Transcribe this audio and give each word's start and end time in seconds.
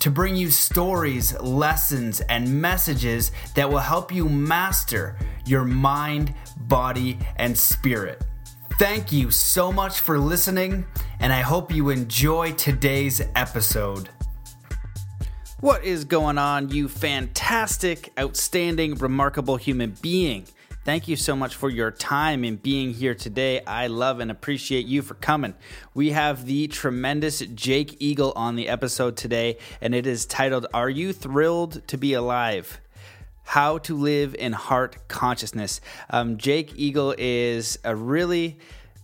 to 0.00 0.10
bring 0.10 0.36
you 0.36 0.50
stories, 0.50 1.38
lessons, 1.40 2.20
and 2.22 2.60
messages 2.60 3.32
that 3.54 3.68
will 3.68 3.78
help 3.78 4.12
you 4.12 4.28
master 4.28 5.16
your 5.44 5.64
mind, 5.64 6.34
body, 6.56 7.18
and 7.36 7.56
spirit. 7.56 8.22
Thank 8.78 9.10
you 9.10 9.30
so 9.30 9.72
much 9.72 10.00
for 10.00 10.18
listening, 10.18 10.86
and 11.18 11.32
I 11.32 11.40
hope 11.40 11.72
you 11.72 11.90
enjoy 11.90 12.52
today's 12.52 13.20
episode. 13.34 14.08
What 15.60 15.82
is 15.82 16.04
going 16.04 16.38
on, 16.38 16.68
you 16.68 16.88
fantastic, 16.88 18.12
outstanding, 18.16 18.94
remarkable 18.94 19.56
human 19.56 19.96
being? 20.00 20.46
Thank 20.84 21.06
you 21.06 21.16
so 21.16 21.36
much 21.36 21.54
for 21.54 21.68
your 21.68 21.90
time 21.90 22.44
and 22.44 22.62
being 22.62 22.94
here 22.94 23.14
today. 23.14 23.60
I 23.66 23.88
love 23.88 24.20
and 24.20 24.30
appreciate 24.30 24.86
you 24.86 25.02
for 25.02 25.14
coming. 25.14 25.54
We 25.92 26.12
have 26.12 26.46
the 26.46 26.66
tremendous 26.68 27.40
Jake 27.40 27.96
Eagle 27.98 28.32
on 28.34 28.56
the 28.56 28.68
episode 28.68 29.16
today, 29.16 29.58
and 29.82 29.94
it 29.94 30.06
is 30.06 30.24
titled 30.24 30.66
Are 30.72 30.88
You 30.88 31.12
Thrilled 31.12 31.86
to 31.88 31.98
Be 31.98 32.14
Alive? 32.14 32.80
How 33.44 33.78
to 33.78 33.96
Live 33.96 34.34
in 34.34 34.54
Heart 34.54 35.08
Consciousness. 35.08 35.82
Um, 36.08 36.38
Jake 36.38 36.72
Eagle 36.76 37.14
is 37.18 37.78
a 37.84 37.94
really 37.94 38.58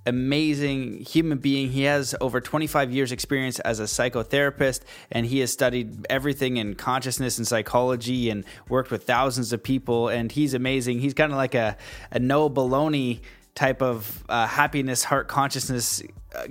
amazing 0.07 1.01
human 1.01 1.39
being. 1.39 1.71
He 1.71 1.83
has 1.83 2.15
over 2.21 2.41
25 2.41 2.93
years 2.93 3.13
experience 3.13 3.59
as 3.61 3.81
a 3.81 3.85
psychotherapist 3.85 4.81
and 5.11 5.27
he 5.27 5.41
has 5.41 5.53
studied 5.53 6.07
everything 6.11 6.57
in 6.57 6.75
consciousness 6.75 7.39
and 7.39 7.47
psychology 7.47 8.31
and 8.31 8.45
worked 8.69 8.91
with 8.91 9.05
thousands 9.05 9.53
of 9.53 9.63
people 9.63 10.09
and 10.09 10.33
he's 10.33 10.55
amazing. 10.55 11.01
He's 11.01 11.15
kind 11.15 11.33
of 11.33 11.37
like 11.37 11.55
a, 11.55 11.77
a 12.11 12.19
no 12.19 12.51
baloney 12.51 13.21
type 13.55 13.83
of 13.83 14.25
uh, 14.29 14.47
happiness, 14.47 15.05
heart 15.05 15.29
consciousness 15.29 16.03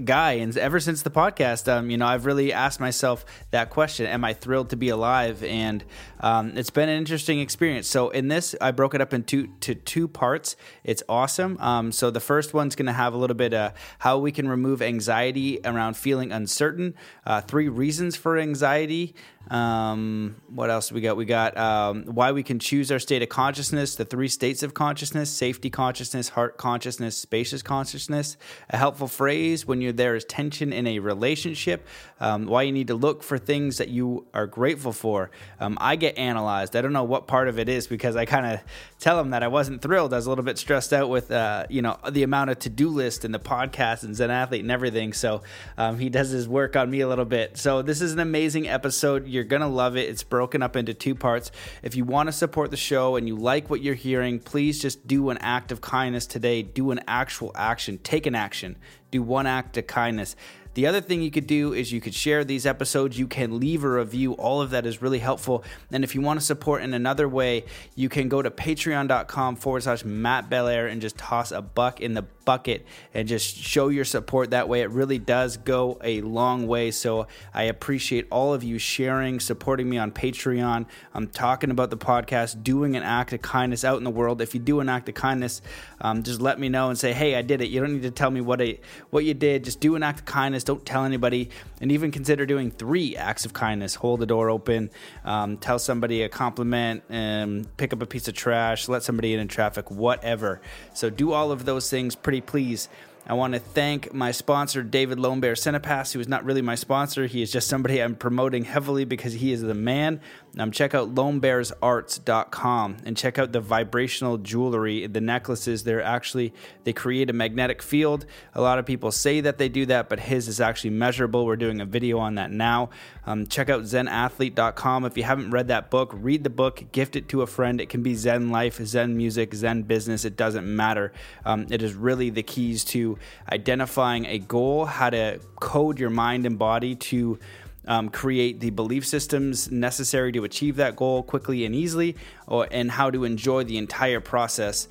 guy. 0.03 0.33
And 0.33 0.57
ever 0.57 0.79
since 0.79 1.01
the 1.01 1.09
podcast, 1.09 1.71
um, 1.71 1.89
you 1.89 1.97
know, 1.97 2.05
I've 2.05 2.25
really 2.25 2.53
asked 2.53 2.79
myself 2.79 3.25
that 3.51 3.69
question: 3.69 4.05
Am 4.05 4.23
I 4.23 4.33
thrilled 4.33 4.69
to 4.69 4.75
be 4.75 4.89
alive? 4.89 5.43
And 5.43 5.83
um, 6.19 6.57
it's 6.57 6.69
been 6.69 6.89
an 6.89 6.97
interesting 6.97 7.39
experience. 7.39 7.87
So 7.87 8.09
in 8.09 8.27
this, 8.27 8.55
I 8.61 8.71
broke 8.71 8.93
it 8.93 9.01
up 9.01 9.13
into 9.13 9.47
to 9.61 9.75
two 9.75 10.07
parts. 10.07 10.55
It's 10.83 11.03
awesome. 11.09 11.57
Um, 11.59 11.91
so 11.91 12.11
the 12.11 12.19
first 12.19 12.53
one's 12.53 12.75
going 12.75 12.85
to 12.85 12.93
have 12.93 13.13
a 13.13 13.17
little 13.17 13.35
bit 13.35 13.53
of 13.53 13.73
how 13.99 14.17
we 14.17 14.31
can 14.31 14.47
remove 14.47 14.81
anxiety 14.81 15.59
around 15.65 15.97
feeling 15.97 16.31
uncertain. 16.31 16.95
Uh, 17.25 17.41
three 17.41 17.67
reasons 17.67 18.15
for 18.15 18.37
anxiety. 18.37 19.15
Um, 19.49 20.37
what 20.49 20.69
else 20.69 20.91
we 20.91 21.01
got? 21.01 21.17
We 21.17 21.25
got 21.25 21.57
um, 21.57 22.03
why 22.05 22.31
we 22.31 22.43
can 22.43 22.59
choose 22.59 22.91
our 22.91 22.99
state 22.99 23.21
of 23.21 23.29
consciousness, 23.29 23.95
the 23.95 24.05
three 24.05 24.27
states 24.27 24.63
of 24.63 24.73
consciousness: 24.73 25.29
safety 25.29 25.69
consciousness, 25.69 26.29
heart 26.29 26.57
consciousness, 26.57 27.17
spacious 27.17 27.61
consciousness. 27.61 28.37
A 28.69 28.77
helpful 28.77 29.07
phrase 29.07 29.65
when 29.65 29.81
you're 29.81 29.91
there 29.91 30.15
is 30.15 30.25
tension 30.25 30.71
in 30.71 30.87
a 30.87 30.99
relationship. 30.99 31.85
Um, 32.19 32.45
why 32.45 32.63
you 32.63 32.71
need 32.71 32.87
to 32.87 32.95
look 32.95 33.21
for 33.21 33.37
things 33.37 33.77
that 33.79 33.89
you 33.89 34.25
are 34.33 34.47
grateful 34.47 34.93
for. 34.93 35.29
Um, 35.59 35.77
I 35.81 35.97
get 35.97 36.17
analyzed. 36.17 36.75
I 36.75 36.81
don't 36.81 36.93
know 36.93 37.03
what 37.03 37.27
part 37.27 37.47
of 37.49 37.59
it 37.59 37.67
is 37.67 37.85
because 37.87 38.15
I 38.15 38.25
kind 38.25 38.45
of 38.45 38.61
tell 38.99 39.17
them 39.17 39.31
that 39.31 39.43
I 39.43 39.49
wasn't 39.49 39.81
thrilled. 39.81 40.13
I 40.13 40.15
was 40.15 40.25
a 40.25 40.29
little 40.29 40.45
bit 40.45 40.57
stressed 40.57 40.93
out 40.93 41.09
with 41.09 41.31
uh, 41.31 41.65
you 41.69 41.81
know 41.81 41.97
the 42.09 42.23
amount 42.23 42.49
of 42.49 42.59
to 42.59 42.69
do 42.69 42.87
list 42.89 43.25
and 43.25 43.33
the 43.33 43.39
podcast 43.39 44.03
and 44.03 44.15
Zen 44.15 44.31
Athlete 44.31 44.61
and 44.61 44.71
everything. 44.71 45.11
So 45.11 45.43
um, 45.77 45.99
he 45.99 46.09
does 46.09 46.29
his 46.29 46.47
work 46.47 46.75
on 46.75 46.89
me 46.89 47.01
a 47.01 47.07
little 47.07 47.25
bit. 47.25 47.57
So 47.57 47.81
this 47.81 48.01
is 48.01 48.13
an 48.13 48.19
amazing 48.19 48.69
episode. 48.69 49.27
You're 49.33 49.43
gonna 49.43 49.67
love 49.67 49.97
it. 49.97 50.07
It's 50.07 50.21
broken 50.21 50.61
up 50.61 50.75
into 50.75 50.93
two 50.93 51.15
parts. 51.15 51.51
If 51.81 51.95
you 51.95 52.05
want 52.05 52.27
to 52.27 52.31
support 52.31 52.69
the 52.69 52.77
show 52.77 53.15
and 53.15 53.27
you 53.27 53.35
like 53.35 53.67
what 53.67 53.81
you're 53.81 53.95
hearing, 53.95 54.39
please 54.39 54.79
just 54.79 55.07
do 55.07 55.31
an 55.31 55.39
act 55.39 55.71
of 55.71 55.81
kindness 55.81 56.27
today. 56.27 56.61
Do 56.61 56.91
an 56.91 57.01
actual 57.07 57.51
action. 57.55 57.97
Take 57.97 58.27
an 58.27 58.35
action. 58.35 58.77
Do 59.09 59.23
one 59.23 59.47
act 59.47 59.75
of 59.77 59.87
kindness. 59.87 60.35
The 60.73 60.87
other 60.87 61.01
thing 61.01 61.21
you 61.21 61.31
could 61.31 61.47
do 61.47 61.73
is 61.73 61.91
you 61.91 62.01
could 62.01 62.13
share 62.15 62.43
these 62.43 62.65
episodes. 62.65 63.19
You 63.19 63.27
can 63.27 63.59
leave 63.59 63.83
a 63.83 63.89
review. 63.89 64.33
All 64.33 64.61
of 64.61 64.71
that 64.71 64.85
is 64.85 65.01
really 65.01 65.19
helpful. 65.19 65.63
And 65.91 66.03
if 66.03 66.15
you 66.15 66.21
want 66.21 66.39
to 66.39 66.45
support 66.45 66.81
in 66.81 66.93
another 66.93 67.27
way, 67.27 67.65
you 67.95 68.09
can 68.09 68.29
go 68.29 68.41
to 68.41 68.49
patreon.com 68.49 69.55
forward 69.57 69.83
slash 69.83 70.03
Matt 70.03 70.49
Belair 70.49 70.87
and 70.87 71.01
just 71.01 71.17
toss 71.17 71.51
a 71.51 71.61
buck 71.61 72.01
in 72.01 72.13
the 72.13 72.25
bucket 72.45 72.85
and 73.13 73.27
just 73.27 73.55
show 73.55 73.87
your 73.89 74.05
support 74.05 74.51
that 74.51 74.67
way. 74.67 74.81
It 74.81 74.89
really 74.89 75.19
does 75.19 75.57
go 75.57 75.97
a 76.03 76.21
long 76.21 76.67
way. 76.67 76.91
So 76.91 77.27
I 77.53 77.63
appreciate 77.63 78.27
all 78.31 78.53
of 78.53 78.63
you 78.63 78.77
sharing, 78.79 79.39
supporting 79.39 79.89
me 79.89 79.97
on 79.97 80.11
Patreon. 80.11 80.85
I'm 81.13 81.27
talking 81.27 81.71
about 81.71 81.89
the 81.89 81.97
podcast, 81.97 82.63
doing 82.63 82.95
an 82.95 83.03
act 83.03 83.33
of 83.33 83.41
kindness 83.41 83.85
out 83.85 83.97
in 83.97 84.03
the 84.03 84.09
world. 84.09 84.41
If 84.41 84.53
you 84.53 84.59
do 84.59 84.79
an 84.79 84.89
act 84.89 85.07
of 85.09 85.15
kindness, 85.15 85.61
um, 86.01 86.23
just 86.23 86.41
let 86.41 86.59
me 86.59 86.69
know 86.69 86.89
and 86.89 86.97
say, 86.97 87.13
hey, 87.13 87.35
I 87.35 87.41
did 87.41 87.61
it. 87.61 87.69
You 87.69 87.79
don't 87.79 87.93
need 87.93 88.03
to 88.03 88.11
tell 88.11 88.31
me 88.31 88.41
what, 88.41 88.61
I, 88.61 88.79
what 89.09 89.23
you 89.23 89.33
did. 89.33 89.63
Just 89.63 89.79
do 89.79 89.95
an 89.95 90.03
act 90.03 90.19
of 90.19 90.25
kindness. 90.25 90.62
Don't 90.63 90.85
tell 90.85 91.05
anybody. 91.05 91.49
And 91.81 91.91
even 91.91 92.11
consider 92.11 92.45
doing 92.45 92.71
three 92.71 93.15
acts 93.15 93.45
of 93.45 93.53
kindness. 93.53 93.95
Hold 93.95 94.19
the 94.19 94.25
door 94.25 94.49
open, 94.49 94.89
um, 95.23 95.57
tell 95.57 95.79
somebody 95.79 96.23
a 96.23 96.29
compliment, 96.29 97.03
and 97.09 97.75
pick 97.77 97.93
up 97.93 98.01
a 98.01 98.05
piece 98.05 98.27
of 98.27 98.33
trash, 98.33 98.87
let 98.87 99.03
somebody 99.03 99.33
in 99.33 99.39
in 99.39 99.47
traffic, 99.47 99.91
whatever. 99.91 100.61
So 100.93 101.09
do 101.09 101.33
all 101.33 101.51
of 101.51 101.65
those 101.65 101.89
things 101.89 102.15
pretty 102.15 102.41
please. 102.41 102.89
I 103.25 103.35
want 103.35 103.53
to 103.53 103.59
thank 103.59 104.13
my 104.13 104.31
sponsor, 104.31 104.83
David 104.83 105.17
Lone 105.17 105.39
Bear 105.39 105.53
Cinepass, 105.53 106.11
who 106.11 106.19
is 106.19 106.27
not 106.27 106.43
really 106.43 106.61
my 106.61 106.75
sponsor. 106.75 107.25
He 107.25 107.41
is 107.41 107.53
just 107.53 107.69
somebody 107.69 108.01
I'm 108.01 108.15
promoting 108.15 108.65
heavily 108.65 109.05
because 109.05 109.31
he 109.31 109.53
is 109.53 109.61
the 109.61 109.73
man. 109.73 110.19
Um, 110.59 110.71
check 110.71 110.93
out 110.93 111.15
lonebearsarts.com 111.15 112.97
and 113.05 113.17
check 113.17 113.39
out 113.39 113.53
the 113.53 113.59
vibrational 113.59 114.37
jewelry, 114.37 115.07
the 115.07 115.19
necklaces. 115.19 115.83
They're 115.83 116.03
actually, 116.03 116.53
they 116.83 116.93
create 116.93 117.31
a 117.31 117.33
magnetic 117.33 117.81
field. 117.81 118.27
A 118.53 118.61
lot 118.61 118.77
of 118.77 118.85
people 118.85 119.11
say 119.11 119.41
that 119.41 119.57
they 119.57 119.67
do 119.67 119.87
that, 119.87 120.09
but 120.09 120.19
his 120.19 120.47
is 120.47 120.61
actually 120.61 120.91
measurable. 120.91 121.47
We're 121.47 121.55
doing 121.55 121.81
a 121.81 121.85
video 121.85 122.19
on 122.19 122.35
that 122.35 122.51
now. 122.51 122.91
Um, 123.25 123.47
check 123.47 123.69
out 123.69 123.83
zenathlete.com. 123.83 125.05
If 125.05 125.17
you 125.17 125.23
haven't 125.23 125.49
read 125.49 125.69
that 125.69 125.89
book, 125.89 126.11
read 126.13 126.43
the 126.43 126.51
book, 126.51 126.83
gift 126.91 127.15
it 127.15 127.27
to 127.29 127.41
a 127.41 127.47
friend. 127.47 127.81
It 127.81 127.89
can 127.89 128.03
be 128.03 128.13
Zen 128.13 128.51
life, 128.51 128.75
Zen 128.75 129.17
music, 129.17 129.55
Zen 129.55 129.83
business. 129.83 130.23
It 130.23 130.37
doesn't 130.37 130.67
matter. 130.67 131.13
Um, 131.45 131.65
it 131.71 131.81
is 131.81 131.95
really 131.95 132.29
the 132.29 132.43
keys 132.43 132.83
to 132.85 133.17
identifying 133.51 134.27
a 134.27 134.37
goal, 134.37 134.85
how 134.85 135.09
to 135.09 135.39
code 135.55 135.99
your 135.99 136.11
mind 136.11 136.45
and 136.45 136.59
body 136.59 136.95
to 136.95 137.39
um, 137.87 138.09
create 138.09 138.59
the 138.59 138.69
belief 138.69 139.05
systems 139.05 139.71
necessary 139.71 140.31
to 140.31 140.43
achieve 140.43 140.75
that 140.77 140.95
goal 140.95 141.23
quickly 141.23 141.65
and 141.65 141.75
easily, 141.75 142.15
or, 142.47 142.67
and 142.71 142.91
how 142.91 143.09
to 143.09 143.23
enjoy 143.23 143.63
the 143.63 143.77
entire 143.77 144.19
process. 144.19 144.87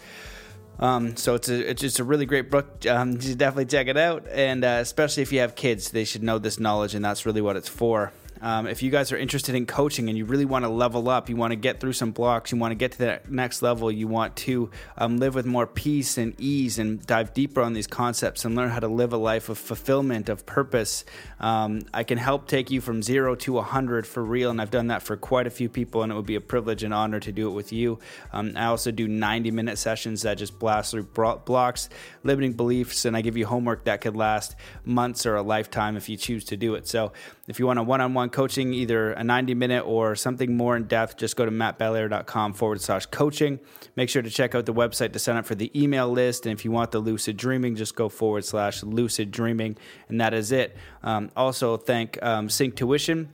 Um, 0.79 1.17
so 1.17 1.35
it's 1.35 1.49
a, 1.49 1.71
it's 1.71 1.81
just 1.81 1.99
a 2.01 2.05
really 2.05 2.27
great 2.27 2.51
book. 2.51 2.87
Um, 2.87 3.13
you 3.13 3.21
should 3.21 3.39
definitely 3.39 3.67
check 3.67 3.87
it 3.87 3.97
out, 3.97 4.27
and 4.29 4.65
uh, 4.65 4.79
especially 4.81 5.23
if 5.23 5.33
you 5.33 5.41
have 5.41 5.55
kids, 5.55 5.91
they 5.91 6.05
should 6.05 6.23
know 6.23 6.39
this 6.39 6.59
knowledge, 6.59 6.95
and 6.95 7.05
that's 7.05 7.27
really 7.27 7.41
what 7.41 7.57
it's 7.57 7.69
for. 7.69 8.13
Um, 8.43 8.67
if 8.67 8.83
you 8.83 8.91
guys 8.91 9.13
are 9.13 9.17
interested 9.17 9.55
in 9.55 9.67
coaching 9.67 10.09
and 10.09 10.19
you 10.19 10.25
really 10.25 10.45
want 10.45 10.65
to 10.65 10.69
level 10.69 11.09
up, 11.09 11.29
you 11.29 11.37
want 11.37 11.53
to 11.53 11.57
get 11.57 11.81
through 11.81 11.93
some 11.93 12.11
blocks, 12.11 12.51
you 12.51 12.59
want 12.59 12.73
to 12.73 12.77
get 12.77 12.93
to 12.93 12.99
that 12.99 13.31
next 13.31 13.63
level, 13.63 13.91
you 13.91 14.09
want 14.09 14.35
to 14.37 14.69
um, 14.99 15.19
live 15.19 15.35
with 15.35 15.47
more 15.47 15.67
peace 15.67 16.19
and 16.19 16.35
ease 16.41 16.79
and 16.79 17.07
dive 17.07 17.33
deeper 17.33 17.63
on 17.63 17.73
these 17.73 17.87
concepts 17.87 18.45
and 18.45 18.57
learn 18.57 18.71
how 18.71 18.81
to 18.81 18.89
live 18.89 19.13
a 19.13 19.17
life 19.17 19.49
of 19.49 19.59
fulfillment, 19.59 20.29
of 20.29 20.45
purpose, 20.45 21.05
um, 21.41 21.83
I 21.95 22.05
can 22.05 22.19
help 22.19 22.49
take 22.49 22.71
you 22.71 22.81
from 22.81 23.03
zero 23.03 23.35
to 23.37 23.53
100 23.55 24.07
for 24.07 24.25
real. 24.25 24.51
And 24.51 24.61
I've 24.61 24.71
done 24.71 24.89
that 24.89 25.03
for 25.03 25.17
quite 25.17 25.47
a 25.47 25.51
few 25.51 25.69
people, 25.69 26.03
and 26.03 26.11
it 26.11 26.15
would 26.15 26.27
be 26.27 26.35
a 26.35 26.41
privilege 26.41 26.83
and 26.83 26.93
honor 26.93 27.21
to 27.21 27.33
do 27.33 27.49
it 27.49 27.53
with 27.53 27.73
you. 27.73 27.99
Um, 28.33 28.53
I 28.57 28.67
also 28.67 28.91
do 28.91 29.07
90 29.07 29.51
minute 29.51 29.79
sessions 29.79 30.23
that 30.23 30.35
just 30.35 30.59
blast 30.59 30.91
through 30.93 31.05
blocks, 31.05 31.89
limiting 32.25 32.55
beliefs, 32.55 33.05
and 33.05 33.17
I 33.17 33.21
give 33.21 33.37
you 33.37 33.47
homework 33.47 33.85
that 33.85 34.01
could 34.01 34.17
last 34.17 34.57
months 34.85 35.27
or 35.27 35.37
a 35.37 35.43
lifetime 35.43 35.97
if 35.97 36.09
you 36.09 36.17
choose 36.17 36.45
to 36.47 36.57
do 36.57 36.75
it. 36.75 36.89
So 36.89 37.13
if 37.49 37.59
you 37.59 37.67
want 37.67 37.79
a 37.79 37.83
one 37.83 38.01
on 38.01 38.15
one 38.15 38.31
coaching, 38.33 38.73
either 38.75 39.13
a 39.13 39.23
90 39.23 39.55
minute 39.55 39.85
or 39.87 40.17
something 40.17 40.57
more 40.57 40.77
in 40.77 40.85
depth, 40.85 41.17
just 41.17 41.37
go 41.37 41.45
to 41.45 41.51
mattbelair.com 41.51 42.55
forward 42.55 42.81
slash 42.81 43.07
coaching. 43.07 43.61
Make 43.97 44.09
sure 44.09 44.23
to 44.23 44.31
check 44.31 44.55
out 44.55 44.67
the 44.67 44.75
website 44.75 45.13
to 45.13 45.19
sign 45.19 45.37
up 45.37 45.47
for 45.47 45.55
the 45.55 45.71
email 45.81 46.09
list. 46.11 46.47
And 46.47 46.53
if 46.53 46.65
you 46.65 46.71
want 46.71 46.91
the 46.91 46.99
lucid 46.99 47.37
dreaming, 47.37 47.77
just 47.77 47.95
go 47.95 48.09
forward 48.09 48.45
slash 48.45 48.83
lucid 48.83 49.31
dreaming. 49.31 49.77
And 50.09 50.21
that 50.21 50.35
is 50.35 50.53
it. 50.53 50.77
Um, 51.03 51.31
also, 51.37 51.77
thank 51.77 52.23
um, 52.23 52.49
Synctuition, 52.49 53.29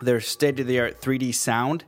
their 0.00 0.20
state 0.20 0.60
of 0.60 0.66
the 0.66 0.80
art 0.80 1.00
3D 1.00 1.34
sound 1.34 1.84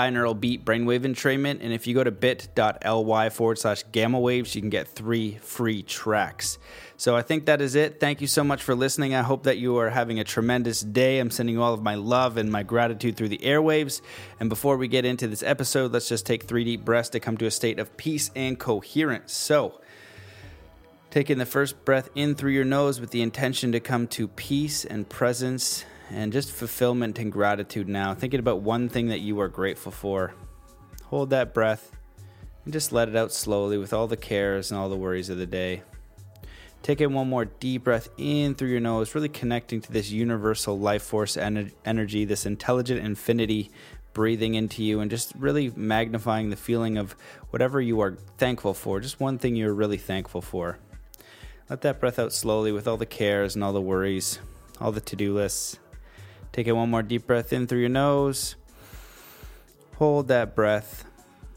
binaural 0.00 0.38
beat 0.38 0.64
brainwave 0.64 1.00
entrainment. 1.00 1.58
And 1.60 1.72
if 1.72 1.86
you 1.86 1.94
go 1.94 2.04
to 2.04 2.10
bit.ly 2.10 3.30
forward 3.30 3.58
slash 3.58 3.84
gamma 3.92 4.18
waves, 4.18 4.54
you 4.54 4.62
can 4.62 4.70
get 4.70 4.88
three 4.88 5.38
free 5.42 5.82
tracks. 5.82 6.58
So 6.96 7.16
I 7.16 7.22
think 7.22 7.46
that 7.46 7.60
is 7.60 7.74
it. 7.74 8.00
Thank 8.00 8.20
you 8.20 8.26
so 8.26 8.44
much 8.44 8.62
for 8.62 8.74
listening. 8.74 9.14
I 9.14 9.22
hope 9.22 9.44
that 9.44 9.58
you 9.58 9.78
are 9.78 9.90
having 9.90 10.20
a 10.20 10.24
tremendous 10.24 10.80
day. 10.80 11.18
I'm 11.18 11.30
sending 11.30 11.54
you 11.54 11.62
all 11.62 11.74
of 11.74 11.82
my 11.82 11.94
love 11.94 12.36
and 12.36 12.50
my 12.50 12.62
gratitude 12.62 13.16
through 13.16 13.28
the 13.28 13.38
airwaves. 13.38 14.00
And 14.38 14.48
before 14.48 14.76
we 14.76 14.88
get 14.88 15.04
into 15.04 15.26
this 15.26 15.42
episode, 15.42 15.92
let's 15.92 16.08
just 16.08 16.26
take 16.26 16.44
three 16.44 16.64
deep 16.64 16.84
breaths 16.84 17.10
to 17.10 17.20
come 17.20 17.36
to 17.38 17.46
a 17.46 17.50
state 17.50 17.78
of 17.78 17.96
peace 17.96 18.30
and 18.34 18.58
coherence. 18.58 19.32
So, 19.32 19.80
taking 21.10 21.38
the 21.38 21.46
first 21.46 21.84
breath 21.84 22.08
in 22.14 22.34
through 22.34 22.52
your 22.52 22.64
nose 22.64 23.00
with 23.00 23.10
the 23.10 23.22
intention 23.22 23.72
to 23.72 23.80
come 23.80 24.06
to 24.08 24.28
peace 24.28 24.84
and 24.84 25.08
presence 25.08 25.84
and 26.10 26.32
just 26.32 26.52
fulfillment 26.52 27.18
and 27.18 27.32
gratitude 27.32 27.88
now. 27.88 28.14
Thinking 28.14 28.40
about 28.40 28.60
one 28.60 28.88
thing 28.88 29.08
that 29.08 29.20
you 29.20 29.40
are 29.40 29.48
grateful 29.48 29.92
for. 29.92 30.34
Hold 31.04 31.30
that 31.30 31.54
breath 31.54 31.92
and 32.64 32.72
just 32.72 32.92
let 32.92 33.08
it 33.08 33.16
out 33.16 33.32
slowly 33.32 33.78
with 33.78 33.92
all 33.92 34.06
the 34.06 34.16
cares 34.16 34.70
and 34.70 34.78
all 34.78 34.88
the 34.88 34.96
worries 34.96 35.30
of 35.30 35.38
the 35.38 35.46
day. 35.46 35.82
Take 36.82 37.00
in 37.00 37.12
one 37.12 37.28
more 37.28 37.44
deep 37.44 37.84
breath 37.84 38.08
in 38.16 38.54
through 38.54 38.70
your 38.70 38.80
nose, 38.80 39.14
really 39.14 39.28
connecting 39.28 39.80
to 39.82 39.92
this 39.92 40.10
universal 40.10 40.78
life 40.78 41.02
force 41.02 41.36
ener- 41.36 41.72
energy, 41.84 42.24
this 42.24 42.46
intelligent 42.46 43.04
infinity 43.04 43.70
breathing 44.12 44.54
into 44.54 44.82
you, 44.82 45.00
and 45.00 45.10
just 45.10 45.32
really 45.36 45.70
magnifying 45.76 46.50
the 46.50 46.56
feeling 46.56 46.96
of 46.96 47.14
whatever 47.50 47.80
you 47.80 48.00
are 48.00 48.16
thankful 48.38 48.74
for, 48.74 48.98
just 48.98 49.20
one 49.20 49.38
thing 49.38 49.56
you're 49.56 49.74
really 49.74 49.98
thankful 49.98 50.40
for. 50.40 50.78
Let 51.68 51.82
that 51.82 52.00
breath 52.00 52.18
out 52.18 52.32
slowly 52.32 52.72
with 52.72 52.88
all 52.88 52.96
the 52.96 53.06
cares 53.06 53.54
and 53.54 53.62
all 53.62 53.72
the 53.72 53.80
worries, 53.80 54.40
all 54.80 54.90
the 54.90 55.00
to 55.02 55.16
do 55.16 55.34
lists. 55.34 55.78
Take 56.52 56.66
it 56.66 56.72
one 56.72 56.90
more 56.90 57.02
deep 57.02 57.26
breath 57.26 57.52
in 57.52 57.66
through 57.66 57.80
your 57.80 57.88
nose. 57.88 58.56
Hold 59.96 60.28
that 60.28 60.54
breath 60.54 61.04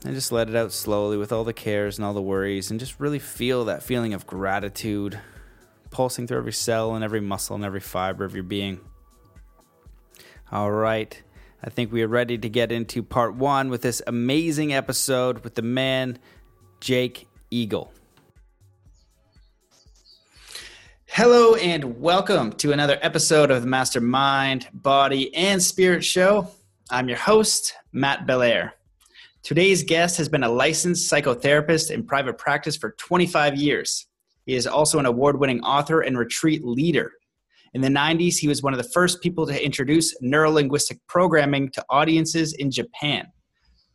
and 0.06 0.14
just 0.14 0.32
let 0.32 0.50
it 0.50 0.56
out 0.56 0.72
slowly 0.72 1.18
with 1.18 1.32
all 1.32 1.44
the 1.44 1.54
cares 1.54 1.98
and 1.98 2.06
all 2.06 2.14
the 2.14 2.22
worries 2.22 2.70
and 2.70 2.80
just 2.80 3.00
really 3.00 3.20
feel 3.20 3.66
that 3.66 3.84
feeling 3.84 4.14
of 4.14 4.28
gratitude 4.28 5.20
pulsing 5.90 6.28
through 6.28 6.40
every 6.40 6.54
cell 6.54 6.96
and 6.96 7.04
every 7.04 7.22
muscle 7.22 7.56
and 7.56 7.64
every 7.64 7.80
fiber 7.80 8.26
of 8.26 8.34
your 8.34 8.44
being. 8.44 8.80
All 10.52 10.72
right. 10.72 11.22
I 11.64 11.70
think 11.70 11.92
we 11.92 12.02
are 12.02 12.08
ready 12.08 12.38
to 12.38 12.50
get 12.50 12.72
into 12.72 13.02
part 13.02 13.36
one 13.36 13.70
with 13.70 13.82
this 13.82 14.02
amazing 14.06 14.74
episode 14.74 15.44
with 15.46 15.56
the 15.56 15.62
man, 15.62 16.20
Jake 16.82 17.28
Eagle. 17.50 17.94
Hello 21.16 21.54
and 21.54 22.02
welcome 22.02 22.52
to 22.54 22.72
another 22.72 22.98
episode 23.04 23.52
of 23.52 23.62
the 23.62 23.68
Mastermind, 23.68 24.68
Body, 24.74 25.32
and 25.36 25.62
Spirit 25.62 26.04
Show. 26.04 26.50
I'm 26.90 27.08
your 27.08 27.20
host, 27.20 27.76
Matt 27.92 28.26
Belair. 28.26 28.74
Today's 29.44 29.84
guest 29.84 30.18
has 30.18 30.28
been 30.28 30.42
a 30.42 30.50
licensed 30.50 31.14
psychotherapist 31.14 31.92
in 31.92 32.04
private 32.04 32.40
practice 32.40 32.76
for 32.76 32.96
25 32.98 33.56
years. 33.56 34.08
He 34.48 34.56
is 34.56 34.66
also 34.66 34.98
an 34.98 35.06
award 35.06 35.40
winning 35.40 35.62
author 35.62 36.02
and 36.02 36.18
retreat 36.18 36.66
leader. 36.66 37.12
In 37.76 37.82
the 37.82 37.90
90s, 37.90 38.38
he 38.38 38.48
was 38.48 38.64
one 38.64 38.74
of 38.74 38.82
the 38.82 38.90
first 38.90 39.22
people 39.22 39.46
to 39.46 39.64
introduce 39.64 40.20
neurolinguistic 40.20 40.98
programming 41.08 41.70
to 41.74 41.86
audiences 41.92 42.54
in 42.54 42.72
Japan. 42.72 43.28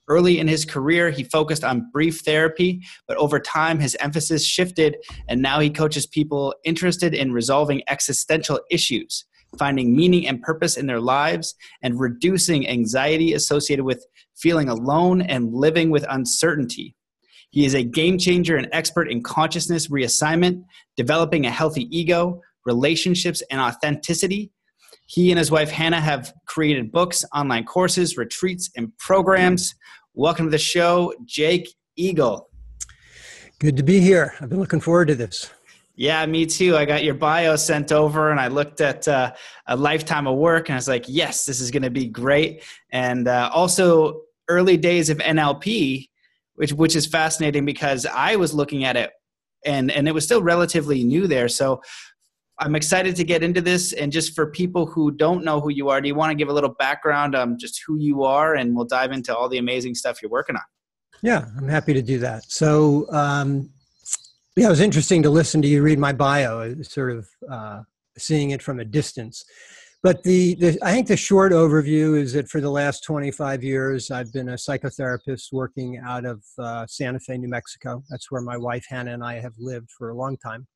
Early 0.08 0.38
in 0.38 0.49
his 0.49 0.64
career, 0.64 1.10
he 1.10 1.22
focused 1.25 1.64
on 1.64 1.90
brief 1.93 2.20
therapy, 2.20 2.82
but 3.06 3.16
over 3.19 3.38
time, 3.38 3.78
his 3.78 3.96
emphasis 4.00 4.44
shifted, 4.44 4.96
and 5.28 5.43
now 5.43 5.60
he 5.60 5.69
coaches 5.69 6.06
people 6.06 6.55
interested 6.64 7.14
in 7.14 7.32
resolving 7.32 7.82
existential 7.88 8.60
issues, 8.70 9.26
finding 9.58 9.94
meaning 9.94 10.26
and 10.26 10.40
purpose 10.40 10.76
in 10.78 10.87
their 10.87 11.00
lives, 11.00 11.55
and 11.82 12.00
reducing 12.00 12.66
anxiety 12.69 13.34
associated 13.34 13.84
with 13.84 14.06
feeling 14.37 14.69
alone 14.69 15.20
and 15.20 15.52
living 15.52 15.90
with 15.90 16.06
uncertainty. 16.08 16.94
He 17.50 17.64
is 17.64 17.75
a 17.75 17.82
game 17.82 18.19
changer 18.19 18.56
and 18.56 18.69
expert 18.72 19.11
in 19.11 19.22
consciousness 19.22 19.88
reassignment, 19.88 20.62
developing 20.96 21.46
a 21.46 21.50
healthy 21.50 21.88
ego, 21.96 22.40
relationships, 22.64 23.43
and 23.50 23.61
authenticity. 23.61 24.52
He 25.06 25.31
and 25.31 25.38
his 25.38 25.50
wife 25.50 25.70
Hannah 25.70 26.00
have 26.00 26.34
created 26.46 26.93
books, 26.93 27.25
online 27.34 27.64
courses, 27.64 28.19
retreats, 28.19 28.70
and 28.76 28.96
programs. 28.99 29.75
Welcome 30.19 30.47
to 30.47 30.50
the 30.50 30.59
show, 30.59 31.15
Jake 31.25 31.69
Eagle. 31.94 32.50
Good 33.61 33.76
to 33.76 33.85
be 33.85 34.00
here. 34.00 34.35
I've 34.41 34.49
been 34.49 34.59
looking 34.59 34.81
forward 34.81 35.06
to 35.06 35.15
this. 35.15 35.49
Yeah, 35.94 36.26
me 36.26 36.44
too. 36.44 36.76
I 36.76 36.87
got 36.87 37.05
your 37.05 37.15
bio 37.15 37.55
sent 37.55 37.93
over 37.93 38.32
and 38.32 38.41
I 38.41 38.49
looked 38.49 38.81
at 38.81 39.06
uh, 39.06 39.32
a 39.69 39.76
lifetime 39.76 40.26
of 40.26 40.37
work 40.37 40.69
and 40.69 40.75
I 40.75 40.79
was 40.79 40.88
like, 40.88 41.05
yes, 41.06 41.44
this 41.44 41.61
is 41.61 41.70
going 41.70 41.85
to 41.85 41.91
be 41.91 42.09
great. 42.09 42.65
And 42.91 43.29
uh, 43.29 43.49
also, 43.55 44.23
early 44.49 44.76
days 44.76 45.09
of 45.09 45.19
NLP, 45.19 46.09
which, 46.56 46.73
which 46.73 46.97
is 46.97 47.06
fascinating 47.06 47.64
because 47.64 48.05
I 48.05 48.35
was 48.35 48.53
looking 48.53 48.82
at 48.82 48.97
it 48.97 49.12
and, 49.64 49.88
and 49.88 50.09
it 50.09 50.14
was 50.14 50.25
still 50.25 50.43
relatively 50.43 51.05
new 51.05 51.29
there. 51.29 51.49
So, 51.49 51.81
I'm 52.60 52.75
excited 52.75 53.14
to 53.16 53.25
get 53.25 53.43
into 53.43 53.60
this. 53.60 53.93
And 53.93 54.10
just 54.10 54.34
for 54.34 54.50
people 54.50 54.87
who 54.87 55.10
don't 55.10 55.44
know 55.44 55.60
who 55.60 55.70
you 55.70 55.88
are, 55.90 56.00
do 56.00 56.08
you 56.08 56.14
want 56.14 56.31
to 56.31 56.34
give 56.34 56.49
a 56.49 56.52
little 56.52 56.75
background 56.78 57.34
on 57.34 57.58
just 57.58 57.82
who 57.87 57.99
you 57.99 58.25
are? 58.25 58.55
And 58.55 58.75
we'll 58.75 58.84
dive 58.84 59.12
into 59.12 59.37
all 59.37 59.49
the 59.49 59.58
amazing 59.58 59.94
stuff 59.94 60.20
you're 60.20 60.31
working 60.31 60.56
on. 60.56 60.62
Yeah, 61.22 61.46
I'm 61.56 61.69
happy 61.69 61.94
to 61.94 62.02
do 62.02 62.19
that. 62.19 62.44
So, 62.50 63.10
um, 63.12 63.70
yeah, 64.56 64.66
it 64.66 64.70
was 64.70 64.81
interesting 64.81 65.22
to 65.22 65.31
listen 65.31 65.62
to 65.62 65.69
you 65.69 65.82
read 65.82 65.99
my 65.99 66.12
bio, 66.12 66.82
sort 66.82 67.12
of 67.12 67.28
uh, 67.50 67.82
seeing 68.16 68.50
it 68.50 68.62
from 68.62 68.81
a 68.81 68.84
distance. 68.84 69.44
But 70.02 70.22
the, 70.22 70.54
the, 70.54 70.78
I 70.82 70.93
think 70.93 71.08
the 71.08 71.16
short 71.16 71.50
overview 71.52 72.16
is 72.16 72.32
that 72.34 72.49
for 72.49 72.61
the 72.61 72.70
last 72.70 73.02
25 73.02 73.64
years, 73.64 74.12
I've 74.12 74.32
been 74.32 74.50
a 74.50 74.54
psychotherapist 74.54 75.52
working 75.52 75.99
out 75.99 76.25
of 76.25 76.43
uh, 76.58 76.87
Santa 76.88 77.19
Fe, 77.19 77.38
New 77.38 77.49
Mexico. 77.49 78.02
That's 78.08 78.31
where 78.31 78.40
my 78.40 78.56
wife 78.56 78.84
Hannah 78.88 79.12
and 79.12 79.25
I 79.25 79.40
have 79.40 79.54
lived 79.58 79.90
for 79.90 80.11
a 80.11 80.14
long 80.14 80.37
time. 80.37 80.69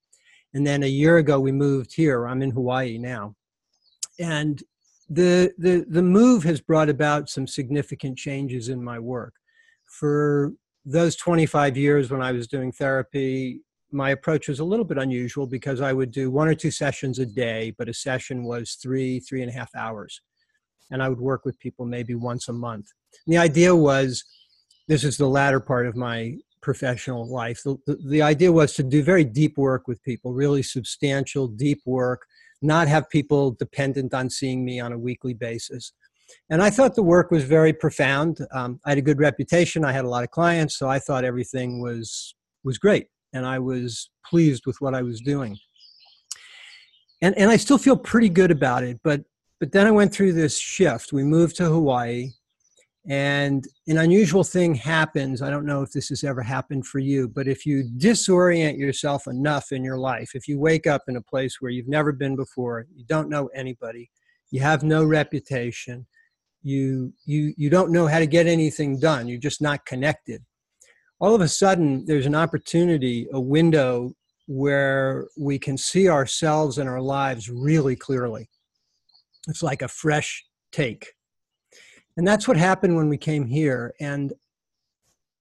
And 0.54 0.66
then 0.66 0.82
a 0.82 0.88
year 0.88 1.16
ago, 1.16 1.40
we 1.40 1.52
moved 1.52 1.94
here. 1.94 2.26
I'm 2.26 2.42
in 2.42 2.50
Hawaii 2.50 2.98
now. 2.98 3.34
And 4.18 4.62
the, 5.08 5.52
the, 5.58 5.84
the 5.88 6.02
move 6.02 6.42
has 6.44 6.60
brought 6.60 6.88
about 6.88 7.28
some 7.28 7.46
significant 7.46 8.18
changes 8.18 8.68
in 8.68 8.82
my 8.82 8.98
work. 8.98 9.34
For 9.86 10.52
those 10.84 11.16
25 11.16 11.76
years 11.76 12.10
when 12.10 12.22
I 12.22 12.32
was 12.32 12.46
doing 12.46 12.72
therapy, 12.72 13.62
my 13.90 14.10
approach 14.10 14.48
was 14.48 14.60
a 14.60 14.64
little 14.64 14.84
bit 14.84 14.98
unusual 14.98 15.46
because 15.46 15.80
I 15.80 15.92
would 15.92 16.10
do 16.10 16.30
one 16.30 16.48
or 16.48 16.54
two 16.54 16.70
sessions 16.70 17.18
a 17.18 17.26
day, 17.26 17.74
but 17.76 17.88
a 17.88 17.94
session 17.94 18.42
was 18.42 18.74
three, 18.74 19.20
three 19.20 19.42
and 19.42 19.50
a 19.50 19.54
half 19.54 19.74
hours. 19.74 20.22
And 20.90 21.02
I 21.02 21.08
would 21.08 21.20
work 21.20 21.44
with 21.44 21.58
people 21.58 21.84
maybe 21.86 22.14
once 22.14 22.48
a 22.48 22.52
month. 22.52 22.86
And 23.26 23.34
the 23.34 23.38
idea 23.38 23.74
was 23.74 24.24
this 24.88 25.04
is 25.04 25.16
the 25.16 25.28
latter 25.28 25.60
part 25.60 25.86
of 25.86 25.96
my 25.96 26.36
professional 26.62 27.26
life. 27.28 27.60
The, 27.64 27.76
the, 27.86 27.98
the, 28.08 28.22
idea 28.22 28.52
was 28.52 28.74
to 28.74 28.82
do 28.82 29.02
very 29.02 29.24
deep 29.24 29.58
work 29.58 29.88
with 29.88 30.02
people, 30.02 30.32
really 30.32 30.62
substantial, 30.62 31.48
deep 31.48 31.80
work, 31.84 32.24
not 32.62 32.88
have 32.88 33.10
people 33.10 33.50
dependent 33.52 34.14
on 34.14 34.30
seeing 34.30 34.64
me 34.64 34.80
on 34.80 34.92
a 34.92 34.98
weekly 34.98 35.34
basis. 35.34 35.92
And 36.48 36.62
I 36.62 36.70
thought 36.70 36.94
the 36.94 37.02
work 37.02 37.30
was 37.30 37.44
very 37.44 37.72
profound. 37.72 38.38
Um, 38.52 38.80
I 38.86 38.90
had 38.90 38.98
a 38.98 39.02
good 39.02 39.18
reputation. 39.18 39.84
I 39.84 39.92
had 39.92 40.04
a 40.04 40.08
lot 40.08 40.24
of 40.24 40.30
clients, 40.30 40.78
so 40.78 40.88
I 40.88 40.98
thought 40.98 41.24
everything 41.24 41.82
was 41.82 42.34
was 42.64 42.78
great, 42.78 43.08
and 43.34 43.44
I 43.44 43.58
was 43.58 44.08
pleased 44.24 44.64
with 44.66 44.76
what 44.80 44.94
I 44.94 45.02
was 45.02 45.20
doing. 45.20 45.58
And 47.20 47.36
and 47.36 47.50
I 47.50 47.56
still 47.56 47.76
feel 47.76 47.96
pretty 47.96 48.30
good 48.30 48.50
about 48.50 48.82
it. 48.84 48.98
But 49.04 49.22
but 49.60 49.72
then 49.72 49.86
I 49.86 49.90
went 49.90 50.14
through 50.14 50.32
this 50.32 50.58
shift. 50.58 51.12
We 51.12 51.22
moved 51.22 51.56
to 51.56 51.64
Hawaii 51.64 52.30
and 53.08 53.66
an 53.88 53.98
unusual 53.98 54.44
thing 54.44 54.76
happens. 54.76 55.42
I 55.42 55.50
don't 55.50 55.66
know 55.66 55.82
if 55.82 55.90
this 55.90 56.08
has 56.10 56.22
ever 56.22 56.40
happened 56.40 56.86
for 56.86 57.00
you, 57.00 57.28
but 57.28 57.48
if 57.48 57.66
you 57.66 57.84
disorient 57.96 58.78
yourself 58.78 59.26
enough 59.26 59.72
in 59.72 59.82
your 59.82 59.98
life, 59.98 60.30
if 60.34 60.46
you 60.46 60.58
wake 60.58 60.86
up 60.86 61.02
in 61.08 61.16
a 61.16 61.22
place 61.22 61.60
where 61.60 61.72
you've 61.72 61.88
never 61.88 62.12
been 62.12 62.36
before, 62.36 62.86
you 62.94 63.04
don't 63.04 63.28
know 63.28 63.48
anybody, 63.48 64.08
you 64.50 64.60
have 64.60 64.84
no 64.84 65.04
reputation, 65.04 66.06
you 66.62 67.12
you 67.24 67.52
you 67.56 67.68
don't 67.68 67.90
know 67.90 68.06
how 68.06 68.20
to 68.20 68.26
get 68.26 68.46
anything 68.46 69.00
done, 69.00 69.26
you're 69.26 69.38
just 69.38 69.60
not 69.60 69.84
connected. 69.84 70.44
All 71.18 71.34
of 71.34 71.40
a 71.40 71.48
sudden, 71.48 72.04
there's 72.06 72.26
an 72.26 72.36
opportunity, 72.36 73.26
a 73.32 73.40
window 73.40 74.14
where 74.46 75.26
we 75.36 75.58
can 75.58 75.76
see 75.76 76.08
ourselves 76.08 76.78
and 76.78 76.88
our 76.88 77.00
lives 77.00 77.48
really 77.48 77.96
clearly. 77.96 78.48
It's 79.48 79.62
like 79.62 79.82
a 79.82 79.88
fresh 79.88 80.44
take 80.70 81.14
and 82.16 82.26
that's 82.26 82.46
what 82.46 82.56
happened 82.56 82.96
when 82.96 83.08
we 83.08 83.16
came 83.16 83.46
here. 83.46 83.94
And 84.00 84.32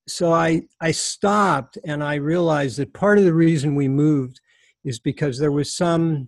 so 0.08 0.34
i 0.34 0.60
i 0.82 0.90
stopped 0.90 1.78
and 1.86 2.04
i 2.04 2.16
realized 2.16 2.80
that 2.80 2.92
part 2.92 3.20
of 3.20 3.24
the 3.24 3.34
reason 3.34 3.76
we 3.76 3.88
moved 3.88 4.42
is 4.84 4.98
because 4.98 5.38
there 5.38 5.52
was 5.52 5.76
some 5.76 6.28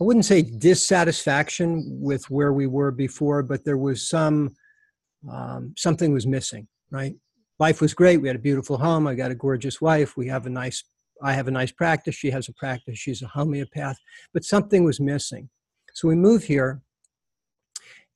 i 0.00 0.04
wouldn't 0.04 0.24
say 0.24 0.40
dissatisfaction 0.40 1.84
with 2.00 2.24
where 2.30 2.54
we 2.54 2.66
were 2.66 2.90
before 2.90 3.42
but 3.42 3.62
there 3.62 3.76
was 3.76 4.08
some 4.08 4.48
um, 5.30 5.74
something 5.76 6.14
was 6.14 6.26
missing 6.26 6.66
right? 6.90 7.14
Life 7.58 7.80
was 7.80 7.94
great. 7.94 8.18
We 8.18 8.28
had 8.28 8.36
a 8.36 8.40
beautiful 8.40 8.78
home. 8.78 9.06
I 9.06 9.14
got 9.14 9.30
a 9.30 9.34
gorgeous 9.34 9.80
wife. 9.80 10.16
We 10.16 10.28
have 10.28 10.46
a 10.46 10.50
nice 10.50 10.84
i 11.20 11.32
have 11.32 11.48
a 11.48 11.52
nice 11.52 11.72
practice. 11.72 12.14
She 12.14 12.30
has 12.30 12.48
a 12.48 12.52
practice. 12.52 12.96
She's 12.96 13.22
a 13.22 13.26
homeopath. 13.26 13.96
But 14.32 14.44
something 14.44 14.84
was 14.84 15.00
missing. 15.00 15.48
So 15.94 16.06
we 16.06 16.14
moved 16.14 16.44
here. 16.44 16.80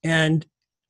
And 0.04 0.46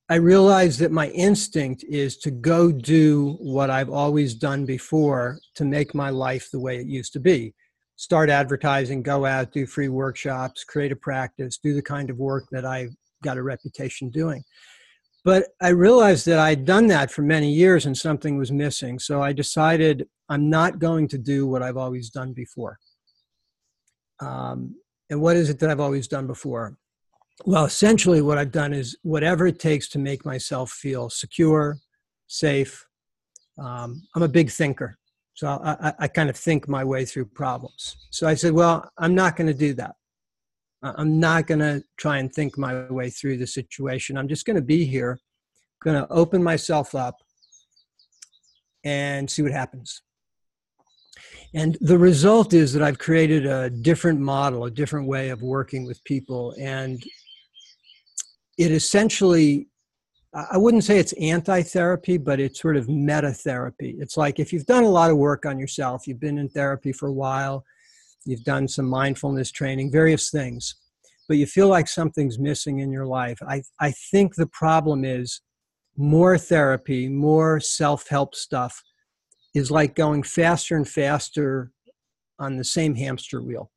I 0.09 0.15
realized 0.15 0.79
that 0.79 0.91
my 0.91 1.09
instinct 1.09 1.85
is 1.85 2.17
to 2.17 2.31
go 2.31 2.71
do 2.71 3.37
what 3.39 3.69
I've 3.69 3.89
always 3.89 4.33
done 4.33 4.65
before 4.65 5.39
to 5.55 5.63
make 5.63 5.95
my 5.95 6.09
life 6.09 6.49
the 6.51 6.59
way 6.59 6.77
it 6.77 6.87
used 6.87 7.13
to 7.13 7.19
be. 7.19 7.53
Start 7.95 8.29
advertising, 8.29 9.01
go 9.01 9.25
out, 9.25 9.53
do 9.53 9.65
free 9.65 9.87
workshops, 9.87 10.65
create 10.65 10.91
a 10.91 10.95
practice, 10.95 11.57
do 11.57 11.73
the 11.73 11.81
kind 11.81 12.09
of 12.09 12.17
work 12.17 12.45
that 12.51 12.65
I've 12.65 12.93
got 13.23 13.37
a 13.37 13.43
reputation 13.43 14.09
doing. 14.09 14.43
But 15.23 15.47
I 15.61 15.69
realized 15.69 16.25
that 16.25 16.39
I'd 16.39 16.65
done 16.65 16.87
that 16.87 17.09
for 17.09 17.21
many 17.21 17.49
years 17.51 17.85
and 17.85 17.97
something 17.97 18.37
was 18.37 18.51
missing. 18.51 18.99
So 18.99 19.21
I 19.21 19.31
decided 19.31 20.07
I'm 20.27 20.49
not 20.49 20.79
going 20.79 21.07
to 21.09 21.17
do 21.17 21.47
what 21.47 21.63
I've 21.63 21.77
always 21.77 22.09
done 22.09 22.33
before. 22.33 22.77
Um, 24.19 24.75
and 25.09 25.21
what 25.21 25.37
is 25.37 25.49
it 25.49 25.59
that 25.59 25.69
I've 25.69 25.79
always 25.79 26.09
done 26.09 26.27
before? 26.27 26.77
Well, 27.45 27.65
essentially, 27.65 28.21
what 28.21 28.37
I've 28.37 28.51
done 28.51 28.73
is 28.73 28.95
whatever 29.01 29.47
it 29.47 29.59
takes 29.59 29.89
to 29.89 29.99
make 29.99 30.25
myself 30.25 30.71
feel 30.71 31.09
secure, 31.09 31.77
safe. 32.27 32.85
Um, 33.57 34.03
I'm 34.15 34.23
a 34.23 34.27
big 34.27 34.49
thinker. 34.49 34.97
So 35.33 35.47
I, 35.47 35.89
I, 35.89 35.93
I 35.99 36.07
kind 36.07 36.29
of 36.29 36.37
think 36.37 36.67
my 36.67 36.83
way 36.83 37.05
through 37.05 37.25
problems. 37.25 37.97
So 38.11 38.27
I 38.27 38.35
said, 38.35 38.53
well, 38.53 38.89
I'm 38.97 39.15
not 39.15 39.35
going 39.35 39.47
to 39.47 39.53
do 39.53 39.73
that. 39.73 39.95
I'm 40.83 41.19
not 41.19 41.47
going 41.47 41.59
to 41.59 41.81
try 41.97 42.17
and 42.17 42.31
think 42.31 42.57
my 42.57 42.89
way 42.91 43.09
through 43.09 43.37
the 43.37 43.47
situation. 43.47 44.17
I'm 44.17 44.27
just 44.27 44.45
going 44.45 44.57
to 44.57 44.61
be 44.61 44.85
here, 44.85 45.17
going 45.81 45.95
to 45.95 46.11
open 46.11 46.43
myself 46.43 46.93
up 46.93 47.15
and 48.83 49.29
see 49.29 49.41
what 49.41 49.53
happens. 49.53 50.01
And 51.53 51.77
the 51.79 51.97
result 51.97 52.53
is 52.53 52.73
that 52.73 52.81
I've 52.81 52.99
created 52.99 53.45
a 53.45 53.69
different 53.69 54.19
model, 54.19 54.65
a 54.65 54.71
different 54.71 55.07
way 55.07 55.29
of 55.29 55.41
working 55.41 55.85
with 55.85 56.03
people. 56.03 56.53
And 56.59 57.01
it 58.57 58.71
essentially, 58.71 59.67
I 60.33 60.57
wouldn't 60.57 60.83
say 60.83 60.99
it's 60.99 61.13
anti 61.13 61.61
therapy, 61.61 62.17
but 62.17 62.39
it's 62.39 62.59
sort 62.59 62.77
of 62.77 62.89
meta 62.89 63.31
therapy. 63.31 63.95
It's 63.99 64.17
like 64.17 64.39
if 64.39 64.51
you've 64.51 64.65
done 64.65 64.83
a 64.83 64.89
lot 64.89 65.11
of 65.11 65.17
work 65.17 65.45
on 65.45 65.59
yourself, 65.59 66.07
you've 66.07 66.19
been 66.19 66.37
in 66.37 66.49
therapy 66.49 66.91
for 66.91 67.07
a 67.07 67.13
while, 67.13 67.63
you've 68.25 68.43
done 68.43 68.67
some 68.67 68.87
mindfulness 68.87 69.51
training, 69.51 69.91
various 69.91 70.29
things, 70.29 70.75
but 71.27 71.37
you 71.37 71.45
feel 71.45 71.67
like 71.67 71.87
something's 71.87 72.39
missing 72.39 72.79
in 72.79 72.91
your 72.91 73.05
life. 73.05 73.37
I, 73.47 73.63
I 73.79 73.91
think 74.11 74.35
the 74.35 74.47
problem 74.47 75.05
is 75.05 75.41
more 75.97 76.37
therapy, 76.37 77.07
more 77.07 77.59
self 77.59 78.07
help 78.07 78.35
stuff 78.35 78.81
is 79.53 79.69
like 79.69 79.95
going 79.95 80.23
faster 80.23 80.75
and 80.75 80.87
faster 80.87 81.71
on 82.39 82.57
the 82.57 82.63
same 82.63 82.95
hamster 82.95 83.41
wheel. 83.41 83.71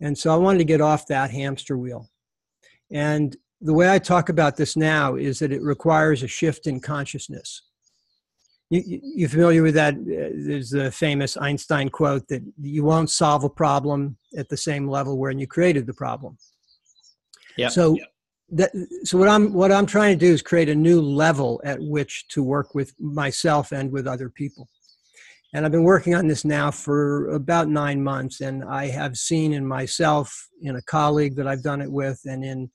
And 0.00 0.16
so 0.16 0.32
I 0.32 0.36
wanted 0.36 0.58
to 0.58 0.64
get 0.64 0.80
off 0.80 1.06
that 1.06 1.30
hamster 1.30 1.78
wheel. 1.78 2.10
And 2.90 3.36
the 3.66 3.74
way 3.74 3.90
I 3.90 3.98
talk 3.98 4.28
about 4.28 4.56
this 4.56 4.76
now 4.76 5.16
is 5.16 5.38
that 5.40 5.52
it 5.52 5.62
requires 5.62 6.22
a 6.22 6.28
shift 6.28 6.66
in 6.66 6.80
consciousness 6.80 7.62
you, 8.70 9.00
you 9.02 9.28
familiar 9.28 9.62
with 9.62 9.74
that? 9.74 9.94
There's 10.04 10.70
the 10.70 10.90
famous 10.90 11.36
Einstein 11.36 11.88
quote 11.88 12.26
that 12.28 12.42
you 12.60 12.84
won't 12.84 13.10
solve 13.10 13.44
a 13.44 13.50
problem 13.50 14.16
at 14.36 14.48
the 14.48 14.56
same 14.56 14.88
level 14.88 15.18
when 15.18 15.38
you 15.38 15.46
created 15.46 15.86
the 15.86 15.94
problem. 15.94 16.36
Yeah. 17.56 17.68
So 17.68 17.94
yep. 17.94 18.08
that 18.50 18.70
so 19.04 19.18
what 19.18 19.28
I'm 19.28 19.52
what 19.52 19.72
I'm 19.72 19.86
trying 19.86 20.18
to 20.18 20.26
do 20.26 20.32
is 20.32 20.42
create 20.42 20.68
a 20.68 20.74
new 20.74 21.00
level 21.00 21.60
at 21.64 21.78
which 21.80 22.26
to 22.28 22.42
work 22.42 22.74
with 22.74 22.92
myself 23.00 23.72
and 23.72 23.90
with 23.92 24.06
other 24.06 24.28
people. 24.28 24.68
And 25.54 25.64
I've 25.64 25.72
been 25.72 25.84
working 25.84 26.14
on 26.14 26.26
this 26.26 26.44
now 26.44 26.70
for 26.70 27.28
about 27.28 27.68
nine 27.68 28.02
months, 28.02 28.40
and 28.40 28.64
I 28.64 28.88
have 28.88 29.16
seen 29.16 29.52
in 29.52 29.66
myself, 29.66 30.48
in 30.60 30.76
a 30.76 30.82
colleague 30.82 31.36
that 31.36 31.46
I've 31.46 31.62
done 31.62 31.80
it 31.80 31.90
with, 31.90 32.20
and 32.26 32.44
in 32.44 32.70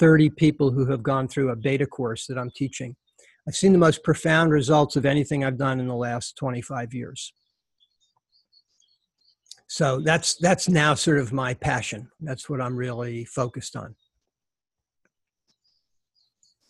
30 0.00 0.30
people 0.30 0.72
who 0.72 0.86
have 0.86 1.02
gone 1.02 1.28
through 1.28 1.50
a 1.50 1.56
beta 1.56 1.86
course 1.86 2.26
that 2.26 2.36
I'm 2.36 2.50
teaching 2.56 2.96
I've 3.50 3.56
seen 3.56 3.72
the 3.72 3.78
most 3.78 4.04
profound 4.04 4.52
results 4.52 4.96
of 4.96 5.06
anything 5.06 5.44
I've 5.44 5.58
done 5.58 5.80
in 5.80 5.88
the 5.88 5.94
last 5.94 6.36
25 6.36 6.94
years. 6.94 7.32
So 9.68 10.00
that's 10.00 10.34
that's 10.36 10.68
now 10.68 10.94
sort 10.94 11.18
of 11.18 11.32
my 11.32 11.54
passion. 11.54 12.10
That's 12.20 12.50
what 12.50 12.60
I'm 12.60 12.76
really 12.76 13.24
focused 13.24 13.76
on. 13.76 13.94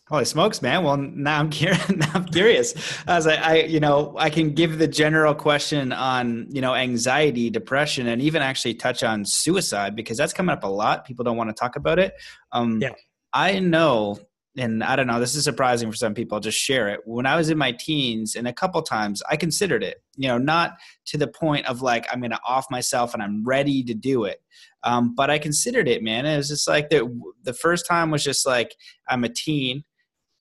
Holy 0.07 0.25
smokes, 0.25 0.61
man! 0.61 0.83
Well, 0.83 0.97
now 0.97 1.39
I'm 1.39 1.49
curious. 1.49 1.89
now 1.95 2.11
I'm 2.13 2.25
curious. 2.25 2.75
As 3.07 3.25
I, 3.25 3.35
I, 3.35 3.55
you 3.63 3.79
know, 3.79 4.15
I 4.17 4.29
can 4.29 4.53
give 4.53 4.77
the 4.77 4.87
general 4.87 5.33
question 5.33 5.93
on, 5.93 6.47
you 6.49 6.61
know, 6.61 6.75
anxiety, 6.75 7.49
depression, 7.49 8.07
and 8.07 8.21
even 8.21 8.41
actually 8.41 8.75
touch 8.75 9.03
on 9.03 9.25
suicide 9.25 9.95
because 9.95 10.17
that's 10.17 10.33
coming 10.33 10.53
up 10.53 10.63
a 10.63 10.67
lot. 10.67 11.05
People 11.05 11.23
don't 11.23 11.37
want 11.37 11.49
to 11.49 11.55
talk 11.55 11.77
about 11.77 11.97
it. 11.97 12.13
Um, 12.51 12.81
yeah. 12.81 12.89
I 13.33 13.59
know 13.59 14.19
and 14.57 14.83
I 14.83 14.95
don't 14.95 15.07
know, 15.07 15.19
this 15.19 15.35
is 15.35 15.45
surprising 15.45 15.89
for 15.89 15.95
some 15.95 16.13
people. 16.13 16.35
I'll 16.35 16.41
just 16.41 16.57
share 16.57 16.89
it. 16.89 17.01
When 17.05 17.25
I 17.25 17.37
was 17.37 17.49
in 17.49 17.57
my 17.57 17.71
teens, 17.71 18.35
and 18.35 18.47
a 18.47 18.53
couple 18.53 18.81
times, 18.81 19.23
I 19.29 19.37
considered 19.37 19.81
it. 19.81 20.03
You 20.17 20.27
know, 20.27 20.37
not 20.37 20.77
to 21.05 21.17
the 21.17 21.27
point 21.27 21.65
of 21.67 21.81
like 21.81 22.05
I'm 22.11 22.19
going 22.19 22.31
to 22.31 22.39
off 22.45 22.65
myself 22.69 23.13
and 23.13 23.23
I'm 23.23 23.45
ready 23.45 23.81
to 23.83 23.93
do 23.93 24.25
it, 24.25 24.41
um, 24.83 25.15
but 25.15 25.29
I 25.29 25.39
considered 25.39 25.87
it, 25.87 26.03
man. 26.03 26.25
It 26.25 26.35
was 26.35 26.49
just 26.49 26.67
like 26.67 26.89
the 26.89 27.09
the 27.43 27.53
first 27.53 27.87
time 27.87 28.11
was 28.11 28.23
just 28.23 28.45
like 28.45 28.75
I'm 29.07 29.23
a 29.23 29.29
teen 29.29 29.85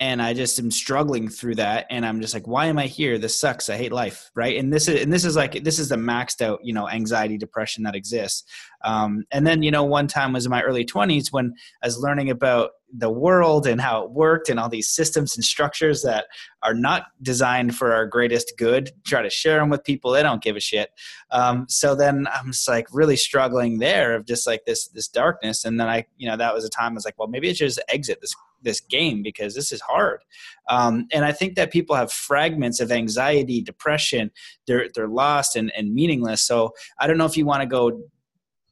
and 0.01 0.23
I 0.23 0.33
just 0.33 0.59
am 0.59 0.71
struggling 0.71 1.29
through 1.29 1.57
that. 1.57 1.87
And 1.91 2.07
I'm 2.07 2.23
just 2.23 2.33
like, 2.33 2.49
why 2.49 2.67
am 2.67 2.79
I 2.79 2.87
here? 2.87 3.19
This 3.19 3.39
sucks. 3.39 3.69
I 3.69 3.77
hate 3.77 3.93
life, 3.93 4.31
right? 4.35 4.57
And 4.57 4.73
this 4.73 4.89
is 4.89 5.03
and 5.03 5.13
this 5.13 5.27
is 5.27 5.37
like 5.37 5.63
this 5.63 5.79
is 5.79 5.91
the 5.91 5.97
maxed 5.97 6.41
out, 6.41 6.59
you 6.65 6.73
know, 6.73 6.89
anxiety, 6.89 7.37
depression 7.37 7.85
that 7.85 7.95
exists. 7.95 8.45
Um, 8.83 9.25
and 9.31 9.47
then 9.47 9.63
you 9.63 9.71
know, 9.71 9.85
one 9.85 10.09
time 10.09 10.33
was 10.33 10.47
in 10.47 10.51
my 10.51 10.63
early 10.63 10.87
20s 10.87 11.33
when 11.33 11.55
I 11.83 11.87
was 11.87 11.99
learning 11.99 12.31
about 12.31 12.71
the 12.93 13.11
world 13.11 13.67
and 13.67 13.81
how 13.81 14.03
it 14.03 14.11
worked 14.11 14.49
and 14.49 14.59
all 14.59 14.69
these 14.69 14.89
systems 14.89 15.37
and 15.37 15.45
structures 15.45 16.03
that 16.03 16.27
are 16.63 16.75
not 16.75 17.07
designed 17.23 17.77
for 17.77 17.93
our 17.93 18.07
greatest 18.07 18.55
good. 18.59 18.91
Try 19.07 19.23
to 19.23 19.31
share 19.31 19.59
them 19.61 19.71
with 19.71 19.85
people; 19.85 20.11
they 20.11 20.23
don't 20.23 20.43
give 20.43 20.57
a 20.57 20.61
shit. 20.61 20.91
Um, 21.31 21.67
so 21.69 21.95
then 21.95 22.27
I'm 22.33 22.53
just 22.53 22.69
like 22.69 22.87
really 22.93 23.17
struggling 23.17 23.79
there 23.79 24.15
of 24.15 24.27
just 24.27 24.47
like 24.47 24.65
this 24.67 24.89
this 24.89 25.09
darkness. 25.09 25.65
And 25.65 25.79
then 25.79 25.89
I, 25.89 26.07
you 26.17 26.29
know, 26.29 26.37
that 26.37 26.55
was 26.55 26.65
a 26.65 26.71
time 26.71 26.93
I 26.93 26.95
was 26.95 27.05
like, 27.05 27.19
well, 27.19 27.29
maybe 27.29 27.49
I 27.49 27.53
should 27.53 27.69
just 27.69 27.83
exit 27.89 28.21
this 28.21 28.35
this 28.63 28.81
game 28.81 29.23
because 29.23 29.55
this 29.55 29.73
is 29.73 29.81
hard. 29.81 30.21
Um, 30.69 31.07
and 31.13 31.25
I 31.25 31.33
think 31.33 31.55
that 31.57 31.73
people 31.73 31.97
have 31.97 32.13
fragments 32.13 32.81
of 32.81 32.93
anxiety, 32.93 33.63
depression. 33.63 34.31
They're 34.67 34.89
they're 34.95 35.09
lost 35.09 35.57
and, 35.57 35.73
and 35.77 35.95
meaningless. 35.95 36.43
So 36.43 36.75
I 36.99 37.07
don't 37.07 37.19
know 37.19 37.27
if 37.27 37.37
you 37.37 37.47
want 37.47 37.63
to 37.63 37.67
go 37.67 38.03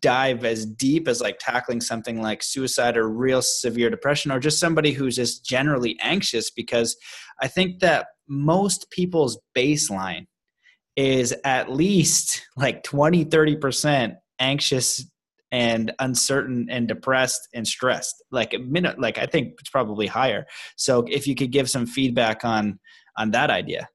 dive 0.00 0.44
as 0.44 0.66
deep 0.66 1.08
as 1.08 1.20
like 1.20 1.38
tackling 1.38 1.80
something 1.80 2.22
like 2.22 2.42
suicide 2.42 2.96
or 2.96 3.08
real 3.08 3.42
severe 3.42 3.90
depression 3.90 4.30
or 4.30 4.38
just 4.38 4.60
somebody 4.60 4.92
who's 4.92 5.16
just 5.16 5.44
generally 5.44 5.96
anxious 6.00 6.50
because 6.50 6.96
I 7.40 7.48
think 7.48 7.80
that 7.80 8.06
most 8.28 8.90
people's 8.90 9.38
baseline 9.56 10.26
is 10.96 11.34
at 11.44 11.72
least 11.72 12.42
like 12.56 12.82
20 12.82 13.24
30% 13.24 14.16
anxious 14.38 15.04
and 15.50 15.92
uncertain 15.98 16.66
and 16.70 16.86
depressed 16.88 17.48
and 17.54 17.66
stressed. 17.66 18.22
Like 18.30 18.52
a 18.52 18.58
minute 18.58 19.00
like 19.00 19.18
i 19.18 19.26
think 19.26 19.54
it's 19.58 19.70
probably 19.70 20.06
higher. 20.06 20.46
So 20.76 21.04
if 21.08 21.26
you 21.26 21.34
could 21.34 21.52
give 21.52 21.70
some 21.70 21.86
feedback 21.86 22.44
on 22.44 22.78
on 23.16 23.30
that 23.32 23.50
idea 23.50 23.88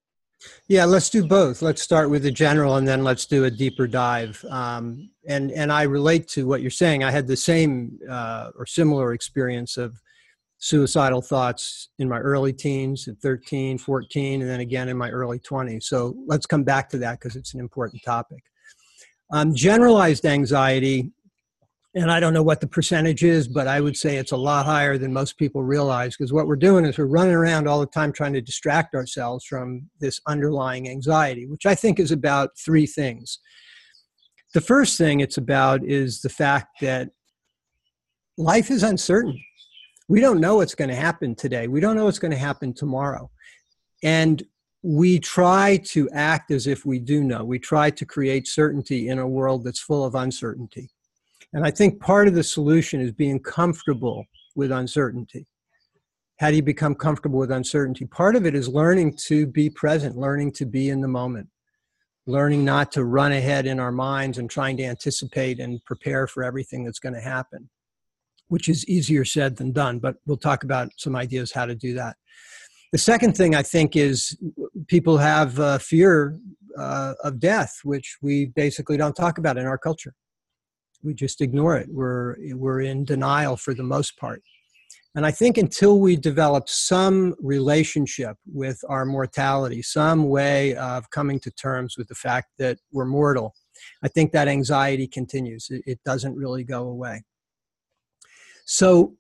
yeah 0.67 0.85
let's 0.85 1.09
do 1.09 1.25
both. 1.25 1.62
Let's 1.62 1.81
start 1.81 2.09
with 2.09 2.23
the 2.23 2.31
general 2.31 2.77
and 2.77 2.88
then 2.88 3.03
let's 3.03 3.25
do 3.25 3.45
a 3.45 3.51
deeper 3.51 3.88
dive. 3.88 4.43
Um, 4.50 5.09
and 5.27 5.51
and 5.51 5.71
i 5.71 5.83
relate 5.83 6.27
to 6.29 6.47
what 6.47 6.62
you're 6.62 6.71
saying. 6.71 7.03
I 7.03 7.12
had 7.12 7.27
the 7.27 7.38
same 7.38 8.00
uh, 8.09 8.51
or 8.57 8.65
similar 8.65 9.13
experience 9.13 9.77
of 9.77 10.00
suicidal 10.57 11.21
thoughts 11.21 11.89
in 12.00 12.07
my 12.07 12.19
early 12.19 12.53
teens 12.53 13.07
at 13.09 13.17
13 13.17 13.77
14 13.77 14.41
and 14.41 14.50
then 14.50 14.62
again 14.62 14.88
in 14.88 14.95
my 14.95 15.09
early 15.09 15.38
20s 15.38 15.83
so 15.83 16.15
let's 16.25 16.45
come 16.45 16.63
back 16.63 16.88
to 16.88 16.97
that 16.97 17.19
because 17.19 17.35
it's 17.35 17.53
an 17.53 17.59
important 17.59 18.01
topic. 18.03 18.41
Um, 19.31 19.53
generalized 19.53 20.25
anxiety 20.25 21.12
and 21.95 22.12
I 22.12 22.19
don't 22.19 22.33
know 22.33 22.43
what 22.43 22.59
the 22.59 22.67
percentage 22.67 23.23
is, 23.23 23.47
but 23.47 23.67
I 23.67 23.79
would 23.79 23.95
say 23.95 24.17
it's 24.17 24.31
a 24.31 24.38
lot 24.38 24.65
higher 24.65 24.97
than 24.97 25.13
most 25.13 25.38
people 25.38 25.62
realize 25.62 26.17
because 26.17 26.33
what 26.33 26.47
we're 26.47 26.55
doing 26.55 26.85
is 26.85 26.97
we're 26.97 27.05
running 27.05 27.35
around 27.35 27.67
all 27.67 27.79
the 27.79 27.85
time 27.85 28.12
trying 28.12 28.33
to 28.33 28.41
distract 28.41 28.95
ourselves 28.95 29.45
from 29.45 29.89
this 30.00 30.19
underlying 30.27 30.89
anxiety, 30.89 31.45
which 31.45 31.67
I 31.67 31.75
think 31.75 32.00
is 32.00 32.12
about 32.12 32.57
three 32.57 32.88
things. 32.88 33.39
The 34.55 34.62
first 34.62 34.97
thing 34.97 35.19
it's 35.19 35.38
about 35.38 35.83
is 35.83 36.21
the 36.21 36.29
fact 36.29 36.81
that 36.81 37.09
life 38.38 38.71
is 38.71 38.81
uncertain. 38.81 39.39
We 40.07 40.19
don't 40.19 40.41
know 40.41 40.55
what's 40.55 40.75
going 40.75 40.89
to 40.89 40.95
happen 40.95 41.35
today, 41.35 41.67
we 41.67 41.79
don't 41.79 41.95
know 41.95 42.05
what's 42.05 42.19
going 42.19 42.31
to 42.31 42.38
happen 42.38 42.73
tomorrow. 42.73 43.29
And 44.03 44.41
we 44.81 45.17
try 45.19 45.77
to 45.85 46.09
act 46.09 46.51
as 46.51 46.67
if 46.67 46.85
we 46.85 47.00
do 47.00 47.23
know. 47.23 47.45
We 47.45 47.57
try 47.57 47.89
to 47.91 48.05
create 48.05 48.47
certainty 48.47 49.07
in 49.07 49.17
a 49.17 49.27
world 49.27 49.63
that's 49.63 49.79
full 49.79 50.03
of 50.03 50.13
uncertainty. 50.13 50.89
And 51.53 51.65
I 51.65 51.72
think 51.72 52.01
part 52.01 52.27
of 52.27 52.33
the 52.33 52.43
solution 52.43 53.00
is 53.00 53.12
being 53.12 53.39
comfortable 53.39 54.25
with 54.55 54.72
uncertainty. 54.72 55.45
How 56.39 56.50
do 56.50 56.55
you 56.55 56.63
become 56.63 56.95
comfortable 56.95 57.39
with 57.39 57.51
uncertainty? 57.51 58.05
Part 58.05 58.36
of 58.36 58.45
it 58.45 58.55
is 58.55 58.67
learning 58.67 59.17
to 59.27 59.45
be 59.45 59.69
present, 59.69 60.17
learning 60.17 60.53
to 60.53 60.65
be 60.65 60.89
in 60.89 61.00
the 61.00 61.07
moment, 61.07 61.48
learning 62.25 62.65
not 62.65 62.91
to 62.93 63.05
run 63.05 63.31
ahead 63.31 63.67
in 63.67 63.79
our 63.79 63.91
minds 63.91 64.39
and 64.39 64.50
trying 64.50 64.77
to 64.77 64.83
anticipate 64.83 65.60
and 65.60 65.83
prepare 65.86 66.25
for 66.25 66.43
everything 66.43 66.83
that's 66.83 67.00
going 67.00 67.13
to 67.13 67.22
happen. 67.22 67.69
which 68.53 68.69
is 68.69 68.88
easier 68.88 69.25
said 69.25 69.55
than 69.55 69.72
done, 69.72 69.98
but 69.98 70.15
we'll 70.27 70.38
talk 70.38 70.63
about 70.63 70.89
some 70.98 71.15
ideas 71.15 71.51
how 71.51 71.65
to 71.65 71.74
do 71.74 71.93
that. 71.95 72.15
The 72.91 73.00
second 73.00 73.36
thing 73.36 73.55
I 73.55 73.63
think 73.63 73.95
is 73.95 74.38
people 74.88 75.17
have 75.17 75.60
uh, 75.60 75.79
fear 75.79 76.38
uh, 76.77 77.15
of 77.24 77.39
death, 77.39 77.79
which 77.83 78.17
we 78.22 78.48
basically 78.55 78.95
don't 78.95 79.15
talk 79.15 79.39
about 79.39 79.57
in 79.57 79.65
our 79.65 79.79
culture. 79.79 80.13
We 81.03 81.13
just 81.13 81.41
ignore 81.41 81.77
it. 81.77 81.88
We're, 81.89 82.36
we're 82.55 82.81
in 82.81 83.05
denial 83.05 83.57
for 83.57 83.74
the 83.74 83.83
most 83.83 84.17
part. 84.17 84.41
And 85.15 85.25
I 85.25 85.31
think 85.31 85.57
until 85.57 86.00
we 86.00 86.15
develop 86.15 86.67
some 86.67 87.36
relationship 87.39 88.36
with 88.51 88.79
our 88.89 89.05
mortality, 89.05 89.83
some 89.83 90.27
way 90.27 90.75
of 90.75 91.10
coming 91.12 91.39
to 91.41 91.51
terms 91.51 91.98
with 91.98 92.07
the 92.07 92.15
fact 92.15 92.48
that 92.57 92.79
we're 92.91 93.05
mortal, 93.05 93.53
I 94.03 94.07
think 94.07 94.31
that 94.31 94.48
anxiety 94.48 95.07
continues. 95.07 95.67
It, 95.69 96.00
doesn't 96.03 96.36
really 96.36 96.63
go 96.63 96.88
away. 96.88 97.24
So, 98.65 99.15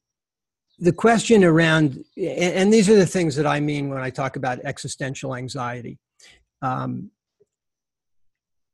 the 0.79 0.91
question 0.91 1.43
around, 1.43 2.03
and 2.17 2.73
these 2.73 2.89
are 2.89 2.95
the 2.95 3.05
things 3.05 3.35
that 3.35 3.45
I 3.45 3.59
mean 3.59 3.89
when 3.89 4.01
I 4.01 4.09
talk 4.09 4.35
about 4.35 4.59
existential 4.65 5.35
anxiety. 5.35 5.99
Um, 6.61 7.11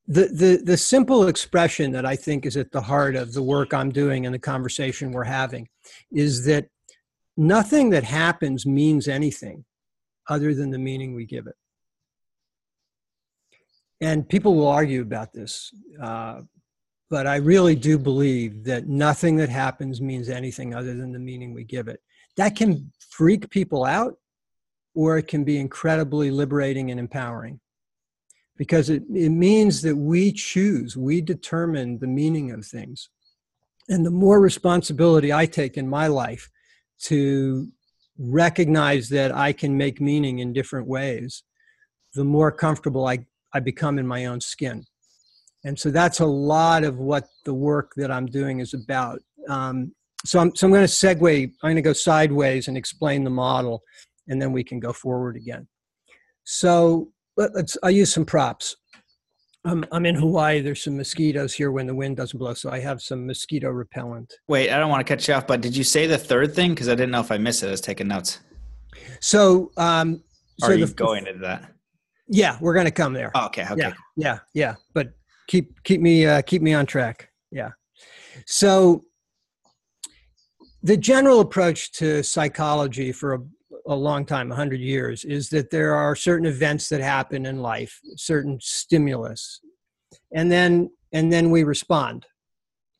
the, 0.10 0.26
the, 0.26 0.62
the 0.66 0.78
simple 0.78 1.28
expression 1.28 1.92
that 1.92 2.04
I 2.04 2.16
think 2.16 2.48
is 2.48 2.58
at 2.58 2.72
the 2.72 2.82
heart 2.82 3.16
of 3.16 3.32
the 3.32 3.44
work 3.44 3.76
I'm 3.76 3.92
doing 3.92 4.26
and 4.26 4.34
the 4.34 4.40
conversation 4.40 5.12
we're 5.12 5.24
having 5.24 5.70
is 6.12 6.46
that 6.46 6.68
nothing 7.38 7.92
that 7.92 8.04
happens 8.04 8.66
means 8.66 9.08
anything 9.08 9.66
other 10.28 10.56
than 10.56 10.72
the 10.72 10.80
meaning 10.80 11.14
we 11.14 11.26
give 11.26 11.46
it. 11.46 11.54
And 14.02 14.28
people 14.28 14.56
will 14.56 14.68
argue 14.68 15.04
about 15.04 15.32
this, 15.32 15.72
uh, 16.02 16.42
but 17.12 17.28
I 17.28 17.36
really 17.36 17.76
do 17.76 18.00
believe 18.00 18.64
that 18.64 18.88
nothing 18.88 19.36
that 19.38 19.50
happens 19.50 20.02
means 20.02 20.28
anything 20.28 20.74
other 20.74 20.96
than 20.96 21.12
the 21.12 21.20
meaning 21.20 21.54
we 21.54 21.66
give 21.66 21.88
it. 21.88 22.00
That 22.36 22.56
can 22.56 22.92
freak 23.12 23.50
people 23.52 23.86
out, 23.86 24.16
or 24.96 25.20
it 25.20 25.28
can 25.28 25.44
be 25.44 25.60
incredibly 25.60 26.32
liberating 26.32 26.90
and 26.90 27.00
empowering 27.00 27.60
because 28.60 28.90
it, 28.90 29.04
it 29.16 29.30
means 29.30 29.82
that 29.82 29.96
we 29.96 30.34
choose, 30.34 30.96
we 30.98 31.22
determine 31.22 31.98
the 31.98 32.08
meaning 32.08 32.52
of 32.52 32.66
things. 32.66 33.10
And 33.88 34.06
the 34.06 34.12
more 34.12 34.42
responsibility 34.42 35.34
I 35.34 35.46
take 35.46 35.78
in 35.78 35.88
my 35.88 36.08
life 36.08 36.50
to 37.04 37.70
recognize 38.20 39.08
that 39.10 39.34
I 39.34 39.54
can 39.54 39.78
make 39.78 40.02
meaning 40.02 40.40
in 40.40 40.52
different 40.52 40.88
ways, 40.88 41.42
the 42.14 42.26
more 42.26 42.52
comfortable 42.52 43.08
I, 43.08 43.26
I 43.54 43.62
become 43.62 43.98
in 43.98 44.06
my 44.06 44.26
own 44.26 44.42
skin. 44.42 44.84
And 45.64 45.80
so 45.80 45.90
that's 45.90 46.20
a 46.20 46.26
lot 46.26 46.84
of 46.84 46.98
what 46.98 47.30
the 47.46 47.54
work 47.54 47.94
that 47.96 48.12
I'm 48.12 48.26
doing 48.26 48.60
is 48.60 48.74
about. 48.74 49.20
Um, 49.48 49.94
so 50.26 50.38
I'm, 50.40 50.54
so 50.54 50.68
I'm 50.68 50.74
going 50.74 50.86
to 50.86 50.94
segue, 50.94 51.44
I'm 51.46 51.54
going 51.62 51.76
to 51.78 51.82
go 51.82 51.94
sideways 51.94 52.68
and 52.68 52.76
explain 52.76 53.24
the 53.24 53.30
model, 53.30 53.84
and 54.28 54.42
then 54.42 54.52
we 54.52 54.66
can 54.66 54.82
go 54.82 54.92
forward 54.92 55.38
again. 55.38 55.66
So 56.44 57.14
let, 57.40 57.56
us 57.56 57.78
I'll 57.82 57.90
use 57.92 58.14
some 58.14 58.26
props. 58.26 58.76
I'm, 59.66 59.84
I'm 59.92 60.06
in 60.06 60.16
Hawaii. 60.16 60.62
There's 60.62 60.84
some 60.84 60.96
mosquitoes 60.96 61.54
here 61.54 61.72
when 61.72 61.86
the 61.86 61.96
wind 61.96 62.18
doesn't 62.18 62.38
blow, 62.38 62.54
so 62.54 62.70
I 62.70 62.80
have 62.80 63.02
some 63.02 63.26
mosquito 63.26 63.70
repellent. 63.70 64.34
Wait, 64.48 64.70
I 64.70 64.80
don't 64.80 64.90
want 64.90 65.06
to 65.06 65.14
cut 65.14 65.28
you 65.28 65.34
off, 65.34 65.48
but 65.48 65.62
did 65.62 65.76
you 65.76 65.84
say 65.84 66.08
the 66.08 66.18
third 66.18 66.54
thing? 66.54 66.72
Because 66.72 66.88
I 66.88 66.96
didn't 66.96 67.12
know 67.12 67.20
if 67.20 67.32
I 67.32 67.38
missed 67.38 67.64
it. 67.64 67.68
I 67.68 67.72
was 67.72 67.82
taking 67.82 68.08
notes. 68.08 68.40
So, 69.20 69.72
um, 69.78 70.24
so 70.60 70.68
are 70.68 70.74
you 70.74 70.86
the, 70.86 70.94
going 70.94 71.28
into 71.28 71.40
that? 71.40 71.74
Yeah, 72.30 72.58
we're 72.62 72.74
going 72.74 72.86
to 72.86 72.92
come 72.92 73.14
there. 73.14 73.32
Oh, 73.36 73.48
okay. 73.48 73.64
Okay. 73.64 73.76
Yeah, 73.78 73.94
yeah, 74.16 74.40
yeah. 74.54 74.76
But 74.94 75.10
keep 75.48 75.84
keep 75.84 76.00
me 76.00 76.26
uh, 76.26 76.42
keep 76.42 76.62
me 76.62 76.74
on 76.74 76.86
track. 76.86 77.30
Yeah. 77.52 77.72
So, 78.46 79.04
the 80.84 80.96
general 80.96 81.42
approach 81.42 81.92
to 81.94 82.24
psychology 82.24 83.12
for 83.12 83.34
a 83.34 83.40
a 83.88 83.96
long 83.96 84.26
time, 84.26 84.50
100 84.50 84.80
years, 84.80 85.26
is 85.26 85.50
that 85.50 85.70
there 85.70 85.96
are 85.96 86.16
certain 86.16 86.46
events 86.46 86.90
that 86.90 87.02
happen 87.02 87.46
in 87.46 87.62
life, 87.62 88.00
certain 88.16 88.60
stimulus, 88.62 89.62
and 90.34 90.52
then 90.52 90.90
and 91.12 91.32
then 91.32 91.50
we 91.50 91.64
respond. 91.64 92.26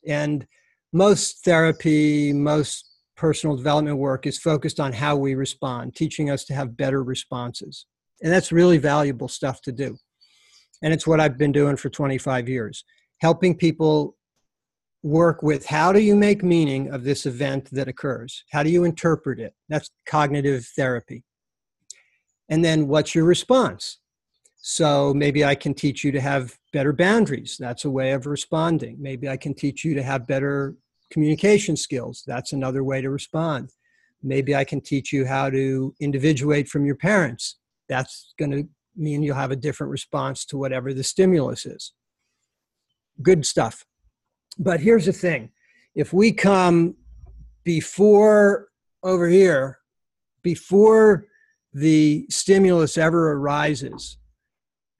And 0.06 0.46
most 0.92 1.44
therapy, 1.44 2.32
most 2.32 2.90
personal 3.16 3.56
development 3.56 3.98
work 3.98 4.26
is 4.26 4.38
focused 4.38 4.80
on 4.80 4.92
how 4.92 5.14
we 5.14 5.34
respond, 5.34 5.94
teaching 5.94 6.30
us 6.30 6.44
to 6.46 6.54
have 6.54 6.76
better 6.76 7.02
responses. 7.02 7.86
And 8.22 8.32
that's 8.32 8.50
really 8.52 8.78
valuable 8.78 9.28
stuff 9.28 9.60
to 9.62 9.72
do. 9.72 9.96
And 10.82 10.92
it's 10.92 11.06
what 11.06 11.20
I've 11.20 11.38
been 11.38 11.52
doing 11.52 11.76
for 11.76 11.90
25 11.90 12.48
years, 12.48 12.84
helping 13.20 13.56
people 13.56 14.16
work 15.02 15.42
with 15.42 15.66
how 15.66 15.92
do 15.92 16.00
you 16.00 16.14
make 16.14 16.42
meaning 16.42 16.92
of 16.92 17.04
this 17.04 17.26
event 17.26 17.68
that 17.72 17.88
occurs? 17.88 18.44
How 18.50 18.62
do 18.62 18.70
you 18.70 18.84
interpret 18.84 19.40
it? 19.40 19.54
That's 19.68 19.90
cognitive 20.06 20.66
therapy. 20.76 21.24
And 22.48 22.64
then 22.64 22.88
what's 22.88 23.14
your 23.14 23.24
response? 23.24 23.98
So 24.56 25.14
maybe 25.14 25.44
I 25.44 25.54
can 25.54 25.72
teach 25.72 26.04
you 26.04 26.12
to 26.12 26.20
have 26.20 26.58
better 26.72 26.92
boundaries. 26.92 27.56
That's 27.58 27.86
a 27.86 27.90
way 27.90 28.12
of 28.12 28.26
responding. 28.26 28.96
Maybe 29.00 29.28
I 29.28 29.38
can 29.38 29.54
teach 29.54 29.84
you 29.84 29.94
to 29.94 30.02
have 30.02 30.26
better 30.26 30.74
communication 31.10 31.76
skills. 31.76 32.22
That's 32.26 32.52
another 32.52 32.84
way 32.84 33.00
to 33.00 33.08
respond. 33.08 33.70
Maybe 34.22 34.54
I 34.54 34.64
can 34.64 34.82
teach 34.82 35.12
you 35.12 35.24
how 35.24 35.48
to 35.48 35.94
individuate 35.98 36.68
from 36.68 36.84
your 36.84 36.94
parents. 36.94 37.56
That's 37.88 38.34
going 38.38 38.50
to 38.50 38.68
mean 38.94 39.22
you'll 39.22 39.36
have 39.36 39.50
a 39.50 39.56
different 39.56 39.90
response 39.90 40.44
to 40.46 40.58
whatever 40.58 40.92
the 40.92 41.04
stimulus 41.04 41.64
is. 41.64 41.94
Good 43.22 43.46
stuff. 43.46 43.86
But 44.58 44.80
here's 44.80 45.06
the 45.06 45.12
thing 45.12 45.50
if 45.94 46.12
we 46.12 46.32
come 46.32 46.96
before 47.64 48.68
over 49.02 49.28
here, 49.28 49.78
before 50.42 51.26
the 51.72 52.26
stimulus 52.28 52.98
ever 52.98 53.32
arises, 53.32 54.18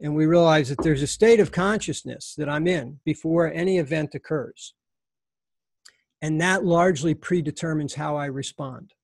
and 0.00 0.14
we 0.14 0.26
realize 0.26 0.68
that 0.68 0.82
there's 0.82 1.02
a 1.02 1.06
state 1.06 1.40
of 1.40 1.52
consciousness 1.52 2.34
that 2.38 2.48
I'm 2.48 2.66
in 2.66 3.00
before 3.04 3.52
any 3.52 3.78
event 3.78 4.14
occurs. 4.14 4.74
And 6.22 6.40
that 6.40 6.64
largely 6.64 7.14
predetermines 7.14 7.94
how 7.94 8.16
I 8.16 8.26
respond. 8.26 8.94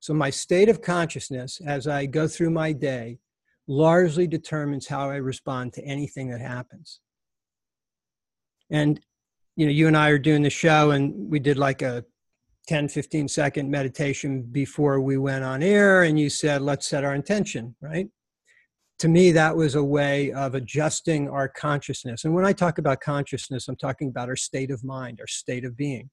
So, 0.00 0.12
my 0.14 0.30
state 0.30 0.68
of 0.68 0.82
consciousness 0.82 1.60
as 1.64 1.86
I 1.86 2.06
go 2.06 2.28
through 2.28 2.50
my 2.50 2.72
day 2.72 3.18
largely 3.66 4.26
determines 4.26 4.86
how 4.86 5.08
I 5.10 5.16
respond 5.16 5.72
to 5.74 5.84
anything 5.84 6.30
that 6.30 6.40
happens. 6.40 7.00
And 8.70 9.00
you 9.56 9.66
know, 9.66 9.72
you 9.72 9.86
and 9.86 9.96
I 9.96 10.10
are 10.10 10.18
doing 10.18 10.42
the 10.42 10.50
show 10.50 10.90
and 10.90 11.30
we 11.30 11.38
did 11.38 11.58
like 11.58 11.82
a 11.82 12.04
10, 12.66 12.88
15 12.88 13.28
second 13.28 13.70
meditation 13.70 14.42
before 14.42 15.00
we 15.00 15.18
went 15.18 15.44
on 15.44 15.62
air, 15.62 16.02
and 16.04 16.18
you 16.18 16.30
said, 16.30 16.62
let's 16.62 16.88
set 16.88 17.04
our 17.04 17.14
intention, 17.14 17.76
right? 17.80 18.08
To 19.00 19.08
me, 19.08 19.32
that 19.32 19.54
was 19.54 19.74
a 19.74 19.84
way 19.84 20.32
of 20.32 20.54
adjusting 20.54 21.28
our 21.28 21.48
consciousness. 21.48 22.24
And 22.24 22.32
when 22.32 22.46
I 22.46 22.52
talk 22.52 22.78
about 22.78 23.00
consciousness, 23.00 23.68
I'm 23.68 23.76
talking 23.76 24.08
about 24.08 24.28
our 24.28 24.36
state 24.36 24.70
of 24.70 24.82
mind, 24.82 25.18
our 25.20 25.26
state 25.26 25.64
of 25.64 25.76
being. 25.76 26.08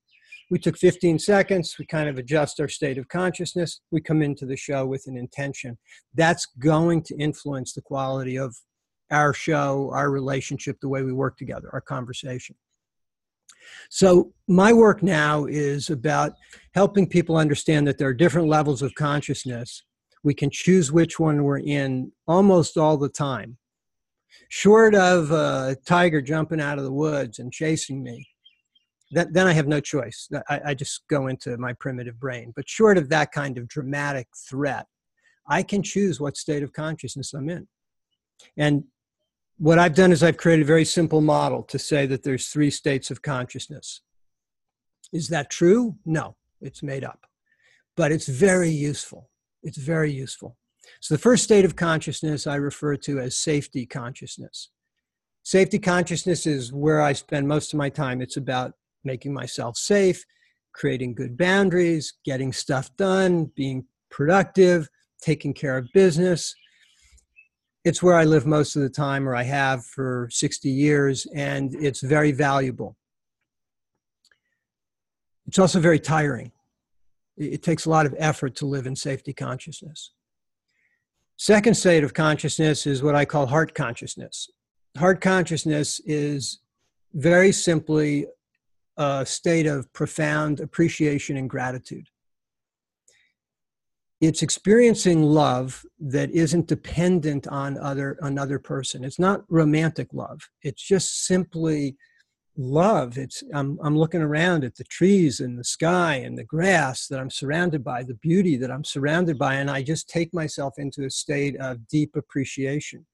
We 0.49 0.59
took 0.59 0.77
15 0.77 1.19
seconds, 1.19 1.75
we 1.79 1.85
kind 1.85 2.09
of 2.09 2.17
adjust 2.17 2.59
our 2.59 2.67
state 2.67 2.97
of 2.97 3.07
consciousness, 3.07 3.79
we 3.91 4.01
come 4.01 4.21
into 4.21 4.45
the 4.45 4.57
show 4.57 4.85
with 4.85 5.05
an 5.07 5.15
intention. 5.15 5.77
That's 6.13 6.45
going 6.59 7.03
to 7.03 7.17
influence 7.17 7.73
the 7.73 7.81
quality 7.81 8.37
of 8.37 8.53
our 9.11 9.33
show, 9.33 9.89
our 9.93 10.11
relationship, 10.11 10.77
the 10.81 10.89
way 10.89 11.03
we 11.03 11.13
work 11.13 11.37
together, 11.37 11.69
our 11.71 11.79
conversation. 11.79 12.57
So, 13.89 14.33
my 14.47 14.73
work 14.73 15.03
now 15.03 15.45
is 15.45 15.89
about 15.89 16.33
helping 16.73 17.07
people 17.07 17.37
understand 17.37 17.87
that 17.87 17.97
there 17.97 18.07
are 18.07 18.13
different 18.13 18.47
levels 18.47 18.81
of 18.81 18.93
consciousness. 18.95 19.83
We 20.23 20.33
can 20.33 20.49
choose 20.51 20.91
which 20.91 21.19
one 21.19 21.43
we're 21.43 21.59
in 21.59 22.11
almost 22.27 22.77
all 22.77 22.97
the 22.97 23.09
time. 23.09 23.57
Short 24.49 24.95
of 24.95 25.31
uh, 25.31 25.69
a 25.71 25.75
tiger 25.85 26.21
jumping 26.21 26.61
out 26.61 26.77
of 26.77 26.83
the 26.83 26.91
woods 26.91 27.39
and 27.39 27.51
chasing 27.51 28.03
me, 28.03 28.27
that, 29.11 29.33
then 29.33 29.47
I 29.47 29.53
have 29.53 29.67
no 29.67 29.79
choice. 29.79 30.29
I, 30.49 30.61
I 30.67 30.73
just 30.73 31.01
go 31.09 31.27
into 31.27 31.57
my 31.57 31.73
primitive 31.73 32.19
brain. 32.19 32.53
But 32.55 32.69
short 32.69 32.97
of 32.97 33.09
that 33.09 33.31
kind 33.31 33.57
of 33.57 33.67
dramatic 33.67 34.27
threat, 34.49 34.85
I 35.47 35.63
can 35.63 35.83
choose 35.83 36.19
what 36.19 36.37
state 36.37 36.63
of 36.63 36.73
consciousness 36.73 37.33
I'm 37.33 37.49
in. 37.49 37.67
And 38.57 38.85
what 39.61 39.77
I've 39.77 39.93
done 39.93 40.11
is 40.11 40.23
I've 40.23 40.37
created 40.37 40.63
a 40.63 40.65
very 40.65 40.85
simple 40.85 41.21
model 41.21 41.61
to 41.65 41.77
say 41.77 42.07
that 42.07 42.23
there's 42.23 42.47
three 42.47 42.71
states 42.71 43.11
of 43.11 43.21
consciousness. 43.21 44.01
Is 45.13 45.27
that 45.27 45.51
true? 45.51 45.97
No, 46.03 46.35
it's 46.61 46.81
made 46.81 47.03
up. 47.03 47.27
But 47.95 48.11
it's 48.11 48.27
very 48.27 48.71
useful. 48.71 49.29
It's 49.61 49.77
very 49.77 50.11
useful. 50.11 50.57
So 50.99 51.13
the 51.13 51.19
first 51.19 51.43
state 51.43 51.63
of 51.63 51.75
consciousness 51.75 52.47
I 52.47 52.55
refer 52.55 52.95
to 52.97 53.19
as 53.19 53.37
safety 53.37 53.85
consciousness. 53.85 54.69
Safety 55.43 55.77
consciousness 55.77 56.47
is 56.47 56.73
where 56.73 56.99
I 56.99 57.13
spend 57.13 57.47
most 57.47 57.71
of 57.71 57.77
my 57.77 57.89
time. 57.89 58.19
It's 58.19 58.37
about 58.37 58.73
making 59.03 59.31
myself 59.31 59.77
safe, 59.77 60.25
creating 60.73 61.13
good 61.13 61.37
boundaries, 61.37 62.13
getting 62.25 62.51
stuff 62.51 62.89
done, 62.97 63.51
being 63.55 63.85
productive, 64.09 64.89
taking 65.21 65.53
care 65.53 65.77
of 65.77 65.87
business, 65.93 66.55
it's 67.83 68.03
where 68.03 68.15
I 68.15 68.25
live 68.25 68.45
most 68.45 68.75
of 68.75 68.81
the 68.81 68.89
time, 68.89 69.27
or 69.27 69.35
I 69.35 69.43
have 69.43 69.85
for 69.85 70.29
60 70.31 70.69
years, 70.69 71.25
and 71.33 71.73
it's 71.75 72.01
very 72.01 72.31
valuable. 72.31 72.95
It's 75.47 75.59
also 75.59 75.79
very 75.79 75.99
tiring. 75.99 76.51
It 77.37 77.63
takes 77.63 77.85
a 77.85 77.89
lot 77.89 78.05
of 78.05 78.13
effort 78.17 78.55
to 78.57 78.65
live 78.65 78.85
in 78.85 78.95
safety 78.95 79.33
consciousness. 79.33 80.11
Second 81.37 81.73
state 81.75 82.03
of 82.03 82.13
consciousness 82.13 82.85
is 82.85 83.01
what 83.01 83.15
I 83.15 83.25
call 83.25 83.47
heart 83.47 83.73
consciousness. 83.73 84.49
Heart 84.95 85.21
consciousness 85.21 85.99
is 86.05 86.59
very 87.13 87.51
simply 87.51 88.27
a 88.97 89.25
state 89.25 89.65
of 89.65 89.91
profound 89.91 90.59
appreciation 90.59 91.37
and 91.37 91.49
gratitude. 91.49 92.07
It's 94.21 94.43
experiencing 94.43 95.23
love 95.23 95.83
that 95.99 96.29
isn't 96.29 96.67
dependent 96.67 97.47
on 97.47 97.79
other 97.79 98.17
another 98.21 98.59
person. 98.59 99.03
It's 99.03 99.17
not 99.17 99.43
romantic 99.49 100.13
love. 100.13 100.47
It's 100.61 100.83
just 100.83 101.25
simply 101.25 101.97
love. 102.55 103.17
It's 103.17 103.43
I'm 103.51 103.79
I'm 103.83 103.97
looking 103.97 104.21
around 104.21 104.63
at 104.63 104.75
the 104.75 104.83
trees 104.83 105.39
and 105.39 105.57
the 105.57 105.63
sky 105.63 106.15
and 106.17 106.37
the 106.37 106.43
grass 106.43 107.07
that 107.07 107.19
I'm 107.19 107.31
surrounded 107.31 107.83
by, 107.83 108.03
the 108.03 108.13
beauty 108.13 108.57
that 108.57 108.69
I'm 108.69 108.83
surrounded 108.83 109.39
by, 109.39 109.55
and 109.55 109.71
I 109.71 109.81
just 109.81 110.07
take 110.07 110.31
myself 110.35 110.75
into 110.77 111.03
a 111.05 111.09
state 111.09 111.59
of 111.59 111.87
deep 111.87 112.15
appreciation. 112.15 113.07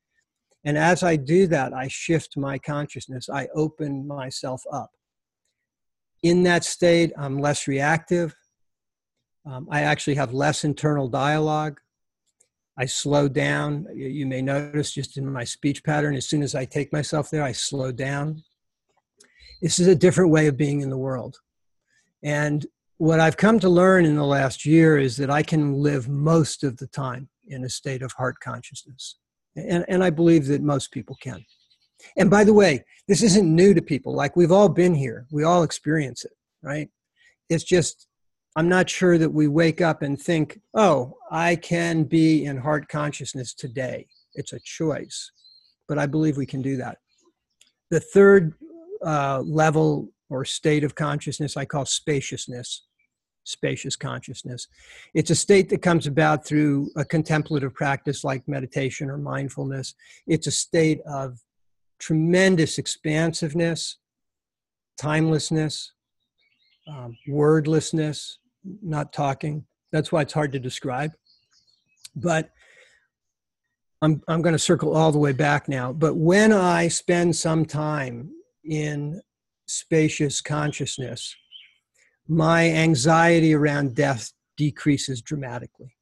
And 0.66 0.78
as 0.78 1.04
I 1.04 1.16
do 1.16 1.48
that, 1.48 1.74
I 1.74 1.88
shift 1.88 2.36
my 2.36 2.58
consciousness. 2.58 3.30
I 3.30 3.48
open 3.56 4.06
myself 4.06 4.62
up. 4.74 4.92
In 6.22 6.44
that 6.44 6.66
state, 6.66 7.14
I'm 7.18 7.38
less 7.38 7.66
reactive. 7.66 8.36
Um, 9.50 9.68
I 9.72 9.82
actually 9.82 10.16
have 10.16 10.34
less 10.34 10.64
internal 10.64 11.08
dialogue. 11.08 11.80
I 12.78 12.86
slow 12.86 13.28
down. 13.28 13.88
You 13.96 14.26
may 14.26 14.42
notice 14.42 14.92
just 14.92 15.18
in 15.18 15.32
my 15.32 15.44
speech 15.44 15.84
pattern, 15.84 16.16
as 16.16 16.28
soon 16.28 16.44
as 16.44 16.54
I 16.54 16.66
take 16.66 16.92
myself 16.92 17.30
there, 17.30 17.44
I 17.44 17.54
slow 17.54 17.92
down. 17.92 18.44
This 19.62 19.80
is 19.80 19.88
a 19.88 19.96
different 19.96 20.32
way 20.32 20.48
of 20.48 20.58
being 20.58 20.82
in 20.82 20.90
the 20.90 20.98
world. 20.98 21.38
And 22.24 22.66
what 22.98 23.20
I've 23.20 23.38
come 23.38 23.60
to 23.60 23.70
learn 23.70 24.06
in 24.06 24.16
the 24.16 24.26
last 24.26 24.66
year 24.66 24.98
is 24.98 25.18
that 25.18 25.30
I 25.30 25.44
can 25.44 25.74
live 25.74 26.10
most 26.10 26.64
of 26.64 26.78
the 26.78 26.88
time 26.88 27.30
in 27.48 27.64
a 27.64 27.70
state 27.70 28.02
of 28.02 28.12
heart 28.12 28.40
consciousness. 28.40 29.16
And, 29.56 29.86
and 29.88 30.04
I 30.04 30.10
believe 30.10 30.46
that 30.48 30.62
most 30.62 30.92
people 30.92 31.16
can. 31.22 31.44
And 32.16 32.30
by 32.30 32.44
the 32.44 32.54
way, 32.54 32.84
this 33.08 33.24
isn't 33.24 33.56
new 33.56 33.74
to 33.74 33.82
people. 33.82 34.14
Like 34.14 34.36
we've 34.36 34.52
all 34.52 34.70
been 34.70 34.94
here, 34.94 35.26
we 35.32 35.44
all 35.44 35.64
experience 35.64 36.26
it, 36.26 36.34
right? 36.62 36.90
It's 37.50 37.64
just, 37.64 38.07
I'm 38.58 38.68
not 38.68 38.90
sure 38.90 39.20
that 39.20 39.30
we 39.30 39.48
wake 39.48 39.82
up 39.82 40.02
and 40.02 40.20
think, 40.20 40.60
oh, 40.74 41.16
I 41.30 41.58
can 41.58 42.06
be 42.06 42.46
in 42.46 42.58
heart 42.58 42.88
consciousness 42.90 43.54
today. 43.54 44.08
It's 44.34 44.52
a 44.52 44.60
choice. 44.60 45.32
But 45.88 46.00
I 46.00 46.08
believe 46.08 46.38
we 46.38 46.48
can 46.48 46.64
do 46.64 46.76
that. 46.78 46.98
The 47.92 48.00
third 48.00 48.56
uh, 49.06 49.44
level 49.46 50.10
or 50.32 50.44
state 50.44 50.84
of 50.84 50.96
consciousness 50.96 51.56
I 51.56 51.66
call 51.66 51.86
spaciousness, 51.86 52.88
spacious 53.44 53.96
consciousness. 53.96 54.68
It's 55.14 55.30
a 55.30 55.36
state 55.36 55.70
that 55.70 55.84
comes 55.84 56.08
about 56.08 56.44
through 56.44 56.90
a 56.96 57.06
contemplative 57.06 57.76
practice 57.76 58.24
like 58.24 58.48
meditation 58.48 59.12
or 59.12 59.20
mindfulness. 59.20 59.94
It's 60.26 60.48
a 60.48 60.52
state 60.52 61.00
of 61.06 61.38
tremendous 62.00 62.80
expansiveness, 62.80 63.98
timelessness, 64.98 65.94
um, 66.88 67.16
wordlessness, 67.28 68.40
not 68.82 69.14
talking. 69.14 69.66
That's 69.92 70.12
why 70.12 70.22
it's 70.22 70.34
hard 70.34 70.52
to 70.54 70.60
describe. 70.60 71.12
But 72.16 72.50
I'm, 74.02 74.22
I'm 74.28 74.42
going 74.42 74.54
to 74.54 74.60
circle 74.60 74.96
all 74.96 75.12
the 75.12 75.18
way 75.18 75.32
back 75.32 75.68
now. 75.68 75.94
But 75.94 76.16
when 76.16 76.52
I 76.52 76.88
spend 76.88 77.36
some 77.36 77.66
time 77.66 78.30
in 78.64 79.22
spacious 79.68 80.42
consciousness, 80.42 81.36
my 82.28 82.70
anxiety 82.70 83.54
around 83.54 83.96
death 83.96 84.32
decreases 84.58 85.22
dramatically. 85.22 85.96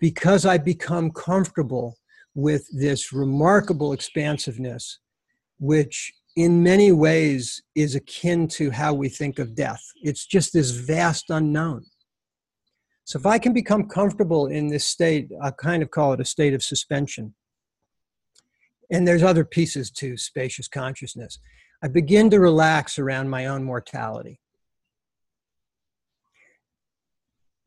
Because 0.00 0.44
I 0.44 0.58
become 0.58 1.10
comfortable 1.10 1.96
with 2.34 2.66
this 2.72 3.12
remarkable 3.12 3.92
expansiveness, 3.92 4.98
which 5.58 6.12
in 6.36 6.62
many 6.62 6.90
ways 6.92 7.62
is 7.74 7.94
akin 7.94 8.48
to 8.48 8.70
how 8.70 8.92
we 8.92 9.08
think 9.08 9.38
of 9.38 9.54
death. 9.54 9.82
It's 10.02 10.26
just 10.26 10.52
this 10.52 10.70
vast 10.70 11.30
unknown. 11.30 11.84
So 13.04 13.18
if 13.18 13.26
I 13.26 13.38
can 13.38 13.52
become 13.52 13.88
comfortable 13.88 14.46
in 14.46 14.68
this 14.68 14.86
state, 14.86 15.30
I 15.42 15.50
kind 15.50 15.82
of 15.82 15.90
call 15.90 16.12
it 16.12 16.20
a 16.20 16.24
state 16.24 16.54
of 16.54 16.62
suspension 16.62 17.34
and 18.90 19.06
there's 19.06 19.22
other 19.22 19.44
pieces 19.44 19.90
to 19.90 20.16
spacious 20.16 20.68
consciousness. 20.68 21.38
I 21.82 21.88
begin 21.88 22.30
to 22.30 22.40
relax 22.40 22.98
around 22.98 23.28
my 23.28 23.46
own 23.46 23.64
mortality. 23.64 24.40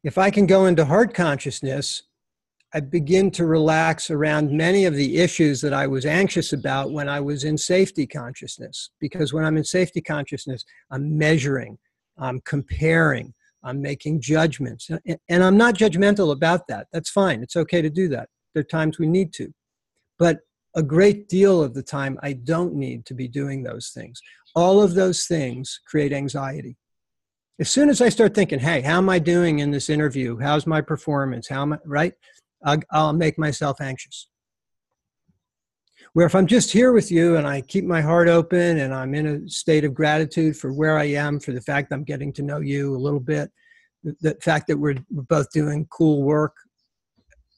If 0.03 0.17
I 0.17 0.29
can 0.29 0.45
go 0.45 0.65
into 0.65 0.85
heart 0.85 1.13
consciousness, 1.13 2.03
I 2.77 2.79
begin 2.79 3.31
to 3.31 3.47
relax 3.47 4.11
around 4.11 4.51
many 4.51 4.85
of 4.85 4.93
the 4.93 5.17
issues 5.17 5.61
that 5.61 5.73
I 5.73 5.87
was 5.87 6.05
anxious 6.05 6.53
about 6.53 6.91
when 6.91 7.09
I 7.09 7.19
was 7.19 7.43
in 7.43 7.57
safety 7.57 8.05
consciousness. 8.05 8.91
Because 8.99 9.33
when 9.33 9.43
I'm 9.43 9.57
in 9.57 9.63
safety 9.63 9.99
consciousness, 9.99 10.63
I'm 10.91 11.17
measuring, 11.17 11.79
I'm 12.19 12.39
comparing, 12.41 13.33
I'm 13.63 13.81
making 13.81 14.21
judgments. 14.21 14.91
And 15.27 15.43
I'm 15.43 15.57
not 15.57 15.73
judgmental 15.73 16.31
about 16.31 16.67
that. 16.67 16.85
That's 16.93 17.09
fine. 17.09 17.41
It's 17.41 17.55
okay 17.55 17.81
to 17.81 17.89
do 17.89 18.09
that. 18.09 18.29
There 18.53 18.61
are 18.61 18.63
times 18.63 18.99
we 18.99 19.07
need 19.07 19.33
to. 19.33 19.51
But 20.19 20.41
a 20.75 20.83
great 20.83 21.29
deal 21.29 21.63
of 21.63 21.73
the 21.73 21.81
time, 21.81 22.19
I 22.21 22.33
don't 22.33 22.75
need 22.75 23.07
to 23.07 23.15
be 23.15 23.27
doing 23.27 23.63
those 23.63 23.89
things. 23.89 24.21
All 24.55 24.83
of 24.83 24.93
those 24.93 25.25
things 25.25 25.79
create 25.87 26.13
anxiety. 26.13 26.77
As 27.59 27.71
soon 27.71 27.89
as 27.89 28.01
I 28.01 28.09
start 28.09 28.35
thinking, 28.35 28.59
hey, 28.59 28.81
how 28.81 28.99
am 28.99 29.09
I 29.09 29.17
doing 29.17 29.57
in 29.57 29.71
this 29.71 29.89
interview? 29.89 30.37
How's 30.37 30.67
my 30.67 30.79
performance? 30.79 31.47
How 31.47 31.63
am 31.63 31.73
I, 31.73 31.79
right? 31.87 32.13
I'll, 32.63 32.79
I'll 32.91 33.13
make 33.13 33.37
myself 33.37 33.81
anxious. 33.81 34.27
Where 36.13 36.25
if 36.25 36.35
I'm 36.35 36.47
just 36.47 36.71
here 36.71 36.93
with 36.93 37.11
you 37.11 37.37
and 37.37 37.45
I 37.47 37.61
keep 37.61 37.85
my 37.85 38.01
heart 38.01 38.27
open 38.27 38.79
and 38.79 38.93
I'm 38.93 39.13
in 39.13 39.27
a 39.27 39.49
state 39.49 39.83
of 39.83 39.93
gratitude 39.93 40.57
for 40.57 40.73
where 40.73 40.97
I 40.97 41.05
am, 41.05 41.39
for 41.39 41.51
the 41.51 41.61
fact 41.61 41.91
I'm 41.91 42.03
getting 42.03 42.33
to 42.33 42.43
know 42.43 42.59
you 42.59 42.95
a 42.95 42.97
little 42.97 43.19
bit, 43.19 43.51
the, 44.03 44.15
the 44.21 44.37
fact 44.41 44.67
that 44.67 44.77
we're, 44.77 44.95
we're 45.11 45.23
both 45.23 45.51
doing 45.51 45.87
cool 45.91 46.23
work, 46.23 46.55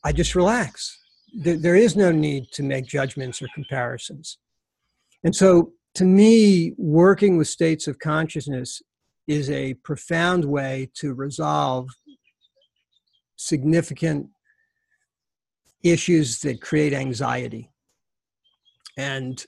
I 0.04 0.12
just 0.12 0.36
relax 0.36 1.00
there 1.34 1.76
is 1.76 1.96
no 1.96 2.12
need 2.12 2.52
to 2.54 2.64
make 2.64 2.86
judgments 2.86 3.42
or 3.42 3.48
comparisons. 3.54 4.38
And 5.24 5.36
so, 5.36 5.74
to 5.96 6.06
me, 6.06 6.74
working 6.78 7.38
with 7.38 7.48
states 7.48 7.88
of 7.88 8.00
consciousness 8.00 8.82
is 9.28 9.50
a 9.50 9.74
profound 9.76 10.46
way 10.46 10.90
to 10.96 11.14
resolve 11.14 11.90
significant 13.36 14.28
issues 15.84 16.40
that 16.42 16.62
create 16.62 16.94
anxiety. 16.94 17.72
And 18.98 19.44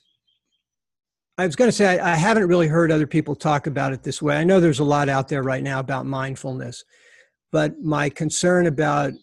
I 1.37 1.45
was 1.45 1.55
going 1.55 1.69
to 1.69 1.75
say, 1.75 1.99
I, 1.99 2.13
I, 2.13 2.15
haven't 2.15 2.47
really 2.47 2.67
heard 2.67 2.91
other 2.91 3.07
people 3.07 3.35
talk 3.35 3.67
about 3.67 3.93
it 3.93 4.03
this 4.03 4.21
way. 4.21 4.37
I 4.37 4.43
know 4.43 4.59
there's 4.59 4.79
a 4.79 4.83
lot 4.83 5.09
out 5.09 5.27
there 5.27 5.43
right 5.43 5.63
now 5.63 5.79
about 5.79 6.05
mindfulness, 6.05 6.83
but 7.51 7.79
my 7.81 8.09
concern 8.09 8.67
about 8.67 9.13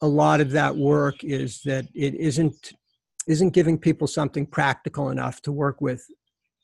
a 0.00 0.08
lot 0.08 0.40
of 0.40 0.50
that 0.52 0.76
work 0.76 1.22
is 1.22 1.60
that 1.64 1.86
it 1.94 2.14
isn't 2.14 2.72
isn't 3.26 3.50
giving 3.50 3.76
people 3.76 4.06
something 4.06 4.46
practical 4.46 5.10
enough 5.10 5.42
to 5.42 5.50
work 5.50 5.80
with 5.80 6.06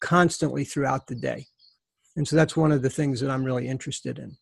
constantly 0.01 0.65
throughout 0.65 1.09
the 1.09 1.15
day. 1.15 1.45
And 2.17 2.27
so 2.27 2.37
that's 2.37 2.57
one 2.57 2.71
of 2.71 2.83
the 2.83 2.91
things 2.91 3.21
that 3.21 3.31
I'm 3.31 3.45
really 3.45 3.67
interested 3.67 4.19
in. 4.19 4.37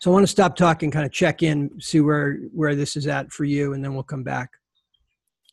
So 0.00 0.10
I 0.10 0.14
want 0.14 0.22
to 0.22 0.28
stop 0.28 0.54
talking, 0.54 0.90
kind 0.90 1.04
of 1.04 1.12
check 1.12 1.42
in, 1.42 1.80
see 1.80 2.00
where 2.00 2.38
where 2.52 2.74
this 2.74 2.96
is 2.96 3.06
at 3.06 3.32
for 3.32 3.44
you, 3.44 3.72
and 3.72 3.82
then 3.82 3.94
we'll 3.94 4.04
come 4.04 4.22
back. 4.22 4.50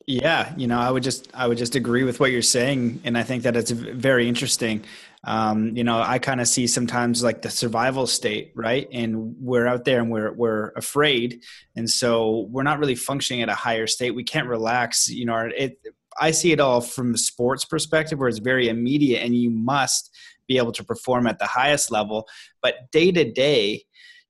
Yeah, 0.08 0.54
you 0.56 0.68
know, 0.68 0.78
I 0.78 0.92
would 0.92 1.02
just 1.02 1.30
I 1.34 1.48
would 1.48 1.58
just 1.58 1.76
agree 1.76 2.04
with 2.04 2.20
what 2.20 2.32
you're 2.32 2.44
saying, 2.44 3.02
and 3.06 3.18
I 3.18 3.24
think 3.24 3.42
that 3.44 3.56
it's 3.56 3.72
very 3.72 4.28
interesting. 4.28 4.84
Um, 5.24 5.76
you 5.76 5.84
know, 5.84 6.00
I 6.00 6.20
kind 6.20 6.40
of 6.40 6.48
see 6.48 6.68
sometimes 6.68 7.24
like 7.24 7.42
the 7.42 7.50
survival 7.50 8.06
state, 8.06 8.52
right? 8.56 8.88
And 8.92 9.36
we're 9.40 9.66
out 9.66 9.84
there 9.84 10.00
and 10.00 10.12
we're 10.12 10.32
we're 10.32 10.70
afraid, 10.76 11.42
and 11.76 11.90
so 11.90 12.48
we're 12.52 12.62
not 12.62 12.78
really 12.78 12.94
functioning 12.94 13.42
at 13.42 13.50
a 13.50 13.56
higher 13.56 13.88
state. 13.88 14.12
We 14.12 14.24
can't 14.24 14.48
relax. 14.48 15.10
You 15.10 15.26
know, 15.26 15.50
it. 15.58 15.80
I 16.22 16.32
see 16.32 16.52
it 16.52 16.60
all 16.60 16.82
from 16.82 17.16
a 17.16 17.18
sports 17.18 17.66
perspective, 17.66 18.20
where 18.20 18.30
it's 18.30 18.38
very 18.38 18.70
immediate, 18.70 19.24
and 19.24 19.36
you 19.36 19.50
must 19.50 20.16
be 20.48 20.58
able 20.60 20.72
to 20.74 20.84
perform 20.84 21.26
at 21.26 21.40
the 21.40 21.48
highest 21.48 21.90
level. 21.90 22.28
But 22.62 22.92
day 22.92 23.12
to 23.12 23.32
day, 23.32 23.86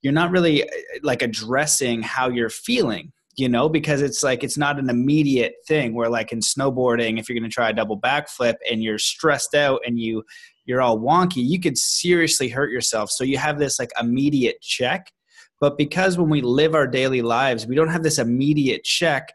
you're 0.05 0.13
not 0.13 0.31
really 0.31 0.63
uh, 0.63 0.67
like 1.01 1.21
addressing 1.23 2.03
how 2.03 2.29
you're 2.29 2.49
feeling 2.49 3.11
you 3.37 3.49
know, 3.49 3.67
because 3.67 4.01
it's 4.01 4.23
like 4.23 4.43
it's 4.43 4.57
not 4.57 4.79
an 4.79 4.89
immediate 4.89 5.55
thing 5.67 5.93
where 5.93 6.09
like 6.09 6.31
in 6.31 6.39
snowboarding, 6.39 7.19
if 7.19 7.27
you're 7.27 7.37
going 7.37 7.49
to 7.49 7.53
try 7.53 7.69
a 7.69 7.73
double 7.73 7.99
backflip 7.99 8.55
and 8.71 8.81
you're 8.81 8.97
stressed 8.97 9.53
out 9.53 9.81
and 9.85 9.99
you 9.99 10.23
you're 10.65 10.81
all 10.81 10.97
wonky, 10.97 11.45
you 11.45 11.59
could 11.59 11.77
seriously 11.77 12.47
hurt 12.47 12.71
yourself. 12.71 13.11
So 13.11 13.23
you 13.23 13.37
have 13.37 13.59
this 13.59 13.77
like 13.77 13.91
immediate 13.99 14.61
check. 14.61 15.11
But 15.59 15.77
because 15.77 16.17
when 16.17 16.29
we 16.29 16.41
live 16.41 16.75
our 16.75 16.87
daily 16.87 17.21
lives, 17.21 17.67
we 17.67 17.75
don't 17.75 17.89
have 17.89 18.03
this 18.03 18.19
immediate 18.19 18.83
check, 18.83 19.33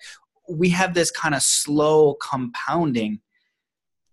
we 0.48 0.70
have 0.70 0.94
this 0.94 1.11
kind 1.11 1.35
of 1.35 1.42
slow 1.42 2.14
compounding 2.14 3.20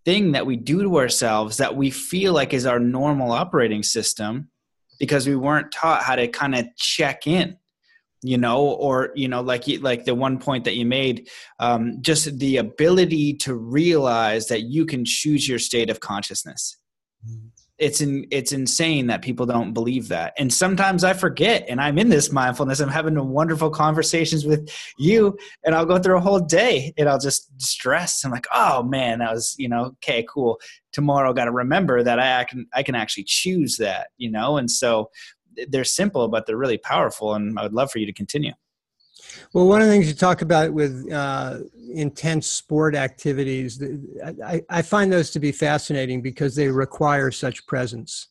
thing 0.06 0.34
that 0.34 0.46
we 0.46 0.58
do 0.58 0.84
to 0.84 0.98
ourselves 0.98 1.58
that 1.58 1.76
we 1.76 1.90
feel 1.92 2.34
like 2.34 2.54
is 2.54 2.66
our 2.66 2.80
normal 2.80 3.32
operating 3.32 3.84
system 3.84 4.50
because 5.00 5.28
we 5.28 5.36
weren't 5.36 5.72
taught 5.72 6.04
how 6.04 6.16
to 6.16 6.28
kind 6.28 6.56
of 6.56 6.66
check 6.78 7.28
in 7.28 7.58
you 8.24 8.38
know 8.38 8.66
or 8.66 9.12
you 9.16 9.28
know 9.28 9.42
like 9.42 9.66
like 9.82 10.06
the 10.06 10.16
one 10.16 10.40
point 10.40 10.64
that 10.64 10.76
you 10.76 10.86
made 10.86 11.30
um, 11.60 11.98
just 12.02 12.38
the 12.40 12.58
ability 12.58 13.34
to 13.34 13.54
realize 13.54 14.48
that 14.48 14.64
you 14.64 14.86
can 14.86 15.06
choose 15.06 15.48
your 15.48 15.60
state 15.60 15.90
of 15.90 16.00
consciousness 16.00 16.78
mm-hmm. 17.28 17.48
It's 17.80 18.02
in, 18.02 18.26
it's 18.32 18.52
insane 18.52 19.08
that 19.08 19.22
people 19.22 19.46
don't 19.46 19.74
believe 19.74 20.08
that 20.08 20.34
and 20.38 20.52
sometimes 20.52 21.04
i 21.04 21.14
forget 21.14 21.66
and 21.70 21.80
i'm 21.80 21.98
in 21.98 22.10
this 22.10 22.32
mindfulness 22.32 22.80
i'm 22.80 22.90
having 22.90 23.18
wonderful 23.30 23.70
conversations 23.70 24.46
with 24.46 24.70
you 24.98 25.38
and 25.64 25.76
i'll 25.76 25.86
go 25.86 26.00
through 26.00 26.18
a 26.18 26.22
whole 26.22 26.40
day 26.40 26.94
and 26.98 27.08
i'll 27.08 27.20
just 27.20 27.50
stress 27.62 28.24
i'm 28.24 28.32
like 28.32 28.48
oh 28.54 28.82
man 28.84 29.20
that 29.20 29.32
was 29.32 29.56
you 29.58 29.70
know 29.70 29.86
okay 29.86 30.26
cool 30.28 30.60
tomorrow 30.92 31.34
got 31.34 31.46
to 31.46 31.52
remember 31.52 32.02
that 32.02 32.20
i 32.20 32.44
can 32.46 32.66
i 32.74 32.82
can 32.82 32.96
actually 32.96 33.24
choose 33.24 33.78
that 33.78 34.08
you 34.18 34.32
know 34.32 34.58
and 34.58 34.72
so 34.72 35.10
they're 35.70 35.84
simple, 35.84 36.28
but 36.28 36.46
they're 36.46 36.58
really 36.58 36.78
powerful. 36.78 37.34
And 37.34 37.58
I 37.58 37.64
would 37.64 37.74
love 37.74 37.92
for 37.92 38.00
you 38.00 38.06
to 38.06 38.14
continue. 38.14 38.54
Well, 39.58 39.66
one 39.66 39.82
of 39.82 39.88
the 39.88 39.94
things 39.94 40.08
you 40.08 40.14
talk 40.14 40.44
about 40.44 40.72
with 40.72 41.12
uh, 41.12 41.62
intense 41.92 42.46
sport 42.46 42.94
activities, 42.94 43.82
I, 44.46 44.62
I, 44.70 44.84
find 44.84 45.12
those 45.12 45.32
to 45.32 45.40
be 45.40 45.52
fascinating 45.52 46.22
because 46.22 46.56
they 46.56 46.68
require 46.68 47.32
such 47.32 47.66
presence. 47.66 48.28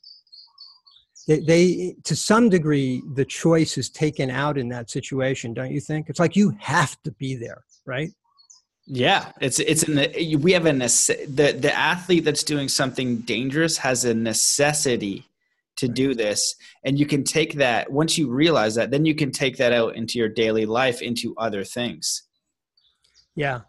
They, 1.27 1.41
they, 1.41 1.97
to 2.05 2.15
some 2.15 2.49
degree, 2.49 3.03
the 3.15 3.25
choice 3.25 3.77
is 3.77 3.91
taken 3.91 4.31
out 4.31 4.57
in 4.57 4.69
that 4.69 4.89
situation, 4.89 5.53
don't 5.53 5.73
you 5.73 5.81
think? 5.81 6.09
It's 6.09 6.21
like 6.21 6.37
you 6.37 6.57
have 6.61 6.97
to 7.03 7.11
be 7.11 7.35
there, 7.35 7.65
right? 7.87 8.13
Yeah, 8.87 9.33
it's 9.41 9.59
it's 9.59 9.83
in 9.83 9.97
the 9.97 10.37
we 10.37 10.53
have 10.53 10.67
a 10.67 10.73
the 10.75 11.57
the 11.59 11.73
athlete 11.77 12.25
that's 12.25 12.45
doing 12.45 12.69
something 12.69 13.17
dangerous 13.23 13.79
has 13.79 14.05
a 14.05 14.15
necessity 14.15 15.27
to 15.77 15.89
do 15.89 16.15
this. 16.15 16.55
And 16.85 16.99
you 16.99 17.07
can 17.07 17.25
take 17.25 17.55
that 17.55 17.91
once 17.91 18.17
you 18.17 18.31
realize 18.31 18.75
that 18.75 18.91
then 18.91 19.05
you 19.05 19.15
can 19.15 19.31
take 19.31 19.57
that 19.59 19.73
out 19.73 19.97
into 19.97 20.19
your 20.19 20.29
daily 20.29 20.67
life 20.67 21.03
into 21.03 21.35
other 21.37 21.65
things. 21.65 22.23
Yeah. 23.35 23.61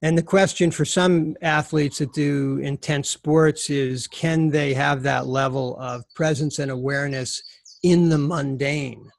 And 0.00 0.16
the 0.16 0.22
question 0.22 0.70
for 0.70 0.84
some 0.84 1.36
athletes 1.42 1.98
that 1.98 2.12
do 2.12 2.58
intense 2.62 3.08
sports 3.08 3.68
is 3.68 4.06
can 4.06 4.48
they 4.48 4.72
have 4.74 5.02
that 5.02 5.26
level 5.26 5.76
of 5.78 6.04
presence 6.14 6.58
and 6.58 6.70
awareness 6.70 7.42
in 7.82 8.08
the 8.08 8.18
mundane? 8.18 9.10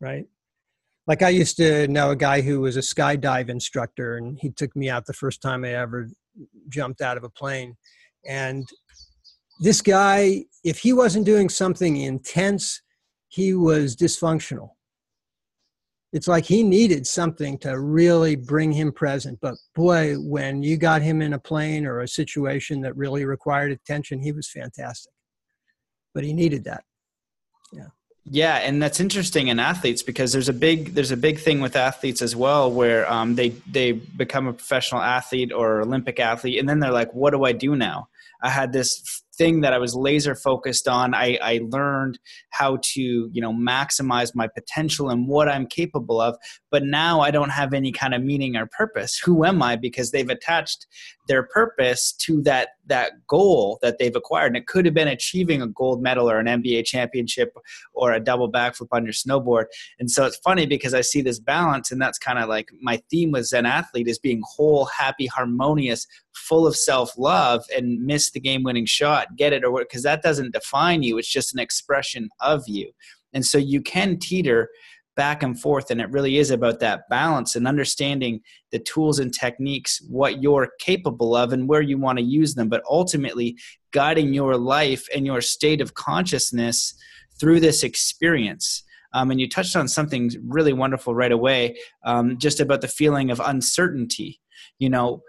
Right? 0.00 0.26
Like 1.06 1.22
i 1.22 1.28
used 1.28 1.56
to 1.56 1.88
know 1.88 2.12
a 2.12 2.16
guy 2.16 2.40
who 2.40 2.60
was 2.60 2.76
a 2.76 2.80
skydive 2.80 3.48
instructor 3.48 4.16
and 4.16 4.38
he 4.38 4.50
took 4.50 4.74
me 4.76 4.88
out 4.88 5.06
the 5.06 5.12
first 5.12 5.42
time 5.42 5.64
i 5.64 5.74
ever 5.74 6.08
jumped 6.68 7.00
out 7.00 7.16
of 7.16 7.24
a 7.24 7.30
plane. 7.30 7.76
And 8.26 8.68
this 9.60 9.82
guy, 9.82 10.44
if 10.64 10.78
he 10.78 10.92
wasn't 10.92 11.26
doing 11.26 11.50
something 11.50 11.98
intense, 11.98 12.80
he 13.28 13.54
was 13.54 13.94
dysfunctional. 13.94 14.70
It's 16.12 16.26
like 16.26 16.44
he 16.44 16.64
needed 16.64 17.06
something 17.06 17.56
to 17.58 17.78
really 17.78 18.34
bring 18.34 18.72
him 18.72 18.90
present. 18.90 19.38
But 19.40 19.54
boy, 19.76 20.14
when 20.16 20.62
you 20.62 20.76
got 20.76 21.02
him 21.02 21.22
in 21.22 21.34
a 21.34 21.38
plane 21.38 21.86
or 21.86 22.00
a 22.00 22.08
situation 22.08 22.80
that 22.80 22.96
really 22.96 23.24
required 23.24 23.70
attention, 23.70 24.20
he 24.20 24.32
was 24.32 24.50
fantastic. 24.50 25.12
But 26.12 26.24
he 26.24 26.32
needed 26.32 26.64
that. 26.64 26.82
Yeah. 27.72 27.88
Yeah, 28.24 28.56
and 28.56 28.82
that's 28.82 28.98
interesting 28.98 29.48
in 29.48 29.60
athletes 29.60 30.02
because 30.02 30.32
there's 30.32 30.48
a 30.48 30.52
big 30.52 30.94
there's 30.94 31.10
a 31.10 31.16
big 31.16 31.38
thing 31.38 31.60
with 31.60 31.74
athletes 31.74 32.22
as 32.22 32.36
well 32.36 32.70
where 32.70 33.10
um, 33.10 33.34
they 33.34 33.50
they 33.70 33.92
become 33.92 34.46
a 34.46 34.52
professional 34.52 35.00
athlete 35.00 35.52
or 35.52 35.80
Olympic 35.80 36.20
athlete, 36.20 36.58
and 36.58 36.68
then 36.68 36.80
they're 36.80 36.92
like, 36.92 37.12
"What 37.14 37.30
do 37.30 37.44
I 37.44 37.52
do 37.52 37.74
now?" 37.74 38.08
I 38.42 38.50
had 38.50 38.72
this 38.72 39.22
thing 39.40 39.62
that 39.62 39.72
I 39.72 39.78
was 39.78 39.94
laser 39.94 40.34
focused 40.34 40.86
on. 40.86 41.14
I, 41.14 41.38
I 41.40 41.60
learned 41.62 42.18
how 42.50 42.76
to, 42.82 43.00
you 43.00 43.40
know, 43.40 43.54
maximize 43.54 44.34
my 44.34 44.46
potential 44.46 45.08
and 45.08 45.26
what 45.26 45.48
I'm 45.48 45.66
capable 45.66 46.20
of. 46.20 46.36
But 46.70 46.84
now 46.84 47.20
I 47.20 47.30
don't 47.30 47.48
have 47.48 47.72
any 47.72 47.90
kind 47.90 48.12
of 48.12 48.22
meaning 48.22 48.54
or 48.54 48.66
purpose. 48.66 49.18
Who 49.24 49.46
am 49.46 49.62
I? 49.62 49.76
Because 49.76 50.10
they've 50.10 50.28
attached 50.28 50.86
their 51.26 51.44
purpose 51.44 52.12
to 52.12 52.42
that 52.42 52.70
that 52.90 53.12
goal 53.28 53.78
that 53.80 53.98
they've 53.98 54.14
acquired. 54.14 54.48
And 54.48 54.56
it 54.56 54.66
could 54.66 54.84
have 54.84 54.94
been 54.94 55.08
achieving 55.08 55.62
a 55.62 55.68
gold 55.68 56.02
medal 56.02 56.28
or 56.28 56.38
an 56.38 56.46
NBA 56.46 56.84
championship 56.84 57.56
or 57.94 58.12
a 58.12 58.20
double 58.20 58.50
backflip 58.50 58.88
on 58.92 59.04
your 59.04 59.12
snowboard. 59.12 59.66
And 59.98 60.10
so 60.10 60.26
it's 60.26 60.36
funny 60.36 60.66
because 60.66 60.92
I 60.92 61.00
see 61.00 61.22
this 61.22 61.38
balance, 61.38 61.92
and 61.92 62.02
that's 62.02 62.18
kind 62.18 62.38
of 62.38 62.48
like 62.48 62.68
my 62.82 63.00
theme 63.10 63.30
with 63.30 63.46
Zen 63.46 63.64
Athlete 63.64 64.08
is 64.08 64.18
being 64.18 64.42
whole, 64.44 64.86
happy, 64.86 65.26
harmonious, 65.26 66.06
full 66.34 66.66
of 66.66 66.76
self 66.76 67.16
love, 67.18 67.64
and 67.76 68.04
miss 68.04 68.30
the 68.30 68.40
game 68.40 68.62
winning 68.62 68.86
shot 68.86 69.36
get 69.36 69.52
it 69.52 69.64
or 69.64 69.70
what 69.70 69.88
because 69.88 70.02
that 70.02 70.22
doesn't 70.22 70.52
define 70.52 71.02
you 71.02 71.18
it's 71.18 71.28
just 71.28 71.52
an 71.52 71.60
expression 71.60 72.28
of 72.40 72.62
you. 72.66 72.90
And 73.32 73.44
so 73.46 73.58
you 73.58 73.80
can 73.80 74.18
teeter 74.18 74.68
back 75.16 75.42
and 75.42 75.60
forth 75.60 75.90
and 75.90 76.00
it 76.00 76.10
really 76.10 76.38
is 76.38 76.50
about 76.50 76.80
that 76.80 77.08
balance 77.10 77.54
and 77.56 77.66
understanding 77.66 78.40
the 78.70 78.78
tools 78.78 79.18
and 79.18 79.34
techniques 79.34 80.00
what 80.08 80.42
you're 80.42 80.70
capable 80.78 81.36
of 81.36 81.52
and 81.52 81.68
where 81.68 81.82
you 81.82 81.98
want 81.98 82.18
to 82.18 82.24
use 82.24 82.54
them 82.54 82.68
but 82.68 82.82
ultimately 82.88 83.56
guiding 83.92 84.32
your 84.32 84.56
life 84.56 85.06
and 85.14 85.26
your 85.26 85.40
state 85.40 85.80
of 85.80 85.94
consciousness 85.94 86.94
through 87.38 87.60
this 87.60 87.82
experience. 87.82 88.84
Um, 89.12 89.30
and 89.30 89.40
you 89.40 89.48
touched 89.48 89.74
on 89.74 89.88
something 89.88 90.30
really 90.46 90.72
wonderful 90.72 91.14
right 91.14 91.32
away 91.32 91.76
um, 92.04 92.38
just 92.38 92.60
about 92.60 92.80
the 92.80 92.88
feeling 92.88 93.30
of 93.30 93.40
uncertainty. 93.44 94.40
You 94.78 94.90
know 94.90 95.22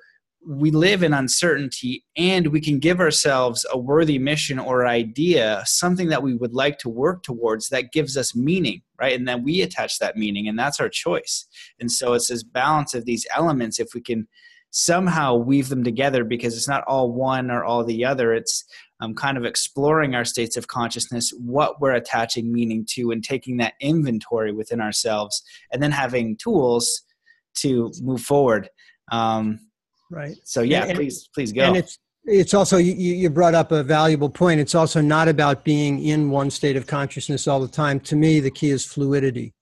we 0.48 0.72
live 0.72 1.04
in 1.04 1.14
uncertainty 1.14 2.04
and 2.18 2.48
we 2.48 2.60
can 2.60 2.80
give 2.80 3.00
ourselves 3.00 3.66
a 3.72 3.78
worthy 3.78 4.18
mission 4.18 4.58
or 4.58 4.88
idea 4.88 5.62
something 5.66 6.10
that 6.10 6.24
we 6.24 6.34
would 6.34 6.54
like 6.54 6.80
to 6.80 6.90
work 6.90 7.22
towards 7.24 7.70
that 7.70 7.92
gives 7.92 8.18
us 8.18 8.36
meaning 8.36 8.82
right? 9.02 9.18
And 9.18 9.28
then 9.28 9.44
we 9.44 9.62
attach 9.62 9.98
that 9.98 10.16
meaning 10.16 10.48
and 10.48 10.58
that's 10.58 10.80
our 10.80 10.88
choice. 10.88 11.48
And 11.80 11.92
so 11.92 12.14
it's 12.14 12.28
this 12.28 12.44
balance 12.44 12.94
of 12.94 13.06
these 13.06 13.26
elements. 13.36 13.80
If 13.80 13.96
we 13.96 14.02
can 14.02 14.28
somehow 14.70 15.36
weave 15.36 15.70
them 15.70 15.84
together 15.84 16.24
because 16.24 16.56
it's 16.56 16.68
not 16.68 16.84
all 16.88 17.12
one 17.12 17.52
or 17.52 17.66
all 17.66 17.84
the 17.84 18.06
other 18.06 18.34
it's 18.34 18.64
um, 19.02 19.14
kind 19.14 19.38
of 19.38 19.44
exploring 19.44 20.16
our 20.16 20.24
states 20.24 20.56
of 20.56 20.68
consciousness 20.68 21.34
what 21.38 21.82
we're 21.82 21.92
attaching 21.92 22.54
meaning 22.54 22.86
to 22.88 23.12
and 23.12 23.22
taking 23.22 23.58
that 23.58 23.74
inventory 23.82 24.54
within 24.54 24.80
ourselves 24.80 25.44
and 25.74 25.84
then 25.84 25.92
having 25.92 26.38
tools 26.38 27.04
to 27.54 27.92
move 28.02 28.22
forward. 28.22 28.70
Um, 29.12 29.60
right. 30.12 30.36
So 30.44 30.62
yeah 30.62 30.86
and, 30.86 30.96
please 30.96 31.30
please 31.34 31.52
go. 31.52 31.64
and 31.64 31.78
it's 31.78 31.98
it's 32.26 32.54
also 32.54 32.78
you, 32.78 32.94
you 32.94 33.30
brought 33.30 33.56
up 33.56 33.72
a 33.72 33.82
valuable 33.82 34.30
point. 34.30 34.60
It's 34.60 34.76
also 34.76 35.02
not 35.02 35.28
about 35.28 35.64
being 35.64 36.06
in 36.06 36.30
one 36.30 36.52
state 36.52 36.78
of 36.78 36.86
consciousness 36.86 37.48
all 37.48 37.60
the 37.60 37.68
time. 37.68 38.00
To 38.02 38.16
me 38.16 38.40
the 38.40 38.52
key 38.52 38.70
is 38.70 38.86
fluidity. 38.86 39.54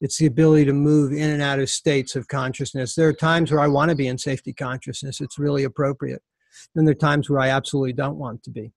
It's 0.00 0.18
the 0.18 0.26
ability 0.26 0.66
to 0.66 0.72
move 0.72 1.12
in 1.12 1.30
and 1.30 1.42
out 1.42 1.58
of 1.58 1.70
states 1.70 2.14
of 2.14 2.28
consciousness. 2.28 2.94
There 2.94 3.08
are 3.08 3.12
times 3.12 3.50
where 3.50 3.60
i 3.60 3.66
want 3.66 3.90
to 3.90 3.96
be 3.96 4.06
in 4.06 4.18
safety 4.18 4.52
consciousness. 4.52 5.20
It's 5.20 5.38
really 5.38 5.64
appropriate. 5.64 6.22
Then 6.74 6.84
there 6.84 6.92
are 6.92 6.94
times 6.94 7.30
where 7.30 7.40
i 7.40 7.48
absolutely 7.48 7.94
don't 7.94 8.16
want 8.16 8.42
to 8.44 8.50
be. 8.50 8.72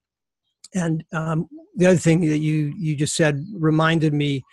And 0.73 1.03
um, 1.11 1.49
the 1.75 1.87
other 1.87 1.97
thing 1.97 2.21
that 2.21 2.39
you 2.39 2.73
you 2.77 2.95
just 2.95 3.15
said 3.15 3.45
reminded 3.53 4.13
me 4.13 4.43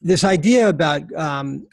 this 0.00 0.22
idea 0.22 0.68
about 0.68 1.02
um, 1.14 1.66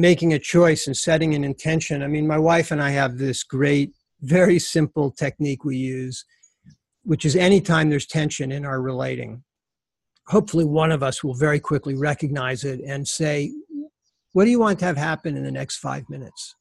making 0.00 0.32
a 0.32 0.38
choice 0.38 0.86
and 0.86 0.96
setting 0.96 1.34
an 1.34 1.44
intention. 1.44 2.02
I 2.02 2.06
mean, 2.06 2.26
my 2.26 2.38
wife 2.38 2.70
and 2.70 2.82
I 2.82 2.90
have 2.90 3.18
this 3.18 3.42
great, 3.42 3.92
very 4.22 4.58
simple 4.58 5.10
technique 5.10 5.64
we 5.64 5.76
use, 5.76 6.24
which 7.02 7.24
is 7.24 7.36
anytime 7.36 7.90
there's 7.90 8.06
tension 8.06 8.50
in 8.50 8.64
our 8.64 8.80
relating, 8.80 9.42
hopefully 10.28 10.64
one 10.64 10.92
of 10.92 11.02
us 11.02 11.22
will 11.22 11.34
very 11.34 11.60
quickly 11.60 11.94
recognize 11.94 12.64
it 12.64 12.80
and 12.80 13.06
say, 13.06 13.52
What 14.32 14.44
do 14.44 14.50
you 14.50 14.60
want 14.60 14.78
to 14.80 14.84
have 14.86 14.96
happen 14.96 15.36
in 15.36 15.44
the 15.44 15.52
next 15.52 15.78
five 15.78 16.08
minutes? 16.08 16.54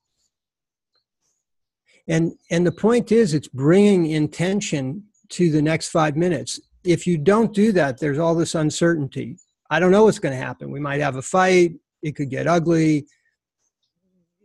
And, 2.08 2.34
and 2.50 2.66
the 2.66 2.72
point 2.72 3.12
is, 3.12 3.34
it's 3.34 3.48
bringing 3.48 4.08
intention 4.08 5.04
to 5.30 5.52
the 5.52 5.62
next 5.62 5.90
five 5.90 6.18
minutes. 6.18 6.60
If 6.84 7.06
you 7.06 7.20
don't 7.20 7.54
do 7.54 7.72
that, 7.74 8.00
there's 8.00 8.18
all 8.18 8.34
this 8.34 8.56
uncertainty. 8.56 9.38
I 9.70 9.80
don't 9.80 9.92
know 9.92 10.06
what's 10.06 10.18
going 10.18 10.38
to 10.38 10.44
happen. 10.44 10.72
We 10.72 10.80
might 10.80 11.02
have 11.02 11.18
a 11.18 11.22
fight. 11.22 11.74
It 12.02 12.16
could 12.16 12.32
get 12.32 12.48
ugly 12.48 13.06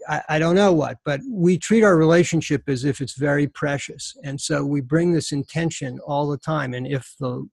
I, 0.08 0.22
I, 0.28 0.38
don't 0.38 0.54
know 0.54 0.72
what, 0.72 0.98
but 1.04 1.20
we 1.28 1.58
treat 1.58 1.82
our 1.82 1.96
relationship 1.96 2.62
as 2.68 2.84
if 2.84 3.00
it's 3.00 3.16
very 3.16 3.46
precious. 3.46 4.16
And 4.24 4.40
so 4.40 4.64
we 4.64 4.80
bring 4.80 5.12
this 5.12 5.32
intention 5.32 5.98
all 6.06 6.28
the 6.28 6.38
time. 6.38 6.74
And 6.74 6.86
if 6.86 7.14
the 7.18 7.46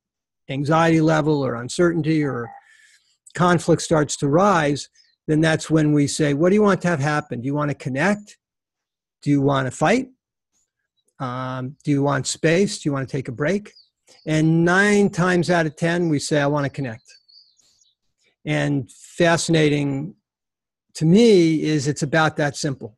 anxiety 0.50 1.02
level 1.02 1.46
or 1.46 1.56
uncertainty 1.56 2.24
or 2.24 2.50
conflict 3.34 3.82
starts 3.82 4.18
to 4.18 4.28
rise, 4.28 4.90
then 5.28 5.42
that's 5.42 5.70
when 5.70 5.94
we 5.94 6.08
say, 6.08 6.34
What 6.34 6.50
do 6.50 6.56
you 6.56 6.62
want 6.62 6.82
to 6.82 6.88
have 6.90 7.00
happen? 7.00 7.42
Do 7.42 7.46
you 7.46 7.56
want 7.56 7.70
to 7.70 7.76
connect? 7.76 8.38
Do 9.22 9.30
you 9.30 9.42
want 9.42 9.68
to 9.68 9.72
fight? 9.72 10.10
Um, 11.20 11.76
do 11.84 11.92
you 11.92 12.02
want 12.02 12.28
space? 12.28 12.80
Do 12.80 12.90
you 12.90 12.94
want 12.94 13.08
to 13.08 13.12
take 13.12 13.28
a 13.28 13.32
break? 13.32 13.72
And 14.26 14.66
nine 14.66 15.10
times 15.10 15.50
out 15.50 15.66
of 15.66 15.76
10, 15.76 16.10
we 16.10 16.20
say, 16.20 16.42
I 16.42 16.48
want 16.48 16.66
to 16.66 16.70
connect. 16.70 17.04
And 18.46 18.92
fascinating 18.92 20.16
to 20.96 21.06
me 21.06 21.64
is 21.64 21.88
it's 21.88 22.04
about 22.04 22.38
that 22.38 22.56
simple. 22.56 22.98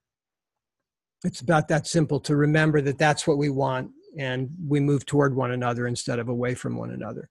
It's 1.24 1.42
about 1.42 1.68
that 1.70 1.88
simple 1.88 2.20
to 2.22 2.36
remember 2.36 2.82
that 2.82 2.98
that's 2.98 3.26
what 3.28 3.38
we 3.38 3.50
want 3.50 3.92
and 4.18 4.50
we 4.68 4.80
move 4.80 5.06
toward 5.06 5.36
one 5.36 5.52
another 5.52 5.88
instead 5.88 6.20
of 6.20 6.30
away 6.30 6.54
from 6.54 6.76
one 6.76 6.92
another. 6.92 7.30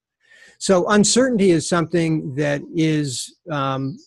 So 0.59 0.89
uncertainty 0.89 1.51
is 1.51 1.69
something 1.69 2.35
that 2.37 2.63
is 2.75 3.37
um, 3.51 3.99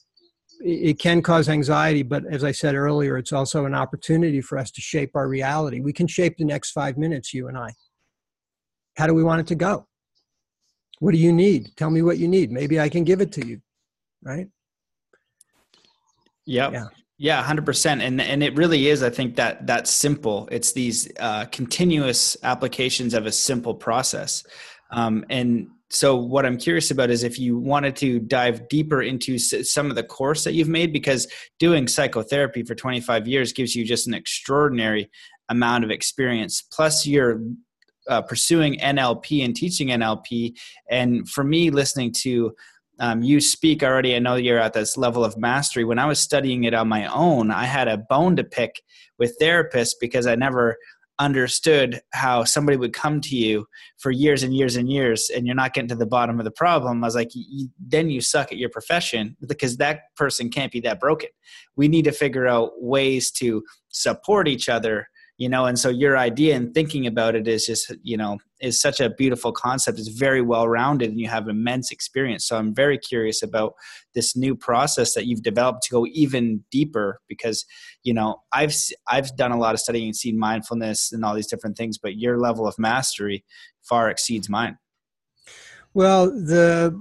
it 0.62 1.00
can 1.00 1.22
cause 1.22 1.50
anxiety, 1.50 2.02
but 2.02 2.24
as 2.30 2.44
I 2.44 2.52
said 2.52 2.76
earlier, 2.76 3.18
it's 3.18 3.34
also 3.34 3.66
an 3.66 3.76
opportunity 3.76 4.42
for 4.42 4.58
us 4.58 4.72
to 4.72 4.82
shape 4.82 5.12
our 5.16 5.28
reality. 5.28 5.82
We 5.82 5.94
can 5.94 6.08
shape 6.08 6.38
the 6.38 6.46
next 6.46 6.72
five 6.72 6.98
minutes, 6.98 7.34
you 7.34 7.48
and 7.48 7.58
I. 7.58 7.72
How 8.96 9.08
do 9.08 9.14
we 9.14 9.24
want 9.24 9.42
it 9.42 9.48
to 9.48 9.56
go? 9.56 9.88
What 11.00 11.12
do 11.12 11.18
you 11.18 11.34
need? 11.34 11.76
Tell 11.76 11.90
me 11.90 12.02
what 12.02 12.18
you 12.18 12.28
need. 12.28 12.52
Maybe 12.52 12.80
I 12.80 12.88
can 12.90 13.04
give 13.04 13.20
it 13.22 13.32
to 13.34 13.46
you, 13.46 13.62
right? 14.24 14.48
Yep. 16.46 16.74
Yeah. 16.74 16.88
Yeah, 17.18 17.42
hundred 17.42 17.66
percent, 17.66 18.02
and 18.02 18.20
and 18.20 18.44
it 18.44 18.58
really 18.58 18.90
is. 18.90 19.02
I 19.02 19.10
think 19.10 19.38
that 19.38 19.66
that's 19.66 19.90
simple. 19.90 20.50
It's 20.52 20.74
these 20.74 21.10
uh, 21.18 21.46
continuous 21.46 22.36
applications 22.44 23.14
of 23.14 23.26
a 23.26 23.32
simple 23.32 23.74
process, 23.74 24.44
um, 24.92 25.24
and 25.30 25.70
so 25.90 26.16
what 26.16 26.46
i'm 26.46 26.58
curious 26.58 26.90
about 26.90 27.10
is 27.10 27.24
if 27.24 27.38
you 27.38 27.58
wanted 27.58 27.96
to 27.96 28.20
dive 28.20 28.68
deeper 28.70 29.02
into 29.02 29.38
some 29.38 29.90
of 29.90 29.96
the 29.96 30.04
course 30.04 30.44
that 30.44 30.54
you've 30.54 30.68
made 30.68 30.92
because 30.92 31.28
doing 31.60 31.88
psychotherapy 31.88 32.64
for 32.64 32.74
25 32.76 33.28
years 33.28 33.54
gives 33.54 33.76
you 33.76 33.86
just 33.86 34.08
an 34.08 34.14
extraordinary 34.14 35.10
amount 35.50 35.84
of 35.84 35.92
experience 35.92 36.64
plus 36.74 37.06
you're 37.06 37.42
uh, 38.10 38.22
pursuing 38.22 38.80
nlp 38.80 39.46
and 39.46 39.56
teaching 39.56 39.90
nlp 39.90 40.54
and 40.90 41.30
for 41.30 41.44
me 41.44 41.70
listening 41.70 42.12
to 42.12 42.52
um, 43.00 43.22
you 43.24 43.42
speak 43.42 43.84
already 43.84 44.16
i 44.16 44.20
know 44.20 44.36
you're 44.36 44.60
at 44.60 44.74
this 44.74 44.98
level 44.98 45.24
of 45.24 45.38
mastery. 45.38 45.84
When 45.84 46.00
i 46.00 46.06
was 46.06 46.20
studying 46.20 46.64
it 46.64 46.74
on 46.74 46.88
my 46.88 47.06
own 47.08 47.52
i 47.52 47.66
had 47.66 47.88
a 47.88 47.98
bone 47.98 48.36
to 48.36 48.44
pick 48.44 48.82
with 49.20 49.38
therapists 49.42 49.94
because 50.00 50.28
i 50.28 50.36
never 50.36 50.78
understood 51.20 52.02
how 52.14 52.44
somebody 52.44 52.78
would 52.78 52.94
come 52.94 53.22
to 53.22 53.36
you 53.36 53.66
for 53.98 54.12
years 54.12 54.44
and 54.44 54.54
years 54.54 54.76
and 54.76 54.90
years 54.90 55.30
and 55.34 55.46
you're 55.46 55.56
not 55.56 55.74
getting 55.74 55.88
to 55.88 55.96
the 55.96 56.06
bottom 56.06 56.40
of 56.40 56.46
the 56.46 56.52
problem. 56.52 57.04
I 57.04 57.08
was 57.08 57.16
like 57.16 57.30
you, 57.34 57.70
then 57.80 58.10
you 58.10 58.20
suck 58.22 58.52
at 58.52 58.58
your 58.58 58.70
profession 58.70 59.38
because 59.48 59.78
that 59.78 60.02
person 60.18 60.50
can't 60.50 60.72
be 60.72 60.82
that 60.82 61.00
broken. 61.00 61.30
We 61.76 61.88
need 61.88 62.04
to 62.06 62.12
figure 62.12 62.48
out 62.48 62.72
ways 62.82 63.32
to 63.34 63.64
support 63.90 64.48
each 64.48 64.68
other 64.68 65.08
you 65.38 65.50
know 65.50 65.66
and 65.66 65.78
so 65.78 65.90
your 65.90 66.18
idea 66.18 66.56
and 66.56 66.74
thinking 66.74 67.08
about 67.08 67.36
it 67.36 67.48
is 67.48 67.66
just 67.66 67.94
you 68.04 68.18
know 68.18 68.38
is 68.62 68.80
such 68.80 69.00
a 69.00 69.10
beautiful 69.10 69.52
concept. 69.52 70.00
It's 70.00 70.08
very 70.08 70.42
well 70.42 70.68
rounded 70.68 71.10
and 71.10 71.20
you 71.20 71.28
have 71.28 71.48
immense 71.48 71.92
experience. 71.92 72.46
So 72.48 72.58
i'm 72.58 72.74
very 72.74 72.98
curious 72.98 73.44
about 73.44 73.74
this 74.14 74.36
new 74.36 74.56
process 74.56 75.14
that 75.14 75.26
you've 75.26 75.44
developed 75.44 75.84
to 75.84 75.92
go 75.92 76.06
even 76.08 76.64
deeper 76.72 77.22
because 77.28 77.66
you 78.04 78.14
know 78.14 78.38
i've 78.54 78.74
i've 79.10 79.36
done 79.36 79.52
a 79.52 79.58
lot 79.58 79.74
of 79.74 79.80
studying 79.80 80.08
and 80.08 80.16
seen 80.16 80.38
mindfulness 80.40 81.12
and 81.12 81.24
all 81.26 81.36
these 81.36 81.48
different 81.48 81.78
things 81.78 81.98
but 81.98 82.18
your 82.18 82.40
level 82.40 82.68
of 82.68 82.76
mastery 82.78 83.44
far 83.84 84.10
exceeds 84.10 84.50
mine. 84.50 84.78
Well 85.94 86.28
the 86.28 87.00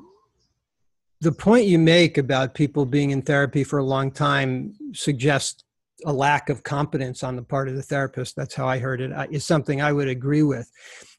the 1.21 1.33
point 1.33 1.67
you 1.67 1.79
make 1.79 2.19
about 2.19 2.55
people 2.55 2.85
being 2.85 3.11
in 3.11 3.23
therapy 3.23 3.64
for 3.64 3.79
a 3.79 3.85
long 3.85 4.11
time 4.11 4.75
suggests 4.93 5.64
a 6.05 6.12
lack 6.12 6.51
of 6.51 6.62
competence 6.62 7.23
on 7.23 7.35
the 7.35 7.43
part 7.43 7.67
of 7.67 7.77
the 7.77 7.83
therapist. 7.83 8.37
That's 8.37 8.55
how 8.55 8.67
i 8.67 8.79
heard 8.79 9.01
it. 9.01 9.12
Is 9.31 9.45
something 9.45 9.81
i 9.81 9.93
would 9.93 10.09
agree 10.09 10.43
with 10.43 10.71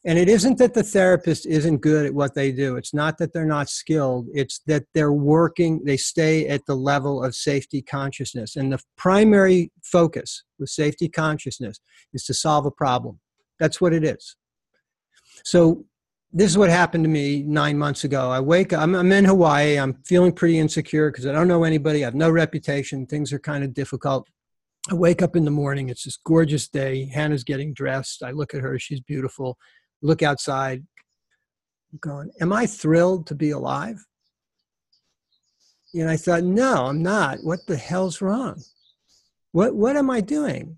and 0.06 0.20
it 0.20 0.30
isn't 0.30 0.60
that 0.60 0.74
the 0.74 0.84
therapist 0.84 1.48
isn't 1.48 1.78
good 1.78 2.06
at 2.06 2.14
what 2.14 2.36
they 2.36 2.52
do 2.52 2.78
it's 2.78 2.94
not 2.94 3.18
that 3.18 3.34
they're 3.34 3.46
not 3.46 3.70
skilled 3.70 4.28
it's 4.34 4.60
that 4.68 4.84
they're 4.94 5.14
working 5.14 5.84
they 5.86 5.98
stay 5.98 6.48
at 6.48 6.66
the 6.66 6.76
level 6.76 7.24
of 7.24 7.36
safety 7.36 7.82
consciousness 7.82 8.56
and 8.56 8.72
the 8.72 8.80
primary 8.98 9.72
focus 9.84 10.44
with 10.60 10.70
safety 10.70 11.10
consciousness 11.10 11.80
is 12.14 12.24
to 12.24 12.34
solve 12.34 12.66
a 12.66 12.72
problem 12.72 13.20
that's 13.60 13.82
what 13.82 13.94
it 13.94 14.04
is 14.04 14.36
so 15.44 15.86
this 16.36 16.52
is 16.52 16.58
what 16.58 16.70
happened 16.70 17.06
to 17.06 17.10
me 17.10 17.44
nine 17.44 17.78
months 17.78 18.04
ago. 18.04 18.30
I 18.30 18.42
wake 18.42 18.74
up, 18.74 18.82
I'm, 18.82 18.94
I'm 18.94 19.10
in 19.14 19.24
Hawaii. 19.24 19.80
I'm 19.80 19.94
feeling 20.06 20.34
pretty 20.34 20.60
insecure 20.60 21.10
because 21.10 21.26
I 21.26 21.32
don't 21.32 21.48
know 21.48 21.64
anybody. 21.64 22.04
I 22.04 22.08
have 22.08 22.14
no 22.14 22.30
reputation. 22.30 23.06
Things 23.06 23.32
are 23.32 23.40
kind 23.40 23.64
of 23.64 23.74
difficult. 23.74 24.28
I 24.92 24.96
wake 24.96 25.22
up 25.22 25.38
in 25.38 25.46
the 25.46 25.52
morning. 25.52 25.88
It's 25.88 26.04
this 26.04 26.18
gorgeous 26.18 26.68
day. 26.68 27.06
Hannah's 27.06 27.46
getting 27.46 27.74
dressed. 27.74 28.22
I 28.22 28.32
look 28.32 28.54
at 28.54 28.60
her. 28.60 28.78
She's 28.78 29.00
beautiful. 29.00 29.58
Look 30.06 30.22
outside. 30.22 30.86
Going, 32.00 32.32
Am 32.42 32.52
I 32.52 32.66
thrilled 32.66 33.28
to 33.28 33.36
be 33.36 33.52
alive? 33.52 34.06
And 35.94 36.10
I 36.10 36.18
thought, 36.18 36.44
No, 36.44 36.88
I'm 36.88 37.02
not. 37.02 37.40
What 37.44 37.60
the 37.68 37.78
hell's 37.78 38.22
wrong? 38.22 38.62
What, 39.52 39.76
what 39.76 39.96
am 39.96 40.10
I 40.10 40.22
doing? 40.22 40.78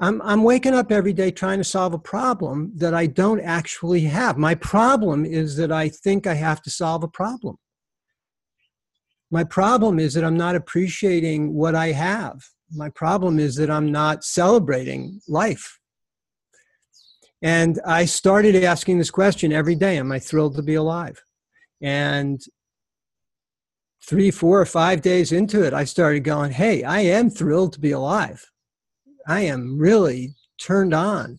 I'm, 0.00 0.20
I'm 0.22 0.42
waking 0.42 0.74
up 0.74 0.92
every 0.92 1.12
day 1.12 1.30
trying 1.30 1.58
to 1.58 1.64
solve 1.64 1.94
a 1.94 1.98
problem 1.98 2.72
that 2.76 2.94
I 2.94 3.06
don't 3.06 3.40
actually 3.40 4.02
have. 4.02 4.36
My 4.36 4.54
problem 4.54 5.24
is 5.24 5.56
that 5.56 5.72
I 5.72 5.88
think 5.88 6.26
I 6.26 6.34
have 6.34 6.62
to 6.62 6.70
solve 6.70 7.02
a 7.02 7.08
problem. 7.08 7.56
My 9.30 9.44
problem 9.44 9.98
is 9.98 10.14
that 10.14 10.24
I'm 10.24 10.36
not 10.36 10.54
appreciating 10.54 11.54
what 11.54 11.74
I 11.74 11.92
have 11.92 12.42
my 12.72 12.88
problem 12.90 13.38
is 13.38 13.56
that 13.56 13.70
I'm 13.70 13.90
not 13.92 14.24
celebrating 14.24 15.20
life. 15.28 15.78
And 17.42 17.78
I 17.86 18.04
started 18.06 18.62
asking 18.62 18.98
this 18.98 19.10
question 19.10 19.52
every 19.52 19.74
day 19.74 19.98
Am 19.98 20.12
I 20.12 20.18
thrilled 20.18 20.56
to 20.56 20.62
be 20.62 20.74
alive? 20.74 21.22
And 21.82 22.40
three, 24.06 24.30
four, 24.30 24.60
or 24.60 24.66
five 24.66 25.02
days 25.02 25.32
into 25.32 25.62
it, 25.62 25.74
I 25.74 25.84
started 25.84 26.20
going, 26.20 26.52
Hey, 26.52 26.82
I 26.82 27.00
am 27.00 27.30
thrilled 27.30 27.72
to 27.74 27.80
be 27.80 27.92
alive. 27.92 28.44
I 29.28 29.40
am 29.40 29.78
really 29.78 30.34
turned 30.60 30.94
on. 30.94 31.38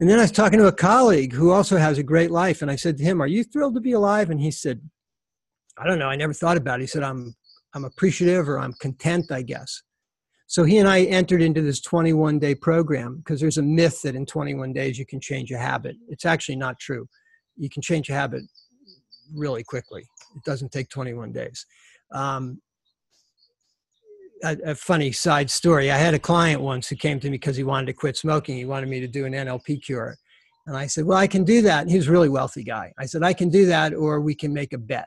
And 0.00 0.08
then 0.08 0.18
I 0.18 0.22
was 0.22 0.32
talking 0.32 0.58
to 0.58 0.66
a 0.66 0.72
colleague 0.72 1.34
who 1.34 1.50
also 1.50 1.76
has 1.76 1.98
a 1.98 2.02
great 2.02 2.30
life. 2.30 2.62
And 2.62 2.70
I 2.70 2.76
said 2.76 2.96
to 2.98 3.04
him, 3.04 3.20
Are 3.20 3.26
you 3.26 3.44
thrilled 3.44 3.74
to 3.74 3.80
be 3.80 3.92
alive? 3.92 4.30
And 4.30 4.40
he 4.40 4.50
said, 4.50 4.80
I 5.76 5.86
don't 5.86 5.98
know. 5.98 6.08
I 6.08 6.16
never 6.16 6.32
thought 6.32 6.56
about 6.56 6.80
it. 6.80 6.84
He 6.84 6.86
said, 6.86 7.02
I'm, 7.02 7.34
I'm 7.74 7.84
appreciative 7.84 8.48
or 8.48 8.58
I'm 8.58 8.72
content, 8.74 9.30
I 9.30 9.42
guess. 9.42 9.82
So 10.50 10.64
he 10.64 10.78
and 10.78 10.88
I 10.88 11.02
entered 11.02 11.42
into 11.42 11.62
this 11.62 11.80
21 11.80 12.40
day 12.40 12.56
program 12.56 13.18
because 13.18 13.40
there's 13.40 13.58
a 13.58 13.62
myth 13.62 14.02
that 14.02 14.16
in 14.16 14.26
21 14.26 14.72
days 14.72 14.98
you 14.98 15.06
can 15.06 15.20
change 15.20 15.52
a 15.52 15.56
habit. 15.56 15.94
It's 16.08 16.24
actually 16.24 16.56
not 16.56 16.76
true. 16.80 17.06
You 17.56 17.70
can 17.70 17.82
change 17.82 18.10
a 18.10 18.14
habit 18.14 18.42
really 19.32 19.62
quickly. 19.62 20.02
It 20.34 20.42
doesn't 20.44 20.72
take 20.72 20.88
21 20.88 21.30
days. 21.30 21.64
Um, 22.12 22.60
a, 24.42 24.56
a, 24.64 24.74
funny 24.74 25.12
side 25.12 25.48
story. 25.48 25.88
I 25.88 25.96
had 25.96 26.14
a 26.14 26.18
client 26.18 26.60
once 26.60 26.88
who 26.88 26.96
came 26.96 27.20
to 27.20 27.28
me 27.28 27.36
because 27.36 27.56
he 27.56 27.62
wanted 27.62 27.86
to 27.86 27.92
quit 27.92 28.16
smoking. 28.16 28.56
He 28.56 28.64
wanted 28.64 28.88
me 28.88 28.98
to 28.98 29.06
do 29.06 29.26
an 29.26 29.34
NLP 29.34 29.84
cure. 29.84 30.16
And 30.66 30.76
I 30.76 30.88
said, 30.88 31.04
Well, 31.04 31.18
I 31.18 31.28
can 31.28 31.44
do 31.44 31.62
that. 31.62 31.82
And 31.82 31.90
he 31.92 31.96
was 31.96 32.08
a 32.08 32.12
really 32.12 32.28
wealthy 32.28 32.64
guy. 32.64 32.92
I 32.98 33.06
said, 33.06 33.22
I 33.22 33.34
can 33.34 33.50
do 33.50 33.66
that, 33.66 33.94
or 33.94 34.20
we 34.20 34.34
can 34.34 34.52
make 34.52 34.72
a 34.72 34.78
bet. 34.78 35.06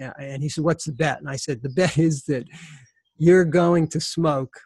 And 0.00 0.42
he 0.42 0.48
said, 0.48 0.64
What's 0.64 0.86
the 0.86 0.92
bet? 0.92 1.20
And 1.20 1.28
I 1.28 1.36
said, 1.36 1.62
The 1.62 1.68
bet 1.68 1.98
is 1.98 2.24
that 2.24 2.46
you're 3.18 3.44
going 3.44 3.88
to 3.88 4.00
smoke 4.00 4.60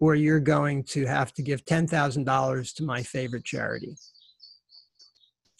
or 0.00 0.14
you're 0.14 0.40
going 0.40 0.84
to 0.84 1.06
have 1.06 1.32
to 1.34 1.42
give 1.42 1.64
$10,000 1.64 2.74
to 2.74 2.82
my 2.84 3.02
favorite 3.02 3.44
charity. 3.44 3.96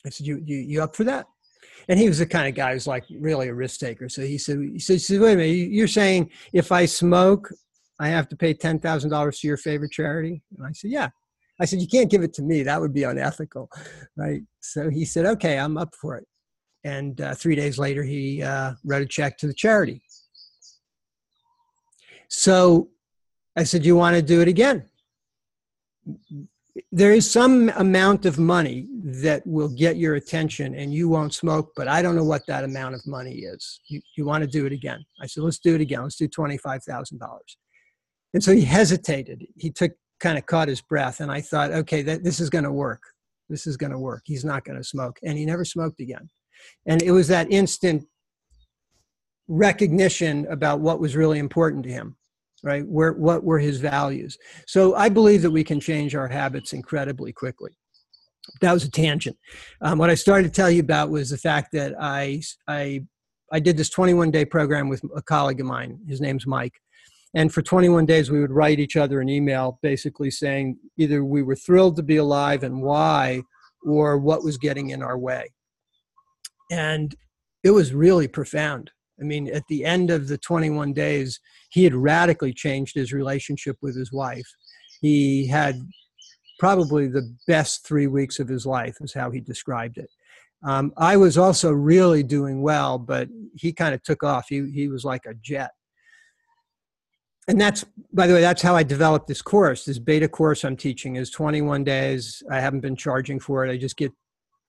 I 0.06 0.10
said, 0.10 0.26
you, 0.26 0.40
you, 0.44 0.56
you 0.56 0.82
up 0.82 0.94
for 0.94 1.04
that? 1.04 1.26
And 1.88 1.98
he 1.98 2.08
was 2.08 2.18
the 2.18 2.26
kind 2.26 2.48
of 2.48 2.54
guy 2.54 2.72
who's 2.72 2.86
like 2.86 3.04
really 3.10 3.48
a 3.48 3.54
risk 3.54 3.80
taker. 3.80 4.08
So 4.08 4.22
he 4.22 4.38
said, 4.38 4.58
he 4.58 4.78
said, 4.78 5.20
wait 5.20 5.32
a 5.32 5.36
minute, 5.36 5.70
you're 5.70 5.88
saying 5.88 6.30
if 6.52 6.70
I 6.70 6.84
smoke, 6.84 7.50
I 7.98 8.08
have 8.08 8.28
to 8.28 8.36
pay 8.36 8.54
$10,000 8.54 9.40
to 9.40 9.46
your 9.46 9.56
favorite 9.56 9.90
charity? 9.90 10.42
And 10.56 10.66
I 10.66 10.72
said, 10.72 10.90
yeah. 10.90 11.08
I 11.60 11.64
said, 11.64 11.80
you 11.80 11.88
can't 11.88 12.10
give 12.10 12.22
it 12.22 12.32
to 12.34 12.42
me. 12.42 12.62
That 12.62 12.80
would 12.80 12.94
be 12.94 13.02
unethical. 13.02 13.68
Right. 14.16 14.42
So 14.60 14.90
he 14.90 15.04
said, 15.04 15.26
okay, 15.26 15.58
I'm 15.58 15.76
up 15.76 15.94
for 16.00 16.16
it. 16.16 16.26
And 16.84 17.20
uh, 17.20 17.34
three 17.34 17.56
days 17.56 17.78
later, 17.78 18.04
he 18.04 18.42
uh, 18.42 18.74
wrote 18.84 19.02
a 19.02 19.06
check 19.06 19.36
to 19.38 19.48
the 19.48 19.54
charity. 19.54 20.02
So 22.28 22.88
I 23.56 23.64
said, 23.64 23.84
You 23.84 23.96
want 23.96 24.16
to 24.16 24.22
do 24.22 24.40
it 24.40 24.48
again? 24.48 24.84
There 26.92 27.12
is 27.12 27.30
some 27.30 27.70
amount 27.70 28.24
of 28.24 28.38
money 28.38 28.86
that 29.02 29.44
will 29.46 29.68
get 29.68 29.96
your 29.96 30.14
attention 30.14 30.74
and 30.76 30.94
you 30.94 31.08
won't 31.08 31.34
smoke, 31.34 31.72
but 31.76 31.88
I 31.88 32.02
don't 32.02 32.14
know 32.14 32.24
what 32.24 32.46
that 32.46 32.62
amount 32.62 32.94
of 32.94 33.04
money 33.06 33.40
is. 33.40 33.80
You, 33.88 34.00
you 34.16 34.24
want 34.24 34.44
to 34.44 34.48
do 34.48 34.64
it 34.64 34.72
again? 34.72 35.04
I 35.20 35.26
said, 35.26 35.42
Let's 35.42 35.58
do 35.58 35.74
it 35.74 35.80
again. 35.80 36.02
Let's 36.02 36.16
do 36.16 36.28
$25,000. 36.28 37.18
And 38.34 38.44
so 38.44 38.54
he 38.54 38.62
hesitated. 38.62 39.46
He 39.56 39.70
took 39.70 39.92
kind 40.20 40.38
of 40.38 40.46
caught 40.46 40.68
his 40.68 40.80
breath. 40.80 41.20
And 41.20 41.30
I 41.30 41.40
thought, 41.40 41.70
okay, 41.72 42.02
that, 42.02 42.24
this 42.24 42.40
is 42.40 42.50
going 42.50 42.64
to 42.64 42.72
work. 42.72 43.02
This 43.48 43.66
is 43.66 43.76
going 43.76 43.92
to 43.92 43.98
work. 43.98 44.22
He's 44.26 44.44
not 44.44 44.64
going 44.64 44.78
to 44.78 44.84
smoke. 44.84 45.18
And 45.22 45.38
he 45.38 45.46
never 45.46 45.64
smoked 45.64 46.00
again. 46.00 46.28
And 46.86 47.02
it 47.02 47.12
was 47.12 47.28
that 47.28 47.50
instant 47.50 48.04
recognition 49.46 50.46
about 50.50 50.80
what 50.80 51.00
was 51.00 51.16
really 51.16 51.38
important 51.38 51.84
to 51.84 51.90
him 51.90 52.17
right? 52.62 52.86
Where 52.86 53.12
what 53.12 53.44
were 53.44 53.58
his 53.58 53.80
values? 53.80 54.36
So 54.66 54.94
i 54.94 55.08
believe 55.08 55.42
that 55.42 55.50
we 55.50 55.64
can 55.64 55.80
change 55.80 56.14
our 56.14 56.28
habits 56.28 56.72
incredibly 56.72 57.32
quickly. 57.32 57.72
That 58.60 58.72
was 58.72 58.84
a 58.84 58.90
tangent. 58.90 59.36
Um, 59.80 59.98
what 59.98 60.10
i 60.10 60.14
started 60.14 60.44
to 60.44 60.54
tell 60.54 60.70
you 60.70 60.80
about 60.80 61.10
was 61.10 61.30
the 61.30 61.38
fact 61.38 61.72
that 61.72 61.94
i 62.00 62.42
i 62.66 63.02
i 63.52 63.60
did 63.60 63.76
this 63.76 63.90
21 63.90 64.30
day 64.30 64.44
program 64.44 64.88
with 64.88 65.02
a 65.16 65.22
colleague 65.22 65.60
of 65.60 65.66
mine. 65.66 65.98
His 66.06 66.20
name's 66.20 66.46
mike. 66.46 66.74
And 67.34 67.52
for 67.52 67.62
21 67.62 68.06
days 68.06 68.30
we 68.30 68.40
would 68.40 68.50
write 68.50 68.80
each 68.80 68.96
other 68.96 69.20
an 69.20 69.28
email 69.28 69.78
basically 69.82 70.30
saying 70.30 70.78
either 70.96 71.24
we 71.24 71.42
were 71.42 71.56
thrilled 71.56 71.96
to 71.96 72.02
be 72.02 72.16
alive 72.16 72.62
and 72.62 72.82
why 72.82 73.42
or 73.86 74.18
what 74.18 74.42
was 74.42 74.56
getting 74.56 74.90
in 74.90 75.02
our 75.02 75.18
way. 75.18 75.52
And 76.70 77.14
it 77.62 77.70
was 77.70 77.92
really 77.92 78.28
profound. 78.28 78.90
I 79.20 79.24
mean, 79.24 79.48
at 79.48 79.64
the 79.68 79.84
end 79.84 80.10
of 80.10 80.28
the 80.28 80.38
21 80.38 80.92
days, 80.92 81.40
he 81.70 81.84
had 81.84 81.94
radically 81.94 82.52
changed 82.52 82.94
his 82.94 83.12
relationship 83.12 83.76
with 83.82 83.96
his 83.96 84.12
wife. 84.12 84.46
He 85.00 85.46
had 85.46 85.80
probably 86.58 87.06
the 87.06 87.34
best 87.46 87.86
three 87.86 88.06
weeks 88.06 88.38
of 88.38 88.48
his 88.48 88.66
life, 88.66 88.96
is 89.00 89.14
how 89.14 89.30
he 89.30 89.40
described 89.40 89.98
it. 89.98 90.10
Um, 90.64 90.92
I 90.96 91.16
was 91.16 91.38
also 91.38 91.70
really 91.72 92.22
doing 92.22 92.62
well, 92.62 92.98
but 92.98 93.28
he 93.54 93.72
kind 93.72 93.94
of 93.94 94.02
took 94.02 94.24
off. 94.24 94.46
He, 94.48 94.70
he 94.70 94.88
was 94.88 95.04
like 95.04 95.24
a 95.26 95.34
jet. 95.34 95.70
And 97.46 97.60
that's, 97.60 97.84
by 98.12 98.26
the 98.26 98.34
way, 98.34 98.40
that's 98.40 98.60
how 98.60 98.76
I 98.76 98.82
developed 98.82 99.26
this 99.26 99.40
course. 99.40 99.84
This 99.84 99.98
beta 99.98 100.28
course 100.28 100.64
I'm 100.64 100.76
teaching 100.76 101.16
is 101.16 101.30
21 101.30 101.84
days. 101.84 102.42
I 102.50 102.60
haven't 102.60 102.80
been 102.80 102.96
charging 102.96 103.40
for 103.40 103.64
it. 103.64 103.70
I 103.70 103.78
just 103.78 103.96
get 103.96 104.12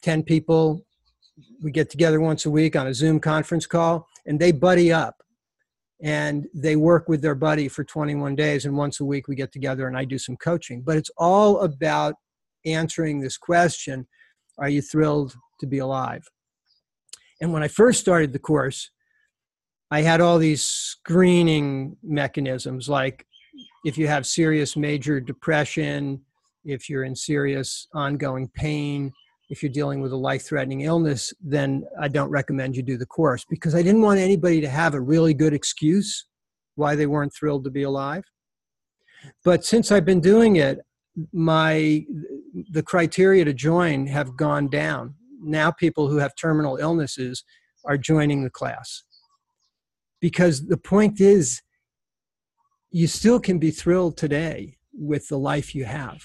10 0.03 0.23
people. 0.23 0.85
We 1.61 1.71
get 1.71 1.89
together 1.89 2.21
once 2.21 2.45
a 2.45 2.49
week 2.49 2.75
on 2.75 2.87
a 2.87 2.93
Zoom 2.93 3.19
conference 3.19 3.65
call, 3.65 4.07
and 4.29 4.39
they 4.39 4.53
buddy 4.53 4.93
up. 4.93 5.15
And 6.01 6.47
they 6.53 6.77
work 6.77 7.09
with 7.09 7.21
their 7.21 7.35
buddy 7.35 7.67
for 7.67 7.83
21 7.83 8.33
days 8.33 8.63
and 8.63 8.77
once 8.77 9.01
a 9.01 9.05
week 9.05 9.27
we 9.27 9.35
get 9.35 9.51
together 9.51 9.85
and 9.85 9.97
i 9.97 10.05
do 10.05 10.17
some 10.17 10.37
coaching. 10.37 10.81
But 10.81 10.95
it's 10.95 11.11
all 11.17 11.59
about 11.59 12.15
answering 12.65 13.19
this 13.19 13.37
question 13.37 14.07
are 14.57 14.69
you 14.69 14.81
thrilled 14.81 15.35
to 15.59 15.67
be 15.67 15.79
alive? 15.79 16.23
And 17.41 17.51
when 17.51 17.63
i 17.63 17.67
first 17.67 17.99
started 17.99 18.31
the 18.31 18.39
course 18.39 18.91
i 19.91 20.01
had 20.01 20.21
all 20.21 20.37
these 20.37 20.63
screening 20.63 21.97
mechanisms 22.01 22.87
like 22.87 23.25
if 23.83 23.97
you 23.97 24.07
have 24.07 24.25
serious 24.25 24.77
major 24.77 25.19
depression 25.19 26.21
if 26.63 26.89
you're 26.89 27.05
in 27.05 27.15
serious 27.15 27.87
ongoing 27.93 28.47
pain 28.49 29.11
if 29.49 29.63
you're 29.63 29.71
dealing 29.71 29.99
with 29.99 30.11
a 30.11 30.17
life 30.17 30.45
threatening 30.45 30.81
illness, 30.81 31.33
then 31.41 31.83
I 31.99 32.07
don't 32.07 32.29
recommend 32.29 32.75
you 32.75 32.83
do 32.83 32.97
the 32.97 33.05
course 33.05 33.45
because 33.49 33.73
I 33.73 33.81
didn't 33.81 34.03
want 34.03 34.19
anybody 34.19 34.61
to 34.61 34.69
have 34.69 34.93
a 34.93 35.01
really 35.01 35.33
good 35.33 35.53
excuse 35.53 36.27
why 36.75 36.95
they 36.95 37.07
weren't 37.07 37.33
thrilled 37.33 37.63
to 37.63 37.71
be 37.71 37.83
alive. 37.83 38.23
But 39.43 39.65
since 39.65 39.91
I've 39.91 40.05
been 40.05 40.21
doing 40.21 40.57
it, 40.57 40.79
my 41.33 42.05
the 42.71 42.83
criteria 42.83 43.43
to 43.43 43.53
join 43.53 44.07
have 44.07 44.37
gone 44.37 44.69
down. 44.69 45.15
Now 45.41 45.71
people 45.71 46.07
who 46.07 46.17
have 46.17 46.31
terminal 46.39 46.77
illnesses 46.77 47.43
are 47.85 47.97
joining 47.97 48.43
the 48.43 48.49
class. 48.49 49.03
Because 50.21 50.67
the 50.67 50.77
point 50.77 51.19
is 51.19 51.61
you 52.91 53.07
still 53.07 53.39
can 53.39 53.57
be 53.57 53.71
thrilled 53.71 54.15
today 54.15 54.77
with 54.93 55.27
the 55.27 55.37
life 55.37 55.73
you 55.73 55.85
have 55.85 56.21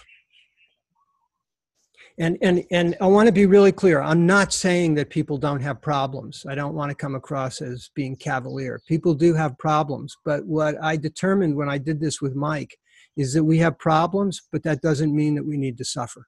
and 2.18 2.38
and 2.42 2.64
and 2.70 2.96
i 3.00 3.06
want 3.06 3.26
to 3.26 3.32
be 3.32 3.46
really 3.46 3.72
clear 3.72 4.00
i'm 4.00 4.26
not 4.26 4.52
saying 4.52 4.94
that 4.94 5.10
people 5.10 5.36
don't 5.36 5.60
have 5.60 5.80
problems. 5.80 6.46
I 6.48 6.54
don't 6.54 6.74
want 6.74 6.90
to 6.90 6.94
come 6.94 7.14
across 7.14 7.60
as 7.60 7.90
being 7.94 8.16
cavalier. 8.16 8.80
People 8.86 9.14
do 9.14 9.34
have 9.34 9.58
problems 9.58 10.16
but 10.24 10.44
what 10.46 10.76
i 10.82 10.96
determined 10.96 11.56
when 11.56 11.68
i 11.68 11.78
did 11.78 12.00
this 12.00 12.20
with 12.20 12.34
mike 12.34 12.76
is 13.16 13.32
that 13.34 13.44
we 13.44 13.58
have 13.58 13.78
problems 13.78 14.42
but 14.52 14.62
that 14.62 14.80
doesn't 14.80 15.14
mean 15.14 15.34
that 15.34 15.46
we 15.46 15.56
need 15.56 15.78
to 15.78 15.84
suffer. 15.84 16.26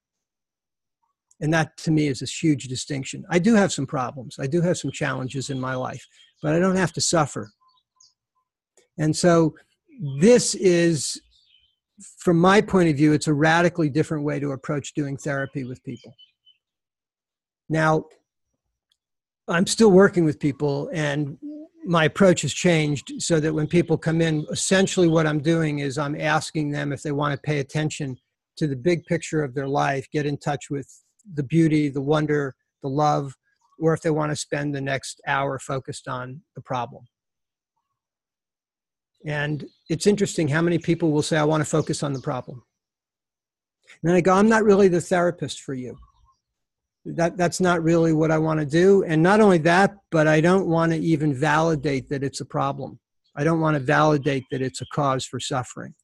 And 1.41 1.53
that 1.53 1.77
to 1.79 1.91
me 1.91 2.07
is 2.07 2.23
a 2.23 2.27
huge 2.27 2.67
distinction. 2.67 3.23
I 3.31 3.39
do 3.39 3.55
have 3.55 3.71
some 3.71 3.87
problems. 3.87 4.37
I 4.41 4.47
do 4.47 4.63
have 4.63 4.79
some 4.79 4.91
challenges 4.91 5.51
in 5.51 5.61
my 5.61 5.75
life 5.75 6.05
but 6.43 6.55
i 6.55 6.59
don't 6.59 6.77
have 6.77 6.93
to 6.93 7.01
suffer. 7.01 7.51
And 8.99 9.15
so 9.15 9.55
this 10.21 10.55
is 10.55 11.21
from 12.19 12.39
my 12.39 12.61
point 12.61 12.89
of 12.89 12.97
view, 12.97 13.13
it's 13.13 13.29
a 13.29 13.35
radically 13.35 13.89
different 13.89 14.25
way 14.25 14.39
to 14.41 14.53
approach 14.53 14.95
doing 14.95 15.17
therapy 15.17 15.65
with 15.65 15.83
people. 15.83 16.15
Now, 17.69 18.05
I'm 19.49 19.67
still 19.67 19.91
working 19.91 20.25
with 20.25 20.39
people, 20.39 20.91
and 20.93 21.39
my 21.85 22.05
approach 22.05 22.43
has 22.43 22.53
changed 22.53 23.13
so 23.23 23.39
that 23.41 23.55
when 23.55 23.67
people 23.67 23.97
come 23.97 24.21
in, 24.21 24.45
essentially 24.51 25.09
what 25.09 25.27
I'm 25.27 25.41
doing 25.41 25.79
is 25.79 25.99
I'm 25.99 26.21
asking 26.21 26.71
them 26.71 26.93
if 26.93 27.03
they 27.03 27.13
want 27.13 27.33
to 27.33 27.41
pay 27.41 27.61
attention 27.61 28.17
to 28.57 28.67
the 28.67 28.77
big 28.77 29.05
picture 29.07 29.43
of 29.43 29.55
their 29.55 29.69
life, 29.69 30.07
get 30.13 30.27
in 30.27 30.37
touch 30.37 30.69
with 30.71 30.89
the 31.35 31.43
beauty, 31.43 31.89
the 31.89 32.01
wonder, 32.01 32.55
the 32.83 32.89
love, 32.89 33.35
or 33.79 33.93
if 33.93 34.03
they 34.03 34.11
want 34.11 34.33
to 34.33 34.37
spend 34.37 34.75
the 34.75 34.81
next 34.81 35.21
hour 35.27 35.59
focused 35.59 36.09
on 36.09 36.41
the 36.55 36.63
problem. 36.63 37.05
And 39.27 39.67
it's 39.91 40.07
interesting 40.07 40.47
how 40.47 40.63
many 40.63 40.79
people 40.79 41.11
will 41.11 41.23
say, 41.23 41.37
I 41.37 41.45
want 41.45 41.61
to 41.61 41.69
focus 41.69 42.05
on 42.05 42.13
the 42.13 42.21
problem. 42.21 42.63
And 44.03 44.09
then 44.09 44.17
I 44.17 44.21
go, 44.21 44.33
I'm 44.33 44.49
not 44.49 44.65
really 44.65 44.89
the 44.89 45.01
therapist 45.01 45.63
for 45.63 45.75
you. 45.75 45.99
That, 47.05 47.37
that's 47.37 47.61
not 47.61 47.83
really 47.83 48.13
what 48.13 48.31
I 48.31 48.39
want 48.39 48.61
to 48.61 48.67
do. 48.67 49.05
And 49.05 49.23
not 49.23 49.41
only 49.41 49.59
that, 49.59 49.97
but 50.11 50.27
I 50.29 50.41
don't 50.41 50.67
want 50.67 50.93
to 50.93 50.99
even 50.99 51.35
validate 51.35 52.09
that 52.09 52.23
it's 52.23 52.41
a 52.41 52.45
problem. 52.45 53.01
I 53.37 53.45
don't 53.45 53.61
want 53.61 53.75
to 53.75 53.81
validate 53.81 54.45
that 54.51 54.63
it's 54.63 54.81
a 54.81 54.87
cause 54.93 55.27
for 55.27 55.39
suffering. 55.41 55.95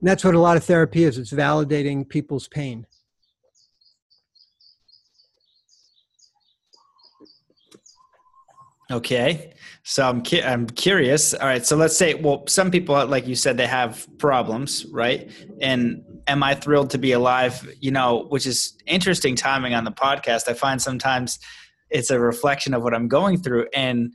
And 0.00 0.08
that's 0.08 0.24
what 0.24 0.34
a 0.34 0.40
lot 0.40 0.56
of 0.56 0.64
therapy 0.64 1.04
is 1.04 1.18
it's 1.18 1.32
validating 1.32 2.08
people's 2.08 2.46
pain. 2.46 2.86
Okay. 8.90 9.52
So 9.82 10.08
I'm 10.08 10.22
cu- 10.22 10.42
I'm 10.42 10.66
curious. 10.66 11.34
All 11.34 11.46
right. 11.46 11.64
So 11.64 11.76
let's 11.76 11.96
say, 11.96 12.14
well, 12.14 12.44
some 12.46 12.70
people, 12.70 13.06
like 13.06 13.26
you 13.26 13.34
said, 13.34 13.56
they 13.56 13.66
have 13.66 14.06
problems, 14.18 14.86
right? 14.92 15.30
And 15.60 16.02
am 16.26 16.42
I 16.42 16.54
thrilled 16.54 16.90
to 16.90 16.98
be 16.98 17.12
alive? 17.12 17.68
You 17.80 17.90
know, 17.90 18.26
which 18.30 18.46
is 18.46 18.74
interesting 18.86 19.36
timing 19.36 19.74
on 19.74 19.84
the 19.84 19.92
podcast. 19.92 20.48
I 20.48 20.54
find 20.54 20.80
sometimes 20.80 21.38
it's 21.90 22.10
a 22.10 22.18
reflection 22.18 22.72
of 22.72 22.82
what 22.82 22.94
I'm 22.94 23.08
going 23.08 23.42
through. 23.42 23.66
And 23.74 24.12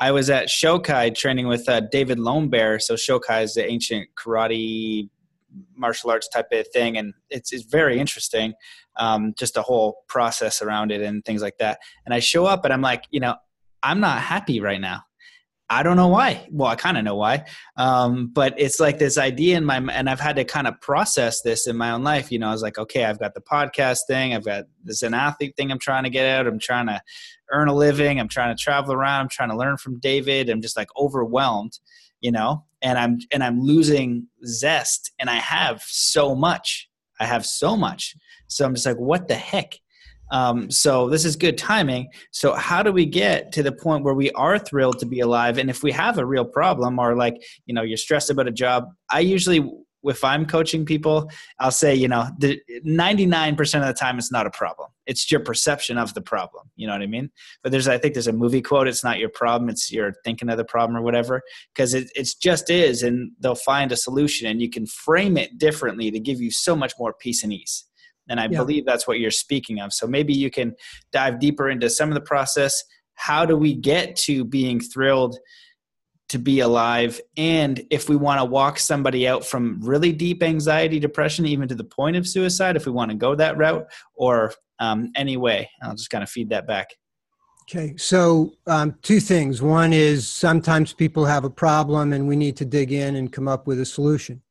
I 0.00 0.12
was 0.12 0.28
at 0.28 0.48
Shokai 0.48 1.14
training 1.14 1.46
with 1.46 1.66
uh, 1.68 1.80
David 1.80 2.18
Bear. 2.50 2.78
So 2.78 2.94
Shokai 2.94 3.44
is 3.44 3.54
the 3.54 3.66
ancient 3.66 4.08
karate 4.16 5.08
martial 5.76 6.10
arts 6.10 6.28
type 6.28 6.46
of 6.52 6.66
thing, 6.68 6.96
and 6.96 7.12
it's 7.28 7.52
it's 7.52 7.64
very 7.64 7.98
interesting. 7.98 8.54
Um, 8.96 9.34
just 9.38 9.54
the 9.54 9.62
whole 9.62 10.04
process 10.08 10.62
around 10.62 10.92
it 10.92 11.00
and 11.00 11.24
things 11.24 11.42
like 11.42 11.58
that. 11.58 11.78
And 12.04 12.14
I 12.14 12.20
show 12.20 12.44
up 12.44 12.64
and 12.64 12.72
I'm 12.72 12.82
like, 12.82 13.04
you 13.10 13.20
know 13.20 13.34
I'm 13.82 14.00
not 14.00 14.20
happy 14.20 14.60
right 14.60 14.80
now. 14.80 15.02
I 15.72 15.84
don't 15.84 15.96
know 15.96 16.08
why. 16.08 16.48
Well, 16.50 16.68
I 16.68 16.74
kind 16.74 16.98
of 16.98 17.04
know 17.04 17.14
why. 17.14 17.44
Um, 17.76 18.26
but 18.32 18.54
it's 18.58 18.80
like 18.80 18.98
this 18.98 19.16
idea 19.16 19.56
in 19.56 19.64
my, 19.64 19.76
and 19.76 20.10
I've 20.10 20.18
had 20.18 20.34
to 20.34 20.44
kind 20.44 20.66
of 20.66 20.80
process 20.80 21.42
this 21.42 21.68
in 21.68 21.76
my 21.76 21.92
own 21.92 22.02
life. 22.02 22.32
You 22.32 22.40
know, 22.40 22.48
I 22.48 22.52
was 22.52 22.62
like, 22.62 22.76
okay, 22.76 23.04
I've 23.04 23.20
got 23.20 23.34
the 23.34 23.40
podcast 23.40 24.00
thing. 24.08 24.34
I've 24.34 24.44
got 24.44 24.64
this 24.82 24.98
Zen 24.98 25.14
Athlete 25.14 25.54
thing 25.56 25.70
I'm 25.70 25.78
trying 25.78 26.02
to 26.02 26.10
get 26.10 26.26
out. 26.26 26.48
I'm 26.48 26.58
trying 26.58 26.88
to 26.88 27.00
earn 27.52 27.68
a 27.68 27.74
living. 27.74 28.18
I'm 28.18 28.26
trying 28.26 28.54
to 28.54 28.60
travel 28.60 28.92
around. 28.92 29.20
I'm 29.20 29.28
trying 29.28 29.50
to 29.50 29.56
learn 29.56 29.76
from 29.76 30.00
David. 30.00 30.50
I'm 30.50 30.60
just 30.60 30.76
like 30.76 30.88
overwhelmed, 30.98 31.78
you 32.20 32.32
know, 32.32 32.64
and 32.82 32.98
I'm, 32.98 33.20
and 33.30 33.44
I'm 33.44 33.60
losing 33.60 34.26
zest 34.44 35.12
and 35.20 35.30
I 35.30 35.36
have 35.36 35.82
so 35.86 36.34
much. 36.34 36.88
I 37.20 37.26
have 37.26 37.46
so 37.46 37.76
much. 37.76 38.16
So 38.48 38.64
I'm 38.64 38.74
just 38.74 38.86
like, 38.86 38.98
what 38.98 39.28
the 39.28 39.36
heck? 39.36 39.78
Um, 40.30 40.70
so 40.70 41.08
this 41.08 41.24
is 41.24 41.36
good 41.36 41.58
timing. 41.58 42.08
So 42.30 42.54
how 42.54 42.82
do 42.82 42.92
we 42.92 43.06
get 43.06 43.52
to 43.52 43.62
the 43.62 43.72
point 43.72 44.04
where 44.04 44.14
we 44.14 44.30
are 44.32 44.58
thrilled 44.58 44.98
to 45.00 45.06
be 45.06 45.20
alive? 45.20 45.58
And 45.58 45.68
if 45.68 45.82
we 45.82 45.92
have 45.92 46.18
a 46.18 46.26
real 46.26 46.44
problem 46.44 46.98
or 46.98 47.16
like, 47.16 47.42
you 47.66 47.74
know, 47.74 47.82
you're 47.82 47.96
stressed 47.96 48.30
about 48.30 48.48
a 48.48 48.52
job, 48.52 48.88
I 49.10 49.20
usually, 49.20 49.68
if 50.04 50.24
I'm 50.24 50.46
coaching 50.46 50.86
people, 50.86 51.30
I'll 51.58 51.70
say, 51.70 51.94
you 51.94 52.08
know, 52.08 52.26
the 52.38 52.60
99% 52.86 53.80
of 53.80 53.86
the 53.86 53.92
time 53.92 54.18
it's 54.18 54.32
not 54.32 54.46
a 54.46 54.50
problem. 54.50 54.88
It's 55.06 55.30
your 55.30 55.40
perception 55.40 55.98
of 55.98 56.14
the 56.14 56.22
problem. 56.22 56.70
You 56.76 56.86
know 56.86 56.94
what 56.94 57.02
I 57.02 57.06
mean? 57.06 57.30
But 57.62 57.72
there's, 57.72 57.88
I 57.88 57.98
think 57.98 58.14
there's 58.14 58.28
a 58.28 58.32
movie 58.32 58.62
quote. 58.62 58.86
It's 58.86 59.04
not 59.04 59.18
your 59.18 59.28
problem. 59.28 59.68
It's 59.68 59.92
you're 59.92 60.14
thinking 60.24 60.48
of 60.48 60.56
the 60.56 60.64
problem 60.64 60.96
or 60.96 61.02
whatever. 61.02 61.42
Cause 61.74 61.92
it, 61.92 62.10
it's 62.14 62.34
just 62.34 62.70
is. 62.70 63.02
And 63.02 63.32
they'll 63.40 63.56
find 63.56 63.92
a 63.92 63.96
solution 63.96 64.48
and 64.48 64.62
you 64.62 64.70
can 64.70 64.86
frame 64.86 65.36
it 65.36 65.58
differently 65.58 66.10
to 66.12 66.20
give 66.20 66.40
you 66.40 66.50
so 66.50 66.76
much 66.76 66.94
more 66.98 67.12
peace 67.12 67.42
and 67.42 67.52
ease. 67.52 67.84
And 68.30 68.40
I 68.40 68.44
yeah. 68.44 68.56
believe 68.56 68.86
that's 68.86 69.06
what 69.06 69.18
you're 69.18 69.30
speaking 69.30 69.80
of. 69.80 69.92
So 69.92 70.06
maybe 70.06 70.32
you 70.32 70.50
can 70.50 70.74
dive 71.12 71.38
deeper 71.38 71.68
into 71.68 71.90
some 71.90 72.08
of 72.08 72.14
the 72.14 72.22
process. 72.22 72.82
How 73.14 73.44
do 73.44 73.56
we 73.56 73.74
get 73.74 74.16
to 74.16 74.44
being 74.44 74.80
thrilled 74.80 75.38
to 76.30 76.38
be 76.38 76.60
alive? 76.60 77.20
And 77.36 77.82
if 77.90 78.08
we 78.08 78.16
want 78.16 78.40
to 78.40 78.46
walk 78.46 78.78
somebody 78.78 79.28
out 79.28 79.44
from 79.44 79.80
really 79.82 80.12
deep 80.12 80.42
anxiety, 80.42 80.98
depression, 80.98 81.44
even 81.44 81.68
to 81.68 81.74
the 81.74 81.84
point 81.84 82.16
of 82.16 82.26
suicide, 82.26 82.76
if 82.76 82.86
we 82.86 82.92
want 82.92 83.10
to 83.10 83.16
go 83.16 83.34
that 83.34 83.58
route, 83.58 83.84
or 84.14 84.54
um, 84.78 85.10
any 85.16 85.36
way, 85.36 85.68
I'll 85.82 85.94
just 85.94 86.08
kind 86.08 86.24
of 86.24 86.30
feed 86.30 86.48
that 86.50 86.66
back. 86.66 86.88
Okay, 87.68 87.96
so 87.96 88.54
um, 88.66 88.96
two 89.02 89.20
things. 89.20 89.62
One 89.62 89.92
is 89.92 90.28
sometimes 90.28 90.92
people 90.92 91.24
have 91.24 91.44
a 91.44 91.50
problem 91.50 92.12
and 92.12 92.26
we 92.26 92.34
need 92.34 92.56
to 92.56 92.64
dig 92.64 92.90
in 92.90 93.14
and 93.14 93.30
come 93.30 93.46
up 93.46 93.68
with 93.68 93.78
a 93.80 93.84
solution. 93.84 94.42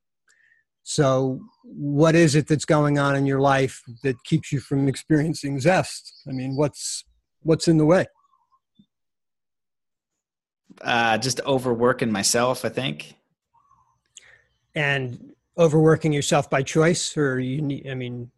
So 0.84 1.40
what 1.64 2.16
is 2.16 2.36
it 2.36 2.48
that's 2.48 2.66
going 2.66 2.98
on 2.98 3.16
in 3.16 3.26
your 3.26 3.40
life 3.40 3.84
that 4.04 4.24
keeps 4.24 4.52
you 4.52 4.60
from 4.60 4.88
experiencing 4.88 5.60
zest 5.60 6.24
i 6.28 6.32
mean 6.32 6.56
what's 6.56 7.06
what's 7.44 7.68
in 7.68 7.78
the 7.78 7.86
way 7.86 8.06
uh, 10.82 11.18
just 11.18 11.40
overworking 11.46 12.12
myself 12.12 12.66
i 12.66 12.70
think 12.70 13.16
and 14.74 15.34
overworking 15.58 16.12
yourself 16.12 16.50
by 16.50 16.64
choice 16.64 17.16
or 17.16 17.40
you 17.40 17.62
need 17.62 17.88
i 17.88 17.94
mean 17.94 18.32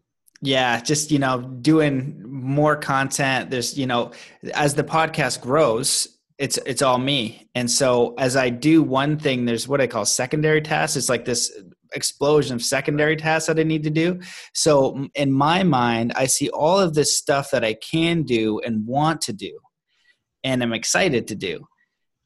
Yeah, 0.44 0.82
just 0.82 1.12
you 1.12 1.20
know, 1.20 1.42
doing 1.62 2.24
more 2.26 2.76
content. 2.76 3.52
There's 3.52 3.78
you 3.78 3.86
know, 3.86 4.12
as 4.56 4.74
the 4.74 4.84
podcast 4.84 5.39
grows, 5.42 6.08
it's 6.39 6.58
it's 6.66 6.82
all 6.82 6.98
me. 6.98 7.48
And 7.54 7.70
so 7.70 8.16
as 8.18 8.36
I 8.36 8.50
do 8.50 8.82
one 8.82 9.20
thing, 9.20 9.46
there's 9.46 9.68
what 9.68 9.82
I 9.82 9.86
call 9.88 10.04
secondary 10.04 10.62
tasks. 10.62 10.98
It's 10.98 11.10
like 11.10 11.26
this 11.26 11.52
explosion 11.94 12.56
of 12.56 12.64
secondary 12.64 13.16
tasks 13.16 13.48
that 13.48 13.60
I 13.60 13.64
need 13.64 13.84
to 13.84 13.89
do. 13.89 14.20
So 14.54 15.08
in 15.16 15.32
my 15.32 15.64
mind, 15.64 16.14
I 16.16 16.26
see 16.26 16.50
all 16.50 16.80
of 16.80 16.94
this 16.94 17.18
stuff 17.18 17.52
that 17.52 17.64
I 17.64 17.74
can 17.76 18.24
do 18.24 18.60
and 18.60 18.88
want 18.88 19.22
to 19.22 19.34
do 19.34 19.58
and 20.44 20.64
I'm 20.64 20.74
excited 20.74 21.28
to 21.28 21.36
do. 21.36 21.68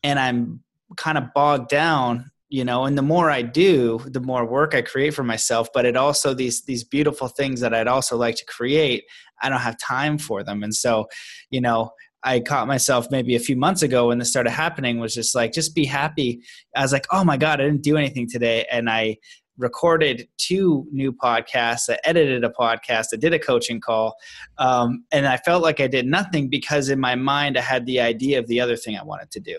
And 0.03 0.19
I'm 0.19 0.63
kind 0.97 1.17
of 1.17 1.33
bogged 1.33 1.69
down 1.69 2.31
you 2.47 2.63
know 2.63 2.85
and 2.85 2.95
the 2.95 3.01
more 3.01 3.31
i 3.31 3.41
do 3.41 3.99
the 4.05 4.19
more 4.19 4.45
work 4.45 4.75
i 4.75 4.81
create 4.81 5.15
for 5.15 5.23
myself 5.23 5.67
but 5.73 5.83
it 5.83 5.97
also 5.97 6.31
these 6.31 6.63
these 6.65 6.83
beautiful 6.83 7.27
things 7.27 7.59
that 7.59 7.73
i'd 7.73 7.87
also 7.87 8.15
like 8.15 8.35
to 8.35 8.45
create 8.45 9.03
i 9.41 9.49
don't 9.49 9.61
have 9.61 9.75
time 9.79 10.15
for 10.19 10.43
them 10.43 10.61
and 10.61 10.73
so 10.73 11.07
you 11.49 11.59
know 11.59 11.89
I 12.27 12.39
caught 12.39 12.67
myself 12.67 13.11
maybe 13.11 13.35
a 13.35 13.39
few 13.39 13.55
months 13.55 13.83
ago 13.83 14.07
when 14.07 14.17
this 14.17 14.31
started 14.31 14.49
happening 14.49 14.97
was 14.99 15.13
just 15.13 15.35
like, 15.35 15.53
just 15.53 15.75
be 15.75 15.85
happy. 15.85 16.41
I 16.75 16.81
was 16.81 16.91
like, 16.91 17.05
oh 17.11 17.23
my 17.23 17.37
God, 17.37 17.61
I 17.61 17.65
didn't 17.65 17.83
do 17.83 17.97
anything 17.97 18.27
today. 18.27 18.65
And 18.71 18.89
I 18.89 19.17
recorded 19.57 20.27
two 20.37 20.87
new 20.91 21.13
podcasts, 21.13 21.89
I 21.89 21.97
edited 22.03 22.43
a 22.43 22.49
podcast, 22.49 23.07
I 23.13 23.17
did 23.17 23.33
a 23.33 23.39
coaching 23.39 23.79
call. 23.79 24.15
Um, 24.57 25.05
and 25.11 25.27
I 25.27 25.37
felt 25.37 25.63
like 25.63 25.79
I 25.79 25.87
did 25.87 26.05
nothing 26.05 26.49
because 26.49 26.89
in 26.89 26.99
my 26.99 27.15
mind 27.15 27.57
I 27.57 27.61
had 27.61 27.85
the 27.85 27.99
idea 27.99 28.39
of 28.39 28.47
the 28.47 28.59
other 28.59 28.75
thing 28.75 28.97
I 28.97 29.03
wanted 29.03 29.31
to 29.31 29.39
do. 29.39 29.57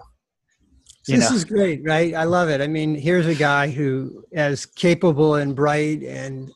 You 1.09 1.17
this 1.17 1.31
know? 1.31 1.37
is 1.37 1.45
great, 1.45 1.83
right? 1.85 2.15
I 2.15 2.25
love 2.25 2.49
it. 2.49 2.61
I 2.61 2.67
mean, 2.67 2.95
here's 2.95 3.27
a 3.27 3.35
guy 3.35 3.71
who, 3.71 4.25
as 4.35 4.67
capable 4.67 5.37
and 5.37 5.55
bright 5.55 6.03
and 6.03 6.51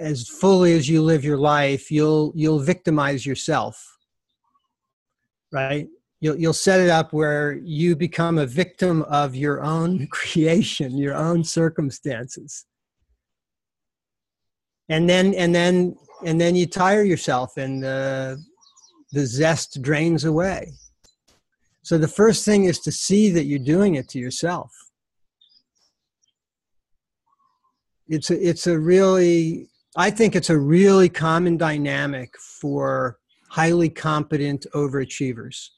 as 0.00 0.28
fully 0.28 0.72
as 0.72 0.88
you 0.88 1.02
live 1.02 1.24
your 1.24 1.38
life, 1.38 1.88
you'll 1.88 2.32
you'll 2.34 2.58
victimize 2.58 3.24
yourself 3.24 3.92
right? 5.52 5.86
You'll, 6.22 6.36
you'll 6.36 6.52
set 6.52 6.78
it 6.78 6.88
up 6.88 7.12
where 7.12 7.54
you 7.54 7.96
become 7.96 8.38
a 8.38 8.46
victim 8.46 9.02
of 9.02 9.34
your 9.34 9.60
own 9.60 10.06
creation, 10.10 10.96
your 10.96 11.16
own 11.16 11.42
circumstances. 11.42 12.64
And 14.88 15.10
then, 15.10 15.34
and 15.34 15.52
then, 15.52 15.96
and 16.24 16.40
then 16.40 16.54
you 16.54 16.66
tire 16.66 17.02
yourself 17.02 17.56
and 17.56 17.82
the, 17.82 18.40
the 19.10 19.26
zest 19.26 19.82
drains 19.82 20.24
away. 20.24 20.70
So 21.82 21.98
the 21.98 22.06
first 22.06 22.44
thing 22.44 22.66
is 22.66 22.78
to 22.80 22.92
see 22.92 23.32
that 23.32 23.46
you're 23.46 23.58
doing 23.58 23.96
it 23.96 24.08
to 24.10 24.20
yourself. 24.20 24.70
It's 28.06 28.30
a, 28.30 28.48
it's 28.48 28.68
a 28.68 28.78
really, 28.78 29.70
I 29.96 30.10
think 30.10 30.36
it's 30.36 30.50
a 30.50 30.58
really 30.58 31.08
common 31.08 31.56
dynamic 31.56 32.38
for 32.38 33.18
highly 33.48 33.88
competent 33.88 34.66
overachievers. 34.72 35.70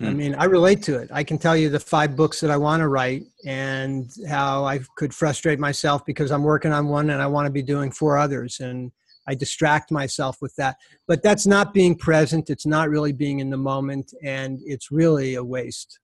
I 0.00 0.06
hmm. 0.06 0.16
mean, 0.16 0.34
I 0.34 0.44
relate 0.44 0.82
to 0.84 0.98
it. 0.98 1.10
I 1.12 1.22
can 1.22 1.38
tell 1.38 1.56
you 1.56 1.68
the 1.68 1.80
five 1.80 2.16
books 2.16 2.40
that 2.40 2.50
I 2.50 2.56
want 2.56 2.80
to 2.80 2.88
write 2.88 3.24
and 3.44 4.10
how 4.28 4.64
I 4.64 4.80
could 4.96 5.14
frustrate 5.14 5.58
myself 5.58 6.04
because 6.06 6.30
I'm 6.30 6.42
working 6.42 6.72
on 6.72 6.88
one 6.88 7.10
and 7.10 7.20
I 7.20 7.26
want 7.26 7.46
to 7.46 7.52
be 7.52 7.62
doing 7.62 7.90
four 7.90 8.16
others. 8.16 8.60
And 8.60 8.90
I 9.28 9.34
distract 9.34 9.90
myself 9.90 10.38
with 10.40 10.54
that. 10.56 10.76
But 11.06 11.22
that's 11.22 11.46
not 11.46 11.74
being 11.74 11.94
present. 11.94 12.50
It's 12.50 12.66
not 12.66 12.88
really 12.88 13.12
being 13.12 13.40
in 13.40 13.50
the 13.50 13.56
moment. 13.56 14.12
And 14.22 14.60
it's 14.64 14.90
really 14.90 15.34
a 15.34 15.44
waste. 15.44 15.98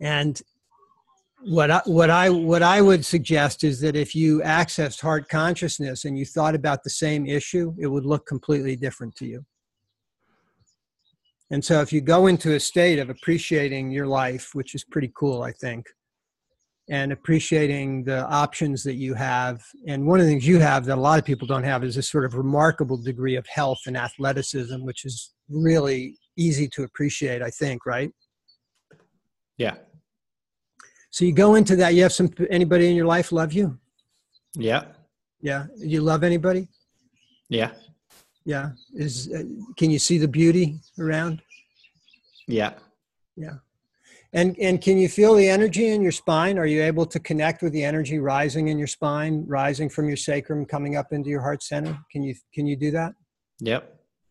And 0.00 0.40
what 1.42 1.70
I, 1.70 1.80
what 1.86 2.10
I 2.10 2.28
what 2.28 2.62
I 2.62 2.82
would 2.82 3.04
suggest 3.04 3.64
is 3.64 3.80
that 3.80 3.96
if 3.96 4.14
you 4.14 4.40
accessed 4.40 5.00
heart 5.00 5.28
consciousness 5.28 6.04
and 6.04 6.18
you 6.18 6.26
thought 6.26 6.54
about 6.54 6.84
the 6.84 6.90
same 6.90 7.26
issue, 7.26 7.74
it 7.78 7.86
would 7.86 8.04
look 8.04 8.26
completely 8.26 8.76
different 8.76 9.16
to 9.16 9.26
you. 9.26 9.44
And 11.50 11.64
so 11.64 11.80
if 11.80 11.92
you 11.92 12.00
go 12.00 12.26
into 12.26 12.54
a 12.54 12.60
state 12.60 12.98
of 12.98 13.10
appreciating 13.10 13.90
your 13.90 14.06
life, 14.06 14.50
which 14.52 14.74
is 14.74 14.84
pretty 14.84 15.12
cool, 15.16 15.42
I 15.42 15.52
think, 15.52 15.86
and 16.88 17.12
appreciating 17.12 18.04
the 18.04 18.26
options 18.26 18.82
that 18.84 18.94
you 18.94 19.14
have, 19.14 19.62
and 19.86 20.06
one 20.06 20.20
of 20.20 20.26
the 20.26 20.32
things 20.32 20.46
you 20.46 20.60
have 20.60 20.84
that 20.86 20.98
a 20.98 21.00
lot 21.00 21.18
of 21.18 21.24
people 21.24 21.46
don't 21.46 21.64
have 21.64 21.82
is 21.82 21.96
this 21.96 22.08
sort 22.08 22.24
of 22.24 22.34
remarkable 22.34 22.96
degree 22.96 23.36
of 23.36 23.46
health 23.46 23.80
and 23.86 23.96
athleticism, 23.96 24.84
which 24.84 25.04
is 25.04 25.32
really 25.48 26.16
easy 26.36 26.68
to 26.68 26.84
appreciate, 26.84 27.42
I 27.42 27.50
think, 27.50 27.84
right? 27.84 28.10
Yeah, 29.56 29.76
so 31.10 31.24
you 31.24 31.32
go 31.32 31.56
into 31.56 31.76
that. 31.76 31.94
You 31.94 32.02
have 32.04 32.12
some 32.12 32.30
anybody 32.50 32.88
in 32.88 32.96
your 32.96 33.06
life 33.06 33.32
love 33.32 33.52
you? 33.52 33.78
Yeah. 34.54 34.84
Yeah. 35.40 35.66
You 35.76 36.02
love 36.02 36.22
anybody? 36.22 36.68
Yeah. 37.48 37.72
Yeah. 38.50 38.70
Is 38.92 39.30
uh, 39.32 39.44
can 39.76 39.92
you 39.92 40.00
see 40.00 40.18
the 40.18 40.26
beauty 40.26 40.80
around? 40.98 41.40
Yeah. 42.48 42.72
Yeah. 43.36 43.58
And 44.32 44.58
and 44.58 44.80
can 44.80 44.98
you 44.98 45.08
feel 45.08 45.34
the 45.34 45.48
energy 45.48 45.86
in 45.94 46.02
your 46.02 46.10
spine? 46.10 46.58
Are 46.58 46.66
you 46.66 46.82
able 46.82 47.06
to 47.06 47.20
connect 47.20 47.62
with 47.62 47.72
the 47.72 47.84
energy 47.84 48.18
rising 48.18 48.66
in 48.66 48.76
your 48.76 48.88
spine, 48.88 49.44
rising 49.46 49.88
from 49.88 50.08
your 50.08 50.16
sacrum, 50.16 50.66
coming 50.66 50.96
up 50.96 51.12
into 51.12 51.30
your 51.30 51.42
heart 51.42 51.62
center? 51.62 51.96
Can 52.10 52.24
you 52.24 52.34
can 52.52 52.66
you 52.66 52.74
do 52.74 52.90
that? 52.90 53.12
Yep. 53.60 53.82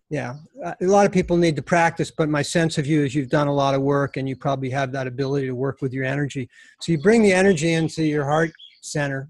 Yeah, 0.10 0.34
uh, 0.66 0.74
a 0.82 0.86
lot 0.86 1.06
of 1.06 1.12
people 1.12 1.38
need 1.38 1.56
to 1.56 1.62
practice, 1.62 2.12
but 2.12 2.28
my 2.30 2.42
sense 2.42 2.80
of 2.80 2.88
you 2.88 3.04
is 3.06 3.14
you've 3.14 3.30
done 3.30 3.48
a 3.48 3.54
lot 3.54 3.76
of 3.76 3.82
work 3.84 4.18
and 4.18 4.28
you 4.28 4.36
probably 4.36 4.72
have 4.72 4.92
that 4.94 5.06
ability 5.06 5.46
to 5.46 5.54
work 5.54 5.84
with 5.84 5.94
your 5.94 6.04
energy. 6.04 6.50
So 6.82 6.92
you 6.92 6.98
bring 7.00 7.22
the 7.22 7.32
energy 7.32 7.74
into 7.74 8.04
your 8.04 8.26
heart 8.26 8.52
center. 8.82 9.30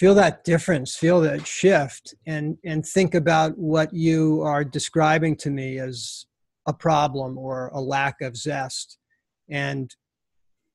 Feel 0.00 0.14
that 0.14 0.44
difference, 0.44 0.96
feel 0.96 1.20
that 1.20 1.46
shift, 1.46 2.14
and, 2.26 2.56
and 2.64 2.84
think 2.84 3.14
about 3.14 3.56
what 3.58 3.92
you 3.92 4.40
are 4.40 4.64
describing 4.64 5.36
to 5.36 5.50
me 5.50 5.78
as 5.78 6.24
a 6.66 6.72
problem 6.72 7.36
or 7.36 7.68
a 7.74 7.80
lack 7.80 8.16
of 8.22 8.36
zest. 8.36 8.98
And 9.50 9.94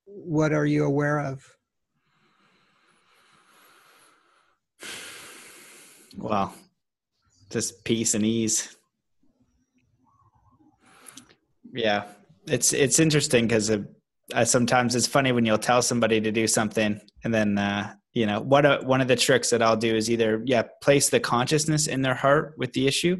what 0.06 0.54
are 0.54 0.68
you 0.68 0.86
aware 0.86 1.20
of? 1.20 1.44
Wow 6.16 6.54
just 7.56 7.86
peace 7.86 8.16
and 8.16 8.26
ease. 8.26 8.76
Yeah, 11.74 12.04
it's 12.48 12.74
it's 12.74 13.00
interesting 13.00 13.48
because 13.48 13.72
sometimes 14.44 14.96
it's 14.96 15.08
funny 15.08 15.32
when 15.32 15.46
you'll 15.46 15.58
tell 15.58 15.82
somebody 15.82 16.20
to 16.20 16.32
do 16.34 16.48
something 16.48 17.00
and 17.24 17.34
then 17.34 17.58
uh, 17.58 17.94
you 18.16 18.26
know 18.26 18.40
what 18.40 18.66
a, 18.66 18.80
one 18.84 19.02
of 19.02 19.08
the 19.08 19.16
tricks 19.16 19.52
that 19.52 19.62
I'll 19.62 19.78
do 19.78 19.96
is 19.96 20.10
either 20.10 20.42
yeah 20.46 20.64
place 20.82 21.10
the 21.10 21.20
consciousness 21.20 21.86
in 21.86 22.02
their 22.02 22.16
heart 22.16 22.56
with 22.58 22.74
the 22.74 22.88
issue. 22.88 23.18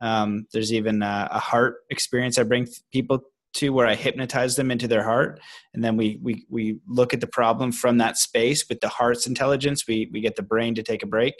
Um, 0.00 0.46
there's 0.52 0.72
even 0.72 1.02
a, 1.02 1.28
a 1.30 1.38
heart 1.38 1.76
experience 1.90 2.38
I 2.38 2.44
bring 2.44 2.66
people 2.92 3.20
to 3.54 3.70
where 3.70 3.86
I 3.86 3.94
hypnotize 3.94 4.56
them 4.56 4.70
into 4.70 4.88
their 4.88 5.02
heart, 5.02 5.40
and 5.74 5.84
then 5.84 5.96
we 5.96 6.18
we 6.22 6.46
we 6.48 6.78
look 6.86 7.12
at 7.12 7.20
the 7.20 7.26
problem 7.26 7.72
from 7.72 7.98
that 7.98 8.16
space 8.16 8.66
with 8.68 8.80
the 8.80 8.88
heart's 8.88 9.26
intelligence. 9.26 9.86
We 9.86 10.08
we 10.12 10.20
get 10.20 10.36
the 10.36 10.42
brain 10.42 10.74
to 10.76 10.82
take 10.82 11.02
a 11.02 11.06
break, 11.06 11.34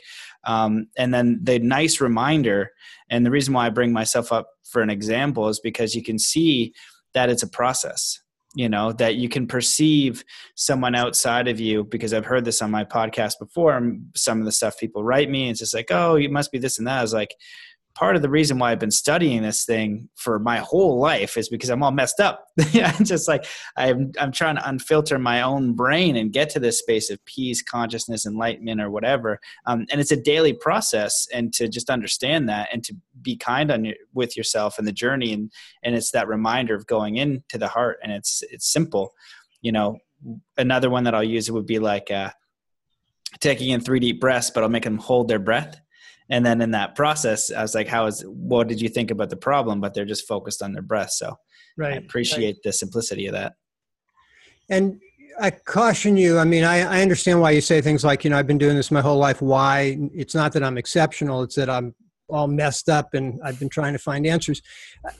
um, 0.45 0.89
and 0.99 1.13
then 1.13 1.41
the 1.43 1.59
nice 1.59 2.01
reminder. 2.01 2.71
And 3.11 3.25
the 3.25 3.31
reason 3.31 3.55
why 3.55 3.67
I 3.67 3.71
bring 3.71 3.93
myself 3.93 4.33
up 4.33 4.49
for 4.65 4.83
an 4.83 4.91
example 4.91 5.49
is 5.49 5.61
because 5.61 5.95
you 5.95 6.03
can 6.03 6.19
see 6.19 6.75
that 7.15 7.31
it's 7.31 7.43
a 7.43 7.49
process. 7.49 8.21
You 8.59 8.69
know 8.69 8.91
that 8.95 9.15
you 9.15 9.29
can 9.29 9.47
perceive 9.47 10.25
someone 10.57 10.97
outside 10.97 11.47
of 11.47 11.61
you 11.61 11.85
because 11.85 12.13
I've 12.13 12.27
heard 12.27 12.45
this 12.45 12.61
on 12.61 12.73
my 12.73 12.83
podcast 12.83 13.39
before. 13.39 13.81
Some 14.17 14.41
of 14.41 14.47
the 14.47 14.51
stuff 14.51 14.77
people 14.77 15.05
write 15.05 15.31
me, 15.31 15.49
it's 15.49 15.61
just 15.61 15.75
like, 15.75 15.93
oh, 15.93 16.17
you 16.17 16.29
must 16.29 16.51
be 16.51 16.59
this 16.59 16.77
and 16.77 16.87
that. 16.89 16.99
I 16.99 17.03
was 17.03 17.15
like, 17.15 17.37
part 17.99 18.15
of 18.15 18.23
the 18.23 18.31
reason 18.31 18.61
why 18.61 18.71
I've 18.71 18.79
been 18.79 18.93
studying 18.93 19.43
this 19.43 19.65
thing 19.65 20.09
for 20.15 20.39
my 20.39 20.59
whole 20.59 21.01
life 21.01 21.37
is 21.37 21.49
because 21.49 21.69
I'm 21.69 21.83
all 21.83 21.91
messed 21.91 22.21
up. 22.21 22.47
I'm 22.75 23.05
just 23.05 23.27
like 23.27 23.45
I'm 23.77 24.13
I'm 24.21 24.31
trying 24.31 24.55
to 24.55 24.63
unfilter 24.63 25.21
my 25.21 25.43
own 25.43 25.73
brain 25.73 26.15
and 26.15 26.33
get 26.33 26.49
to 26.51 26.61
this 26.61 26.79
space 26.79 27.11
of 27.11 27.23
peace, 27.25 27.61
consciousness, 27.61 28.25
enlightenment, 28.25 28.81
or 28.81 28.89
whatever. 28.89 29.41
Um, 29.67 29.85
and 29.91 30.01
it's 30.01 30.13
a 30.13 30.17
daily 30.17 30.53
process, 30.53 31.27
and 31.35 31.53
to 31.55 31.69
just 31.69 31.91
understand 31.91 32.49
that 32.49 32.69
and 32.73 32.85
to 32.85 32.95
be 33.21 33.37
kind 33.37 33.73
on 33.73 33.85
your, 33.85 33.97
with 34.15 34.37
yourself 34.37 34.79
and 34.79 34.87
the 34.87 34.93
journey, 34.93 35.33
and 35.33 35.51
and 35.83 35.97
it's 35.97 36.13
that 36.13 36.29
reminder 36.29 36.77
of 36.77 36.87
going 36.87 37.17
into 37.17 37.59
the 37.59 37.69
heart, 37.69 37.99
and 38.05 38.13
it's 38.13 38.45
it's 38.49 38.73
simple. 38.73 39.13
You 39.61 39.73
know, 39.73 39.99
another 40.57 40.89
one 40.89 41.03
that 41.03 41.17
I'll 41.17 41.25
use 41.25 41.49
it 41.49 41.53
would 41.53 41.67
be 41.67 41.81
like. 41.81 42.13
Uh, 42.13 42.31
taking 43.41 43.69
in 43.69 43.81
three 43.83 44.01
deep 44.01 44.23
breaths, 44.23 44.51
but 44.51 44.63
I'll 44.63 44.71
make 44.71 44.85
them 44.85 44.97
hold 44.97 45.29
their 45.29 45.39
breath 45.39 45.79
and 46.31 46.45
then 46.45 46.61
in 46.61 46.71
that 46.73 46.95
process 46.95 47.51
i 47.53 47.63
was 47.63 47.75
like 47.75 47.89
how 47.89 48.07
is 48.07 48.23
what 48.27 48.69
did 48.69 48.81
you 48.81 48.89
think 48.89 49.11
about 49.11 49.31
the 49.31 49.37
problem? 49.37 49.81
But 49.81 49.95
they're 49.95 50.05
just 50.05 50.27
focused 50.27 50.63
on 50.63 50.73
their 50.73 50.83
breath. 50.83 51.11
So 51.11 51.37
right 51.77 51.95
i 51.95 51.97
appreciate 51.97 52.57
right. 52.57 52.63
the 52.65 52.73
simplicity 52.73 53.27
of 53.27 53.35
that. 53.35 53.55
And 54.69 55.01
i 55.41 55.51
caution 55.51 56.17
you 56.17 56.39
i 56.39 56.45
mean 56.45 56.65
I, 56.65 56.99
I 56.99 57.03
understand 57.03 57.41
why 57.41 57.53
you 57.53 57.61
say 57.61 57.81
things 57.81 58.05
like 58.05 58.25
you 58.25 58.31
know 58.31 58.39
i've 58.39 58.47
been 58.47 58.59
doing 58.59 58.77
this 58.77 58.91
my 58.91 59.01
whole 59.01 59.19
life. 59.19 59.41
Why? 59.41 59.99
It's 60.15 60.35
not 60.35 60.53
that 60.53 60.63
i'm 60.63 60.79
exceptional. 60.79 61.43
It's 61.43 61.55
that 61.57 61.71
i'm 61.71 61.95
all 62.29 62.49
messed 62.49 62.89
up 62.89 63.15
and 63.15 63.41
i've 63.45 63.59
been 63.59 63.71
trying 63.71 63.95
to 63.95 63.99
find 63.99 64.27
answers. 64.27 64.61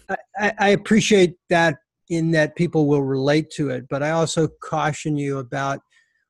I, 0.09 0.17
I, 0.39 0.53
I 0.59 0.69
appreciate 0.71 1.37
that 1.49 1.77
in 2.11 2.31
that 2.33 2.57
people 2.57 2.87
will 2.87 3.03
relate 3.03 3.51
to 3.51 3.69
it 3.69 3.87
but 3.91 4.03
i 4.03 4.11
also 4.11 4.49
caution 4.63 5.17
you 5.17 5.39
about 5.39 5.81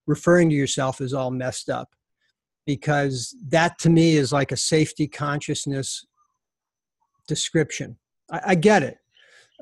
referring 0.09 0.51
to 0.51 0.57
yourself 0.57 1.01
as 1.01 1.15
all 1.15 1.31
messed 1.31 1.69
up 1.69 1.89
because 2.69 3.35
that 3.49 3.79
to 3.79 3.89
me 3.89 4.19
is 4.19 4.31
like 4.31 4.53
a 4.53 4.57
safety 4.57 5.09
consciousness 5.09 6.05
description. 7.27 7.97
I, 8.31 8.41
I 8.49 8.55
get 8.57 8.83
it. 8.83 8.99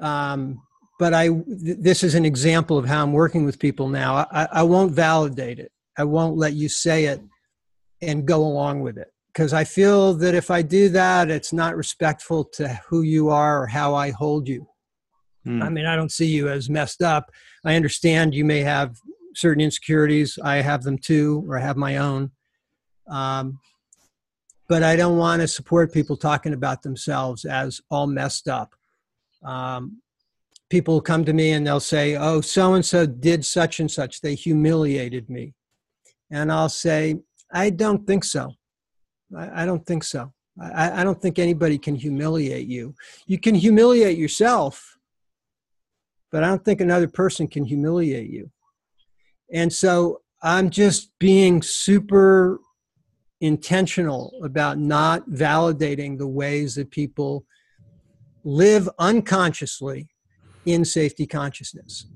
Um, 0.02 0.60
but 0.98 1.14
I, 1.14 1.28
th- 1.28 1.78
this 1.78 2.02
is 2.02 2.16
an 2.16 2.24
example 2.24 2.76
of 2.76 2.84
how 2.84 3.04
I'm 3.04 3.12
working 3.12 3.44
with 3.44 3.60
people 3.60 3.88
now. 3.88 4.26
I, 4.32 4.48
I 4.50 4.62
won't 4.64 4.90
validate 4.90 5.60
it. 5.60 5.70
I 5.96 6.02
won't 6.02 6.36
let 6.36 6.54
you 6.54 6.68
say 6.68 7.04
it 7.04 7.20
and 8.02 8.26
go 8.26 8.44
along 8.44 8.80
with 8.80 8.98
it 8.98 9.12
because 9.32 9.52
I 9.52 9.62
feel 9.62 10.12
that 10.14 10.34
if 10.34 10.50
I 10.50 10.62
do 10.62 10.88
that, 10.88 11.30
it's 11.30 11.52
not 11.52 11.76
respectful 11.76 12.44
to 12.54 12.80
who 12.88 13.02
you 13.02 13.28
are 13.28 13.62
or 13.62 13.66
how 13.68 13.94
I 13.94 14.10
hold 14.10 14.48
you. 14.48 14.66
Mm. 15.46 15.62
I 15.62 15.68
mean, 15.68 15.86
I 15.86 15.94
don't 15.94 16.10
see 16.10 16.26
you 16.26 16.48
as 16.48 16.68
messed 16.68 17.02
up. 17.02 17.30
I 17.64 17.76
understand 17.76 18.34
you 18.34 18.44
may 18.44 18.62
have 18.62 18.96
certain 19.36 19.60
insecurities. 19.60 20.40
I 20.42 20.56
have 20.56 20.82
them 20.82 20.98
too, 20.98 21.44
or 21.48 21.56
I 21.56 21.60
have 21.60 21.76
my 21.76 21.98
own. 21.98 22.32
Um, 23.08 23.60
but 24.68 24.82
I 24.82 24.96
don't 24.96 25.16
want 25.16 25.42
to 25.42 25.48
support 25.48 25.92
people 25.92 26.16
talking 26.16 26.52
about 26.52 26.82
themselves 26.82 27.44
as 27.44 27.80
all 27.90 28.06
messed 28.06 28.48
up. 28.48 28.74
Um, 29.44 30.02
people 30.70 31.00
come 31.00 31.24
to 31.24 31.32
me 31.32 31.52
and 31.52 31.66
they'll 31.66 31.78
say, 31.78 32.16
Oh, 32.16 32.40
so 32.40 32.74
and 32.74 32.84
so 32.84 33.06
did 33.06 33.44
such 33.44 33.78
and 33.80 33.90
such. 33.90 34.20
They 34.20 34.34
humiliated 34.34 35.30
me. 35.30 35.54
And 36.30 36.50
I'll 36.50 36.68
say, 36.68 37.16
I 37.52 37.70
don't 37.70 38.06
think 38.06 38.24
so. 38.24 38.52
I, 39.36 39.62
I 39.62 39.66
don't 39.66 39.86
think 39.86 40.02
so. 40.02 40.32
I, 40.60 41.02
I 41.02 41.04
don't 41.04 41.20
think 41.20 41.38
anybody 41.38 41.78
can 41.78 41.94
humiliate 41.94 42.66
you. 42.66 42.94
You 43.26 43.38
can 43.38 43.54
humiliate 43.54 44.18
yourself 44.18 44.96
but 46.36 46.44
I 46.44 46.48
don't 46.48 46.64
think 46.64 46.80
another 46.80 47.08
person 47.08 47.48
can 47.48 47.64
humiliate 47.64 48.30
you. 48.30 48.50
And 49.52 49.72
so 49.72 50.22
I'm 50.42 50.70
just 50.70 51.18
being 51.18 51.62
super 51.62 52.60
intentional 53.40 54.40
about 54.42 54.78
not 54.78 55.28
validating 55.30 56.18
the 56.18 56.26
ways 56.26 56.74
that 56.76 56.90
people 56.90 57.44
live 58.44 58.88
unconsciously 58.98 60.08
in 60.64 60.84
safety 60.84 61.26
consciousness. 61.26 62.06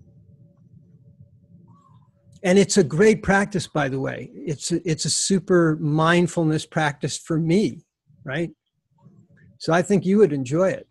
And 2.43 2.59
it's 2.59 2.79
a 2.79 2.85
great 2.85 3.23
practice, 3.23 3.67
by 3.67 3.89
the 3.89 4.01
way. 4.01 4.31
It's 4.35 4.73
a, 4.73 4.81
it's 4.89 5.05
a 5.05 5.11
super 5.11 5.77
mindfulness 5.81 6.65
practice 6.65 7.19
for 7.19 7.39
me, 7.39 7.85
right? 8.25 8.51
So 9.59 9.75
I 9.75 9.83
think 9.83 10.07
you 10.07 10.19
would 10.19 10.33
enjoy 10.33 10.71
it. 10.71 10.89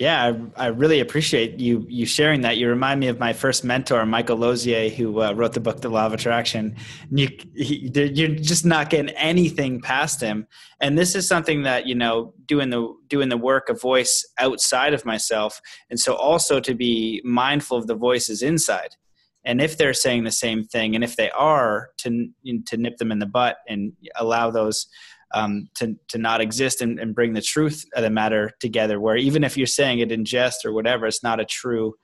Yeah, 0.00 0.32
I, 0.56 0.64
I, 0.64 0.66
really 0.68 1.00
appreciate 1.00 1.60
you 1.60 1.84
you 1.86 2.06
sharing 2.06 2.40
that. 2.40 2.56
You 2.56 2.70
remind 2.70 3.00
me 3.00 3.08
of 3.08 3.18
my 3.18 3.34
first 3.34 3.64
mentor, 3.64 4.06
Michael 4.06 4.38
Losier, 4.38 4.88
who 4.88 5.20
uh, 5.20 5.34
wrote 5.34 5.52
the 5.52 5.60
book 5.60 5.82
The 5.82 5.90
Law 5.90 6.06
of 6.06 6.14
Attraction. 6.14 6.74
You 7.10 7.28
he, 7.54 7.90
you're 7.92 8.28
just 8.28 8.64
not 8.64 8.88
getting 8.88 9.14
anything 9.14 9.82
past 9.82 10.22
him, 10.22 10.46
and 10.80 10.96
this 10.96 11.14
is 11.14 11.28
something 11.28 11.64
that 11.64 11.86
you 11.86 11.94
know 11.94 12.32
doing 12.46 12.70
the 12.70 12.94
doing 13.08 13.28
the 13.28 13.36
work 13.36 13.68
of 13.68 13.78
voice 13.78 14.26
outside 14.38 14.94
of 14.94 15.04
myself, 15.04 15.60
and 15.90 16.00
so 16.00 16.14
also 16.14 16.60
to 16.60 16.74
be 16.74 17.20
mindful 17.22 17.76
of 17.76 17.86
the 17.86 17.94
voices 17.94 18.40
inside, 18.40 18.96
and 19.44 19.60
if 19.60 19.76
they're 19.76 19.92
saying 19.92 20.24
the 20.24 20.30
same 20.30 20.64
thing, 20.64 20.94
and 20.94 21.04
if 21.04 21.16
they 21.16 21.30
are, 21.32 21.90
to 21.98 22.26
to 22.68 22.76
nip 22.78 22.96
them 22.96 23.12
in 23.12 23.18
the 23.18 23.26
butt 23.26 23.58
and 23.68 23.92
allow 24.16 24.50
those 24.50 24.86
um, 25.32 25.68
to 25.76 25.96
to 26.08 26.18
not 26.18 26.40
exist 26.40 26.80
and, 26.80 26.98
and 26.98 27.14
bring 27.14 27.32
the 27.32 27.42
truth 27.42 27.84
of 27.94 28.02
the 28.02 28.10
matter 28.10 28.52
together. 28.60 29.00
Where 29.00 29.16
even 29.16 29.44
if 29.44 29.56
you're 29.56 29.66
saying 29.66 30.00
it 30.00 30.12
in 30.12 30.24
jest 30.24 30.64
or 30.64 30.72
whatever, 30.72 31.06
it's 31.06 31.22
not 31.22 31.40
a 31.40 31.44
true 31.44 31.94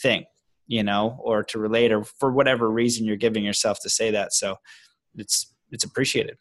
thing, 0.00 0.24
you 0.66 0.82
know, 0.82 1.18
or 1.22 1.42
to 1.44 1.58
relate 1.58 1.92
or 1.92 2.04
for 2.04 2.32
whatever 2.32 2.70
reason 2.70 3.04
you're 3.04 3.16
giving 3.16 3.44
yourself 3.44 3.80
to 3.80 3.90
say 3.90 4.10
that. 4.10 4.32
So 4.32 4.56
it's 5.16 5.52
it's 5.70 5.84
appreciated 5.84 6.38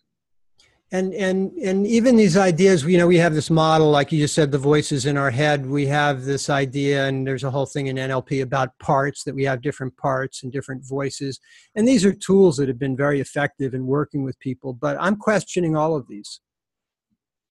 and 0.92 1.14
and 1.14 1.52
and 1.54 1.88
even 1.88 2.16
these 2.16 2.38
ideas 2.38 2.84
you 2.84 2.98
know 2.98 3.08
we 3.08 3.18
have 3.18 3.34
this 3.34 3.50
model 3.50 3.90
like 3.90 4.12
you 4.12 4.20
just 4.20 4.36
said 4.36 4.52
the 4.52 4.58
voices 4.58 5.06
in 5.06 5.18
our 5.18 5.32
head. 5.32 5.66
We 5.66 5.88
have 5.88 6.26
this 6.26 6.50
idea 6.50 7.08
and 7.08 7.26
there's 7.26 7.44
a 7.44 7.50
whole 7.50 7.66
thing 7.66 7.88
in 7.88 7.96
nlp 7.96 8.42
about 8.42 8.78
parts 8.80 9.24
that 9.24 9.34
we 9.34 9.44
have 9.46 9.62
different 9.62 9.98
parts 9.98 10.44
and 10.44 10.52
different 10.52 10.88
voices. 10.88 11.40
And 11.76 11.88
these 11.88 12.06
are 12.06 12.14
tools 12.14 12.58
that 12.58 12.68
have 12.68 12.80
been 12.80 12.96
very 12.96 13.20
effective 13.20 13.74
in 13.74 13.88
working 13.88 14.24
with 14.24 14.40
people. 14.40 14.74
But 14.74 14.98
i'm 15.00 15.16
questioning 15.16 15.76
all 15.76 15.96
of 15.96 16.08
these. 16.08 16.40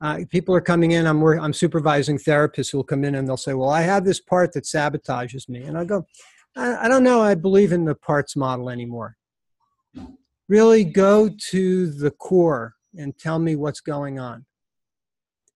Uh, 0.00 0.20
people 0.28 0.54
are 0.54 0.60
coming 0.60 0.92
in. 0.92 1.06
I'm 1.06 1.22
i'm 1.22 1.52
supervising 1.52 2.18
therapists 2.18 2.70
who 2.70 2.78
will 2.78 2.84
come 2.84 3.04
in 3.04 3.16
and 3.16 3.26
they'll 3.26 3.36
say 3.36 3.54
well 3.54 3.70
i 3.70 3.82
have 3.82 4.04
this 4.04 4.20
part 4.20 4.52
that 4.52 4.64
sabotages 4.64 5.48
me. 5.48 5.62
And 5.62 5.76
i 5.76 5.84
go 5.84 6.06
I, 6.56 6.84
I 6.84 6.88
don't 6.88 7.02
know. 7.02 7.20
I 7.20 7.34
believe 7.34 7.72
in 7.72 7.84
the 7.84 7.94
parts 7.94 8.36
model 8.36 8.70
anymore. 8.70 9.16
Really 10.48 10.84
go 10.84 11.30
to 11.50 11.90
the 11.90 12.10
core 12.10 12.73
and 12.96 13.16
tell 13.18 13.38
me 13.38 13.56
what's 13.56 13.80
going 13.80 14.18
on. 14.18 14.44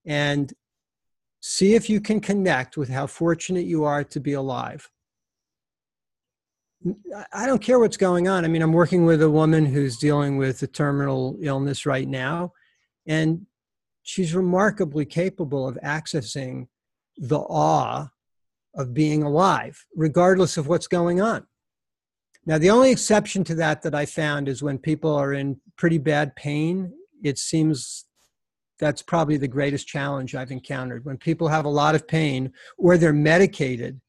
And 0.05 0.53
see 1.41 1.75
if 1.75 1.89
you 1.89 2.01
can 2.01 2.21
connect 2.21 2.77
with 2.77 2.89
how 2.89 3.07
fortunate 3.07 3.67
you 3.67 3.85
are 3.85 4.05
to 4.05 4.21
be 4.21 4.33
alive. 4.33 4.91
I 7.33 7.47
don't 7.47 7.63
care 7.63 7.79
what's 7.79 7.97
going 7.97 8.29
on. 8.29 8.45
I 8.45 8.49
mean, 8.49 8.63
I'm 8.63 8.73
working 8.73 9.05
with 9.05 9.23
a 9.23 9.31
woman 9.31 9.67
who's 9.67 9.99
dealing 9.99 10.37
with 10.37 10.63
a 10.63 10.67
terminal 10.67 11.37
illness 11.41 11.87
right 11.87 12.07
now, 12.07 12.53
and 13.07 13.47
she's 14.03 14.35
remarkably 14.35 15.05
capable 15.05 15.67
of 15.67 15.79
accessing 15.83 16.69
the 17.17 17.39
awe 17.39 18.09
of 18.75 18.95
being 18.95 19.25
alive, 19.25 19.85
regardless 19.97 20.57
of 20.57 20.69
what's 20.69 20.87
going 20.87 21.21
on. 21.21 21.47
Now, 22.47 22.59
the 22.59 22.71
only 22.71 22.91
exception 22.91 23.43
to 23.45 23.55
that 23.57 23.83
that 23.83 23.95
I 23.95 24.07
found 24.07 24.49
is 24.49 24.63
when 24.63 24.79
people 24.79 25.15
are 25.15 25.35
in 25.35 25.61
pretty 25.77 25.99
bad 25.99 26.37
pain 26.37 26.93
it 27.23 27.39
seems 27.39 28.05
that's 28.79 29.03
probably 29.03 29.37
the 29.37 29.49
greatest 29.49 29.89
challenge 29.89 30.35
I've 30.35 30.53
encountered. 30.53 31.05
When 31.05 31.17
people 31.17 31.49
have 31.49 31.65
a 31.65 31.71
lot 31.71 31.95
of 31.95 32.07
pain 32.07 32.53
or 32.77 32.97
they're 32.97 33.13
medicated, 33.13 34.01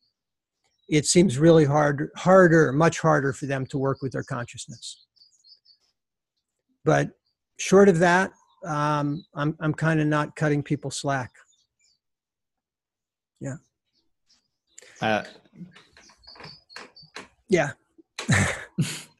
it 0.87 1.05
seems 1.05 1.37
really 1.37 1.65
hard, 1.65 2.09
harder, 2.15 2.71
much 2.71 2.99
harder 2.99 3.33
for 3.33 3.45
them 3.45 3.65
to 3.67 3.77
work 3.77 4.01
with 4.01 4.11
their 4.11 4.23
consciousness. 4.23 5.05
But 6.85 7.11
short 7.57 7.89
of 7.89 7.99
that, 7.99 8.31
um, 8.65 9.23
I'm 9.35 9.55
I'm 9.59 9.73
kind 9.73 9.99
of 9.99 10.07
not 10.07 10.35
cutting 10.35 10.63
people 10.63 10.91
slack. 10.91 11.31
Yeah. 13.39 13.55
Uh, 15.01 15.23
yeah. 17.47 17.71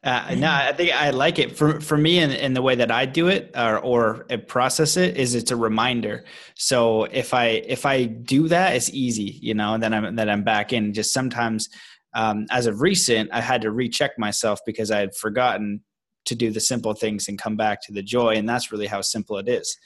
Uh, 0.02 0.34
no, 0.38 0.50
I 0.50 0.72
think 0.72 0.93
I 0.93 1.10
like 1.10 1.39
it 1.39 1.58
for 1.58 1.82
for 1.82 1.97
me 1.97 2.20
in, 2.20 2.32
in 2.32 2.54
the 2.54 2.62
way 2.62 2.74
that 2.76 2.89
I 2.89 3.06
do 3.06 3.28
it 3.28 3.52
or 3.54 3.80
or 3.80 4.24
process 4.47 4.95
it 4.95 5.18
is 5.18 5.36
it's 5.36 5.52
a 5.52 5.58
reminder. 5.58 6.24
So 6.56 7.04
if 7.04 7.34
I 7.34 7.47
if 7.47 7.86
I 7.86 8.06
do 8.06 8.47
that, 8.47 8.76
it's 8.76 8.89
easy, 8.91 9.38
you 9.41 9.54
know, 9.54 9.74
and 9.74 9.84
then 9.84 9.93
I'm 9.93 10.16
then 10.16 10.30
I'm 10.30 10.43
back 10.43 10.72
in. 10.72 10.93
Just 10.93 11.12
sometimes, 11.12 11.68
um, 12.14 12.45
as 12.50 12.66
of 12.66 12.80
recent, 12.80 13.30
I 13.34 13.41
had 13.41 13.62
to 13.64 13.72
recheck 13.72 14.18
myself 14.18 14.62
because 14.66 14.89
I 14.89 15.00
had 15.00 15.16
forgotten 15.16 15.82
to 16.26 16.36
do 16.36 16.50
the 16.50 16.62
simple 16.62 16.93
things 16.93 17.28
and 17.28 17.38
come 17.38 17.58
back 17.58 17.82
to 17.84 17.91
the 17.91 18.04
joy, 18.04 18.36
and 18.36 18.47
that's 18.47 18.72
really 18.72 18.88
how 18.88 19.02
simple 19.02 19.38
it 19.38 19.50
is. 19.50 19.78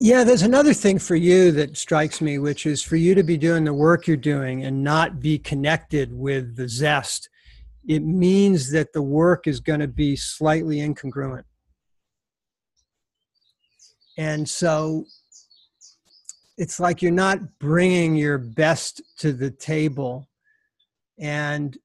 Yeah, 0.00 0.24
there's 0.24 0.42
another 0.42 0.74
thing 0.74 0.98
for 0.98 1.14
you 1.14 1.52
that 1.52 1.76
strikes 1.76 2.20
me, 2.20 2.38
which 2.38 2.66
is 2.66 2.82
for 2.82 2.96
you 2.96 3.14
to 3.14 3.22
be 3.22 3.36
doing 3.36 3.64
the 3.64 3.72
work 3.72 4.08
you're 4.08 4.16
doing 4.16 4.64
and 4.64 4.82
not 4.82 5.20
be 5.20 5.38
connected 5.38 6.12
with 6.12 6.56
the 6.56 6.68
zest 6.68 7.28
it 7.88 8.00
means 8.00 8.70
that 8.72 8.92
the 8.92 9.02
work 9.02 9.46
is 9.46 9.60
going 9.60 9.80
to 9.80 9.88
be 9.88 10.16
slightly 10.16 10.78
incongruent. 10.78 11.44
And 14.18 14.48
so 14.48 15.04
it's 16.56 16.80
like 16.80 17.02
you're 17.02 17.12
not 17.12 17.58
bringing 17.58 18.16
your 18.16 18.38
best 18.38 19.02
to 19.18 19.32
the 19.32 19.50
table. 19.50 20.28
And 21.18 21.76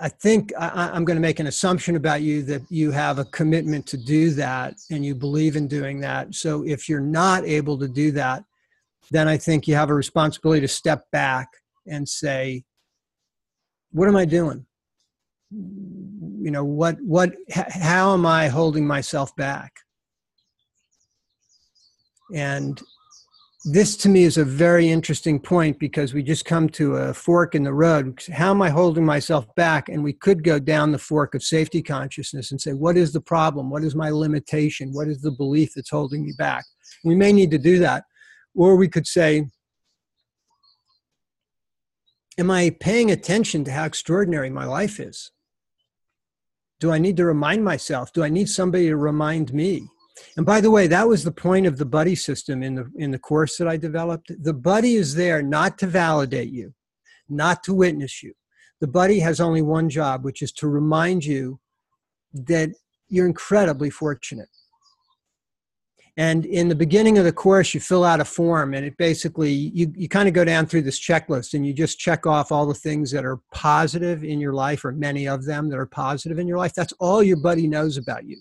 I 0.00 0.08
think 0.08 0.52
I, 0.58 0.94
am 0.94 1.04
going 1.04 1.16
to 1.16 1.20
make 1.20 1.40
an 1.40 1.46
assumption 1.46 1.96
about 1.96 2.20
you 2.20 2.42
that 2.42 2.62
you 2.68 2.90
have 2.90 3.18
a 3.18 3.24
commitment 3.26 3.86
to 3.86 3.96
do 3.96 4.30
that 4.30 4.74
and 4.90 5.04
you 5.04 5.14
believe 5.14 5.56
in 5.56 5.68
doing 5.68 6.00
that. 6.00 6.34
So 6.34 6.64
if 6.66 6.88
you're 6.88 7.00
not 7.00 7.44
able 7.44 7.78
to 7.78 7.88
do 7.88 8.10
that, 8.12 8.44
then 9.10 9.28
I 9.28 9.38
think 9.38 9.66
you 9.66 9.74
have 9.76 9.90
a 9.90 9.94
responsibility 9.94 10.60
to 10.60 10.68
step 10.68 11.04
back 11.10 11.48
and 11.86 12.06
say, 12.06 12.64
what 13.90 14.08
am 14.08 14.16
I 14.16 14.24
doing? 14.24 14.66
You 15.50 16.50
know, 16.50 16.64
what, 16.64 16.96
what, 17.00 17.32
how 17.50 18.14
am 18.14 18.26
I 18.26 18.48
holding 18.48 18.86
myself 18.86 19.34
back? 19.36 19.72
And 22.34 22.80
this 23.64 23.96
to 23.98 24.08
me 24.08 24.22
is 24.22 24.38
a 24.38 24.44
very 24.44 24.88
interesting 24.88 25.40
point 25.40 25.78
because 25.78 26.14
we 26.14 26.22
just 26.22 26.44
come 26.44 26.68
to 26.70 26.96
a 26.96 27.14
fork 27.14 27.54
in 27.54 27.64
the 27.64 27.72
road. 27.72 28.22
How 28.32 28.50
am 28.50 28.62
I 28.62 28.70
holding 28.70 29.04
myself 29.04 29.46
back? 29.56 29.88
And 29.88 30.04
we 30.04 30.12
could 30.12 30.44
go 30.44 30.58
down 30.58 30.92
the 30.92 30.98
fork 30.98 31.34
of 31.34 31.42
safety 31.42 31.82
consciousness 31.82 32.50
and 32.50 32.60
say, 32.60 32.72
what 32.72 32.96
is 32.96 33.12
the 33.12 33.20
problem? 33.20 33.68
What 33.68 33.84
is 33.84 33.94
my 33.94 34.10
limitation? 34.10 34.92
What 34.92 35.08
is 35.08 35.20
the 35.20 35.32
belief 35.32 35.72
that's 35.74 35.90
holding 35.90 36.24
me 36.24 36.32
back? 36.38 36.64
We 37.04 37.14
may 37.14 37.32
need 37.32 37.50
to 37.50 37.58
do 37.58 37.78
that. 37.80 38.04
Or 38.54 38.76
we 38.76 38.88
could 38.88 39.06
say, 39.06 39.46
am 42.38 42.50
I 42.50 42.70
paying 42.70 43.10
attention 43.10 43.64
to 43.64 43.72
how 43.72 43.84
extraordinary 43.84 44.48
my 44.48 44.64
life 44.64 45.00
is? 45.00 45.32
Do 46.80 46.92
I 46.92 46.98
need 46.98 47.16
to 47.16 47.24
remind 47.24 47.64
myself? 47.64 48.12
Do 48.12 48.22
I 48.22 48.28
need 48.28 48.48
somebody 48.48 48.86
to 48.86 48.96
remind 48.96 49.52
me? 49.52 49.88
And 50.36 50.46
by 50.46 50.60
the 50.60 50.70
way, 50.70 50.86
that 50.86 51.08
was 51.08 51.24
the 51.24 51.32
point 51.32 51.66
of 51.66 51.78
the 51.78 51.84
buddy 51.84 52.14
system 52.14 52.62
in 52.62 52.76
the 52.76 52.90
in 52.96 53.10
the 53.10 53.18
course 53.18 53.56
that 53.56 53.68
I 53.68 53.76
developed. 53.76 54.30
The 54.42 54.54
buddy 54.54 54.94
is 54.94 55.14
there 55.14 55.42
not 55.42 55.78
to 55.78 55.86
validate 55.86 56.50
you, 56.50 56.74
not 57.28 57.62
to 57.64 57.74
witness 57.74 58.22
you. 58.22 58.34
The 58.80 58.88
buddy 58.88 59.18
has 59.20 59.40
only 59.40 59.62
one 59.62 59.88
job, 59.88 60.24
which 60.24 60.42
is 60.42 60.52
to 60.52 60.68
remind 60.68 61.24
you 61.24 61.60
that 62.32 62.70
you're 63.08 63.26
incredibly 63.26 63.90
fortunate. 63.90 64.48
And 66.18 66.46
in 66.46 66.66
the 66.68 66.74
beginning 66.74 67.16
of 67.16 67.24
the 67.24 67.32
course, 67.32 67.72
you 67.72 67.78
fill 67.78 68.02
out 68.02 68.18
a 68.18 68.24
form, 68.24 68.74
and 68.74 68.84
it 68.84 68.96
basically 68.96 69.52
you, 69.52 69.92
you 69.96 70.08
kind 70.08 70.26
of 70.26 70.34
go 70.34 70.44
down 70.44 70.66
through 70.66 70.82
this 70.82 70.98
checklist 70.98 71.54
and 71.54 71.64
you 71.64 71.72
just 71.72 72.00
check 72.00 72.26
off 72.26 72.50
all 72.50 72.66
the 72.66 72.74
things 72.74 73.12
that 73.12 73.24
are 73.24 73.38
positive 73.54 74.24
in 74.24 74.40
your 74.40 74.52
life, 74.52 74.84
or 74.84 74.90
many 74.90 75.28
of 75.28 75.44
them 75.44 75.68
that 75.70 75.78
are 75.78 75.86
positive 75.86 76.40
in 76.40 76.48
your 76.48 76.58
life. 76.58 76.74
That's 76.74 76.92
all 76.98 77.22
your 77.22 77.36
buddy 77.36 77.68
knows 77.68 77.96
about 77.96 78.26
you. 78.26 78.36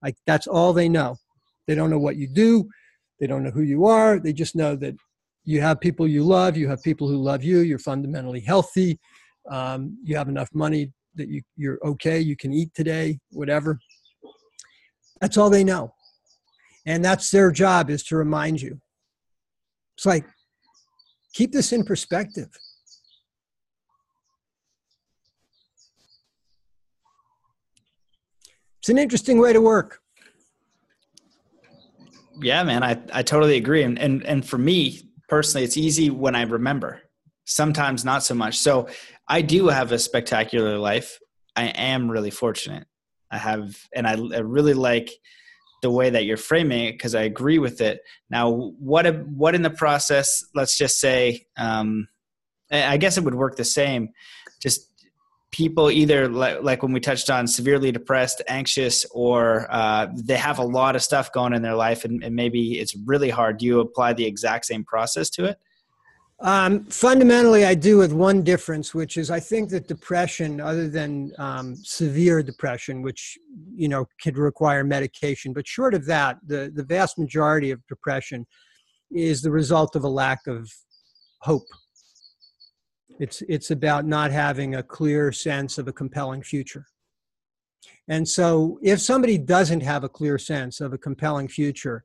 Like 0.00 0.14
that's 0.26 0.46
all 0.46 0.72
they 0.72 0.88
know. 0.88 1.16
They 1.66 1.74
don't 1.74 1.90
know 1.90 1.98
what 1.98 2.14
you 2.14 2.28
do, 2.28 2.68
they 3.18 3.26
don't 3.26 3.42
know 3.42 3.50
who 3.50 3.62
you 3.62 3.84
are. 3.86 4.20
They 4.20 4.32
just 4.32 4.54
know 4.54 4.76
that 4.76 4.94
you 5.44 5.60
have 5.60 5.80
people 5.80 6.06
you 6.06 6.22
love, 6.22 6.56
you 6.56 6.68
have 6.68 6.84
people 6.84 7.08
who 7.08 7.16
love 7.16 7.42
you, 7.42 7.58
you're 7.60 7.80
fundamentally 7.80 8.40
healthy, 8.40 8.96
um, 9.50 9.98
you 10.04 10.16
have 10.16 10.28
enough 10.28 10.50
money 10.54 10.92
that 11.16 11.28
you, 11.28 11.42
you're 11.56 11.80
okay, 11.84 12.20
you 12.20 12.36
can 12.36 12.52
eat 12.52 12.72
today, 12.74 13.18
whatever. 13.30 13.80
That's 15.20 15.36
all 15.36 15.50
they 15.50 15.64
know. 15.64 15.94
And 16.88 17.04
that's 17.04 17.30
their 17.30 17.50
job 17.50 17.90
is 17.90 18.02
to 18.04 18.16
remind 18.16 18.62
you. 18.62 18.80
It's 19.98 20.06
like, 20.06 20.24
keep 21.34 21.52
this 21.52 21.70
in 21.70 21.84
perspective. 21.84 22.48
It's 28.78 28.88
an 28.88 28.96
interesting 28.96 29.38
way 29.38 29.52
to 29.52 29.60
work. 29.60 30.00
Yeah, 32.40 32.62
man, 32.62 32.82
I, 32.82 32.98
I 33.12 33.22
totally 33.22 33.58
agree. 33.58 33.82
And, 33.82 33.98
and 33.98 34.24
and 34.24 34.48
for 34.48 34.56
me 34.56 35.10
personally, 35.28 35.64
it's 35.64 35.76
easy 35.76 36.08
when 36.08 36.34
I 36.34 36.42
remember. 36.42 37.02
Sometimes 37.44 38.02
not 38.02 38.22
so 38.22 38.34
much. 38.34 38.56
So 38.56 38.88
I 39.28 39.42
do 39.42 39.68
have 39.68 39.92
a 39.92 39.98
spectacular 39.98 40.78
life. 40.78 41.18
I 41.54 41.64
am 41.64 42.10
really 42.10 42.30
fortunate. 42.30 42.86
I 43.30 43.36
have, 43.36 43.76
and 43.94 44.06
I, 44.06 44.12
I 44.12 44.38
really 44.38 44.72
like 44.72 45.10
the 45.82 45.90
way 45.90 46.10
that 46.10 46.24
you're 46.24 46.36
framing 46.36 46.86
it 46.86 46.92
because 46.92 47.14
I 47.14 47.22
agree 47.22 47.58
with 47.58 47.80
it. 47.80 48.00
Now, 48.30 48.50
what 48.50 49.06
what 49.28 49.54
in 49.54 49.62
the 49.62 49.70
process? 49.70 50.44
Let's 50.54 50.76
just 50.76 51.00
say, 51.00 51.46
um, 51.56 52.08
I 52.70 52.96
guess 52.96 53.16
it 53.16 53.24
would 53.24 53.34
work 53.34 53.56
the 53.56 53.64
same. 53.64 54.10
Just 54.60 54.88
people 55.50 55.90
either 55.90 56.28
like, 56.28 56.62
like 56.62 56.82
when 56.82 56.92
we 56.92 57.00
touched 57.00 57.30
on 57.30 57.46
severely 57.46 57.92
depressed, 57.92 58.42
anxious, 58.48 59.06
or 59.12 59.66
uh, 59.70 60.08
they 60.14 60.36
have 60.36 60.58
a 60.58 60.64
lot 60.64 60.96
of 60.96 61.02
stuff 61.02 61.32
going 61.32 61.52
in 61.52 61.62
their 61.62 61.74
life, 61.74 62.04
and, 62.04 62.22
and 62.22 62.34
maybe 62.34 62.78
it's 62.78 62.94
really 63.06 63.30
hard. 63.30 63.58
Do 63.58 63.66
you 63.66 63.80
apply 63.80 64.12
the 64.12 64.26
exact 64.26 64.66
same 64.66 64.84
process 64.84 65.30
to 65.30 65.44
it? 65.46 65.58
Um, 66.40 66.84
fundamentally, 66.84 67.64
I 67.64 67.74
do 67.74 67.98
with 67.98 68.12
one 68.12 68.42
difference, 68.42 68.94
which 68.94 69.16
is 69.16 69.28
I 69.28 69.40
think 69.40 69.70
that 69.70 69.88
depression, 69.88 70.60
other 70.60 70.88
than 70.88 71.32
um, 71.36 71.74
severe 71.74 72.44
depression, 72.44 73.02
which 73.02 73.36
you 73.74 73.88
know 73.88 74.06
could 74.22 74.38
require 74.38 74.84
medication, 74.84 75.52
but 75.52 75.66
short 75.66 75.94
of 75.94 76.06
that, 76.06 76.38
the 76.46 76.70
the 76.72 76.84
vast 76.84 77.18
majority 77.18 77.72
of 77.72 77.84
depression 77.88 78.46
is 79.10 79.42
the 79.42 79.50
result 79.50 79.96
of 79.96 80.04
a 80.04 80.08
lack 80.08 80.46
of 80.46 80.70
hope. 81.40 81.66
It's 83.18 83.42
it's 83.48 83.72
about 83.72 84.06
not 84.06 84.30
having 84.30 84.76
a 84.76 84.82
clear 84.82 85.32
sense 85.32 85.76
of 85.76 85.88
a 85.88 85.92
compelling 85.92 86.42
future. 86.42 86.86
And 88.06 88.28
so, 88.28 88.78
if 88.80 89.00
somebody 89.00 89.38
doesn't 89.38 89.82
have 89.82 90.04
a 90.04 90.08
clear 90.08 90.38
sense 90.38 90.80
of 90.80 90.92
a 90.92 90.98
compelling 90.98 91.48
future, 91.48 92.04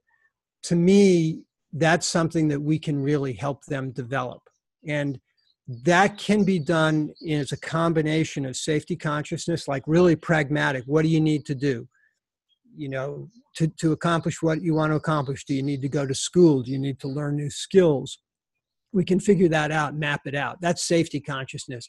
to 0.63 0.75
me, 0.75 1.43
that's 1.73 2.07
something 2.07 2.47
that 2.49 2.61
we 2.61 2.77
can 2.77 3.01
really 3.01 3.33
help 3.33 3.65
them 3.65 3.91
develop. 3.91 4.41
And 4.87 5.19
that 5.67 6.17
can 6.17 6.43
be 6.43 6.59
done 6.59 7.13
as 7.29 7.51
a 7.51 7.59
combination 7.59 8.45
of 8.45 8.55
safety 8.55 8.95
consciousness, 8.95 9.67
like 9.67 9.83
really 9.87 10.15
pragmatic. 10.15 10.83
What 10.85 11.03
do 11.03 11.07
you 11.07 11.21
need 11.21 11.45
to 11.45 11.55
do? 11.55 11.87
You 12.75 12.89
know, 12.89 13.29
to, 13.55 13.67
to 13.67 13.91
accomplish 13.91 14.41
what 14.41 14.61
you 14.61 14.75
want 14.75 14.91
to 14.91 14.95
accomplish, 14.97 15.45
do 15.45 15.53
you 15.53 15.63
need 15.63 15.81
to 15.81 15.89
go 15.89 16.05
to 16.05 16.13
school? 16.13 16.63
Do 16.63 16.71
you 16.71 16.79
need 16.79 16.99
to 16.99 17.07
learn 17.07 17.37
new 17.37 17.49
skills? 17.49 18.19
We 18.91 19.05
can 19.05 19.19
figure 19.19 19.47
that 19.49 19.71
out, 19.71 19.95
map 19.95 20.21
it 20.25 20.35
out. 20.35 20.57
That's 20.61 20.83
safety 20.83 21.19
consciousness. 21.19 21.87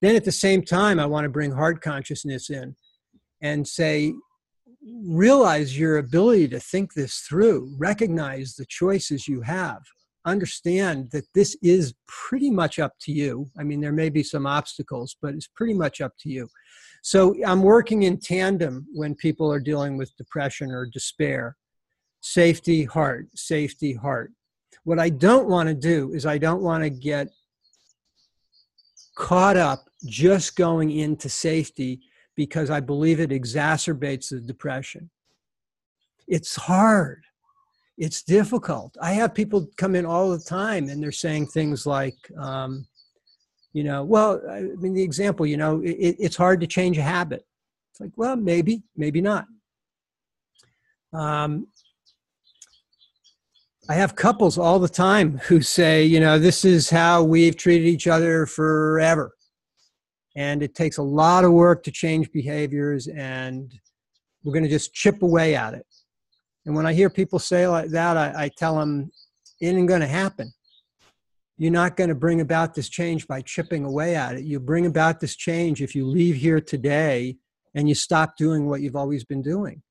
Then 0.00 0.16
at 0.16 0.24
the 0.24 0.32
same 0.32 0.62
time, 0.62 0.98
I 0.98 1.06
want 1.06 1.24
to 1.24 1.30
bring 1.30 1.52
heart 1.52 1.82
consciousness 1.82 2.48
in 2.50 2.74
and 3.42 3.68
say, 3.68 4.14
realize 5.06 5.78
your 5.78 5.98
ability 5.98 6.48
to 6.48 6.60
think 6.60 6.94
this 6.94 7.18
through, 7.18 7.74
recognize 7.78 8.54
the 8.54 8.66
choices 8.66 9.28
you 9.28 9.42
have, 9.42 9.82
understand 10.26 11.10
that 11.12 11.24
this 11.34 11.56
is 11.62 11.94
pretty 12.06 12.50
much 12.50 12.78
up 12.78 12.92
to 13.00 13.12
you. 13.12 13.50
I 13.58 13.62
mean, 13.62 13.80
there 13.80 13.92
may 13.92 14.08
be 14.08 14.22
some 14.22 14.46
obstacles, 14.46 15.16
but 15.20 15.34
it's 15.34 15.48
pretty 15.48 15.74
much 15.74 16.00
up 16.00 16.12
to 16.20 16.30
you. 16.30 16.48
So 17.02 17.34
I'm 17.46 17.62
working 17.62 18.02
in 18.02 18.18
tandem 18.18 18.86
when 18.92 19.14
people 19.14 19.50
are 19.50 19.60
dealing 19.60 19.96
with 19.96 20.16
depression 20.16 20.70
or 20.70 20.86
despair. 20.86 21.56
Safety, 22.20 22.84
heart, 22.84 23.28
safety, 23.34 23.94
heart. 23.94 24.32
What 24.84 24.98
I 24.98 25.08
don't 25.08 25.48
want 25.48 25.68
to 25.68 25.74
do 25.74 26.12
is 26.12 26.26
I 26.26 26.36
don't 26.36 26.62
want 26.62 26.84
to 26.84 26.90
get 26.90 27.28
caught 29.16 29.56
up 29.56 29.88
just 30.06 30.56
going 30.56 30.90
into 30.90 31.28
safety 31.28 32.00
because 32.40 32.70
I 32.70 32.80
believe 32.80 33.20
it 33.20 33.28
exacerbates 33.28 34.30
the 34.30 34.40
depression. 34.40 35.10
It's 36.26 36.56
hard. 36.56 37.22
It's 37.98 38.22
difficult. 38.22 38.96
I 38.98 39.12
have 39.12 39.34
people 39.34 39.68
come 39.76 39.94
in 39.94 40.06
all 40.06 40.30
the 40.30 40.38
time 40.38 40.88
and 40.88 41.02
they're 41.02 41.12
saying 41.12 41.48
things 41.48 41.84
like, 41.84 42.16
um, 42.38 42.86
you 43.74 43.84
know, 43.84 44.04
well, 44.04 44.40
I 44.50 44.62
mean, 44.78 44.94
the 44.94 45.02
example, 45.02 45.44
you 45.44 45.58
know, 45.58 45.82
it, 45.82 46.16
it's 46.18 46.36
hard 46.36 46.62
to 46.62 46.66
change 46.66 46.96
a 46.96 47.02
habit. 47.02 47.44
It's 47.90 48.00
like, 48.00 48.12
well, 48.16 48.36
maybe, 48.36 48.84
maybe 48.96 49.20
not. 49.20 49.44
Um, 51.12 51.66
I 53.90 53.96
have 53.96 54.16
couples 54.16 54.56
all 54.56 54.78
the 54.78 54.88
time 54.88 55.36
who 55.44 55.60
say, 55.60 56.06
you 56.06 56.20
know, 56.20 56.38
this 56.38 56.64
is 56.64 56.88
how 56.88 57.22
we've 57.22 57.58
treated 57.58 57.86
each 57.86 58.06
other 58.06 58.46
forever 58.46 59.34
and 60.36 60.62
it 60.62 60.74
takes 60.74 60.98
a 60.98 61.02
lot 61.02 61.44
of 61.44 61.52
work 61.52 61.82
to 61.82 61.90
change 61.90 62.30
behaviors 62.32 63.08
and 63.08 63.74
we're 64.44 64.52
going 64.52 64.64
to 64.64 64.70
just 64.70 64.94
chip 64.94 65.22
away 65.22 65.54
at 65.54 65.74
it. 65.74 65.86
And 66.66 66.74
when 66.74 66.86
i 66.86 66.92
hear 66.92 67.10
people 67.10 67.38
say 67.38 67.66
like 67.66 67.90
that 67.90 68.16
i, 68.16 68.44
I 68.44 68.50
tell 68.56 68.78
them 68.78 69.10
it 69.60 69.68
ain't 69.68 69.88
going 69.88 70.00
to 70.00 70.06
happen. 70.06 70.52
You're 71.58 71.72
not 71.72 71.96
going 71.96 72.08
to 72.08 72.14
bring 72.14 72.40
about 72.40 72.74
this 72.74 72.88
change 72.88 73.26
by 73.26 73.42
chipping 73.42 73.84
away 73.84 74.16
at 74.16 74.36
it. 74.36 74.44
You 74.44 74.58
bring 74.58 74.86
about 74.86 75.20
this 75.20 75.36
change 75.36 75.82
if 75.82 75.94
you 75.94 76.06
leave 76.06 76.36
here 76.36 76.60
today 76.60 77.36
and 77.74 77.86
you 77.86 77.94
stop 77.94 78.38
doing 78.38 78.66
what 78.66 78.80
you've 78.80 78.96
always 78.96 79.24
been 79.24 79.42
doing. 79.42 79.82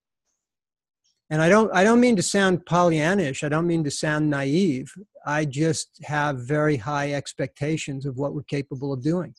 And 1.30 1.44
i 1.44 1.50
don't 1.50 1.72
i 1.76 1.84
don't 1.84 2.00
mean 2.00 2.16
to 2.16 2.24
sound 2.24 2.66
pollyannish. 2.66 3.44
I 3.44 3.50
don't 3.50 3.68
mean 3.68 3.84
to 3.84 3.92
sound 3.92 4.30
naive. 4.30 4.92
I 5.26 5.46
just 5.46 5.90
have 6.04 6.40
very 6.40 6.78
high 6.78 7.14
expectations 7.14 8.08
of 8.08 8.18
what 8.18 8.34
we're 8.34 8.44
capable 8.44 8.92
of 8.92 9.04
doing 9.04 9.36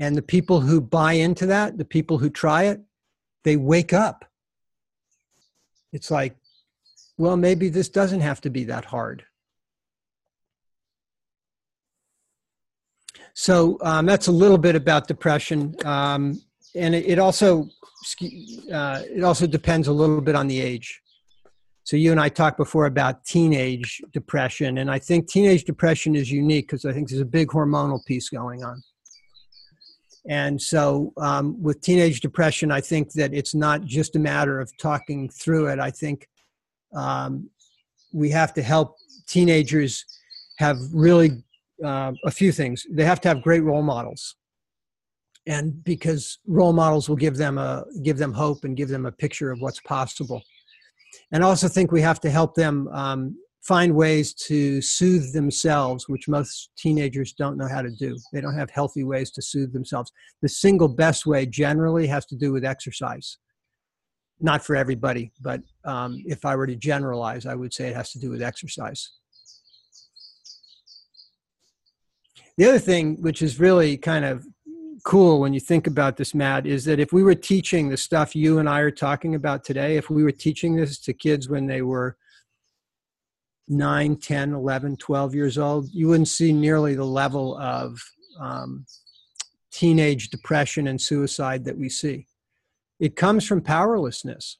and 0.00 0.16
the 0.16 0.22
people 0.22 0.60
who 0.62 0.80
buy 0.80 1.12
into 1.12 1.46
that, 1.46 1.76
the 1.76 1.84
people 1.84 2.16
who 2.16 2.30
try 2.30 2.64
it, 2.64 2.80
they 3.44 3.56
wake 3.56 3.92
up. 3.92 4.24
It's 5.92 6.10
like, 6.10 6.36
well, 7.18 7.36
maybe 7.36 7.68
this 7.68 7.90
doesn't 7.90 8.20
have 8.20 8.40
to 8.40 8.50
be 8.50 8.64
that 8.64 8.86
hard. 8.86 9.24
So 13.34 13.78
um, 13.82 14.06
that's 14.06 14.26
a 14.26 14.32
little 14.32 14.58
bit 14.58 14.74
about 14.74 15.06
depression, 15.06 15.74
um, 15.84 16.40
and 16.74 16.94
it, 16.94 17.06
it 17.06 17.18
also 17.18 17.68
uh, 18.72 19.02
it 19.08 19.22
also 19.22 19.46
depends 19.46 19.88
a 19.88 19.92
little 19.92 20.20
bit 20.20 20.34
on 20.34 20.48
the 20.48 20.60
age. 20.60 21.00
So 21.84 21.96
you 21.96 22.10
and 22.10 22.20
I 22.20 22.28
talked 22.28 22.56
before 22.56 22.86
about 22.86 23.24
teenage 23.24 24.00
depression, 24.12 24.78
and 24.78 24.90
I 24.90 24.98
think 24.98 25.28
teenage 25.28 25.64
depression 25.64 26.16
is 26.16 26.30
unique 26.30 26.66
because 26.66 26.84
I 26.84 26.92
think 26.92 27.08
there's 27.08 27.20
a 27.20 27.26
big 27.26 27.48
hormonal 27.48 28.04
piece 28.04 28.28
going 28.28 28.64
on. 28.64 28.82
And 30.28 30.60
so, 30.60 31.12
um, 31.16 31.60
with 31.62 31.80
teenage 31.80 32.20
depression, 32.20 32.70
I 32.70 32.80
think 32.80 33.12
that 33.12 33.32
it's 33.32 33.54
not 33.54 33.84
just 33.84 34.16
a 34.16 34.18
matter 34.18 34.60
of 34.60 34.70
talking 34.76 35.28
through 35.30 35.68
it. 35.68 35.78
I 35.78 35.90
think 35.90 36.28
um, 36.94 37.48
we 38.12 38.28
have 38.30 38.52
to 38.54 38.62
help 38.62 38.96
teenagers 39.26 40.04
have 40.58 40.76
really 40.92 41.42
uh, 41.82 42.12
a 42.24 42.30
few 42.30 42.52
things. 42.52 42.86
They 42.90 43.04
have 43.04 43.20
to 43.22 43.28
have 43.28 43.42
great 43.42 43.62
role 43.62 43.82
models, 43.82 44.36
and 45.46 45.82
because 45.84 46.38
role 46.46 46.74
models 46.74 47.08
will 47.08 47.16
give 47.16 47.38
them 47.38 47.56
a 47.56 47.84
give 48.02 48.18
them 48.18 48.34
hope 48.34 48.64
and 48.64 48.76
give 48.76 48.88
them 48.88 49.06
a 49.06 49.12
picture 49.12 49.50
of 49.50 49.60
what's 49.60 49.80
possible. 49.80 50.42
And 51.32 51.42
I 51.42 51.46
also 51.46 51.68
think 51.68 51.92
we 51.92 52.02
have 52.02 52.20
to 52.20 52.30
help 52.30 52.54
them 52.54 52.88
um, 52.88 53.36
find 53.62 53.94
ways 53.94 54.32
to 54.32 54.80
soothe 54.80 55.32
themselves, 55.32 56.08
which 56.08 56.28
most 56.28 56.70
teenagers 56.76 57.32
don't 57.32 57.58
know 57.58 57.68
how 57.68 57.82
to 57.82 57.90
do. 57.90 58.16
They 58.32 58.40
don't 58.40 58.56
have 58.56 58.70
healthy 58.70 59.04
ways 59.04 59.30
to 59.32 59.42
soothe 59.42 59.72
themselves. 59.72 60.12
The 60.40 60.48
single 60.48 60.88
best 60.88 61.26
way 61.26 61.46
generally 61.46 62.06
has 62.06 62.24
to 62.26 62.36
do 62.36 62.52
with 62.52 62.64
exercise. 62.64 63.38
Not 64.40 64.64
for 64.64 64.74
everybody, 64.74 65.32
but 65.40 65.60
um, 65.84 66.22
if 66.24 66.46
I 66.46 66.56
were 66.56 66.66
to 66.66 66.76
generalize, 66.76 67.44
I 67.44 67.54
would 67.54 67.74
say 67.74 67.88
it 67.88 67.96
has 67.96 68.12
to 68.12 68.18
do 68.18 68.30
with 68.30 68.42
exercise. 68.42 69.10
The 72.56 72.66
other 72.66 72.78
thing, 72.78 73.20
which 73.20 73.42
is 73.42 73.60
really 73.60 73.98
kind 73.98 74.24
of 74.24 74.46
cool 75.04 75.40
when 75.40 75.52
you 75.52 75.60
think 75.60 75.86
about 75.86 76.16
this, 76.16 76.34
Matt, 76.34 76.66
is 76.66 76.84
that 76.86 77.00
if 77.00 77.12
we 77.12 77.22
were 77.22 77.34
teaching 77.34 77.88
the 77.88 77.96
stuff 77.96 78.34
you 78.34 78.58
and 78.58 78.68
I 78.68 78.80
are 78.80 78.90
talking 78.90 79.34
about 79.34 79.64
today, 79.64 79.96
if 79.96 80.08
we 80.08 80.22
were 80.22 80.32
teaching 80.32 80.76
this 80.76 80.98
to 81.00 81.12
kids 81.12 81.48
when 81.48 81.66
they 81.66 81.82
were 81.82 82.16
9, 83.68 84.16
10, 84.16 84.52
11, 84.52 84.96
12 84.96 85.34
years 85.34 85.58
old, 85.58 85.88
you 85.92 86.08
wouldn't 86.08 86.28
see 86.28 86.52
nearly 86.52 86.94
the 86.94 87.04
level 87.04 87.56
of 87.58 88.00
um, 88.40 88.84
teenage 89.70 90.30
depression 90.30 90.88
and 90.88 91.00
suicide 91.00 91.64
that 91.64 91.78
we 91.78 91.88
see. 91.88 92.26
It 92.98 93.16
comes 93.16 93.46
from 93.46 93.62
powerlessness. 93.62 94.58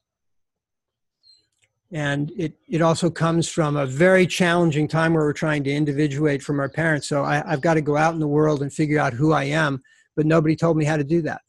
And 1.93 2.31
it, 2.37 2.53
it 2.69 2.81
also 2.81 3.09
comes 3.09 3.49
from 3.49 3.75
a 3.75 3.85
very 3.85 4.25
challenging 4.25 4.87
time 4.87 5.13
where 5.13 5.25
we're 5.25 5.33
trying 5.33 5.63
to 5.65 5.71
individuate 5.71 6.41
from 6.41 6.59
our 6.59 6.69
parents. 6.69 7.07
So 7.07 7.23
I, 7.23 7.43
I've 7.45 7.61
got 7.61 7.73
to 7.73 7.81
go 7.81 7.97
out 7.97 8.13
in 8.13 8.21
the 8.21 8.27
world 8.27 8.61
and 8.61 8.71
figure 8.71 8.97
out 8.97 9.13
who 9.13 9.33
I 9.33 9.43
am, 9.45 9.83
but 10.15 10.25
nobody 10.25 10.55
told 10.55 10.77
me 10.77 10.85
how 10.85 10.95
to 10.95 11.03
do 11.03 11.21
that. 11.23 11.41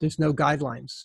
There's 0.00 0.18
no 0.18 0.34
guidelines. 0.34 1.04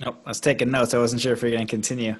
Nope, 0.00 0.20
I 0.26 0.30
was 0.30 0.40
taking 0.40 0.70
notes. 0.70 0.92
I 0.92 0.98
wasn't 0.98 1.22
sure 1.22 1.32
if 1.32 1.42
we 1.42 1.48
are 1.48 1.56
going 1.56 1.66
to 1.66 1.70
continue. 1.70 2.16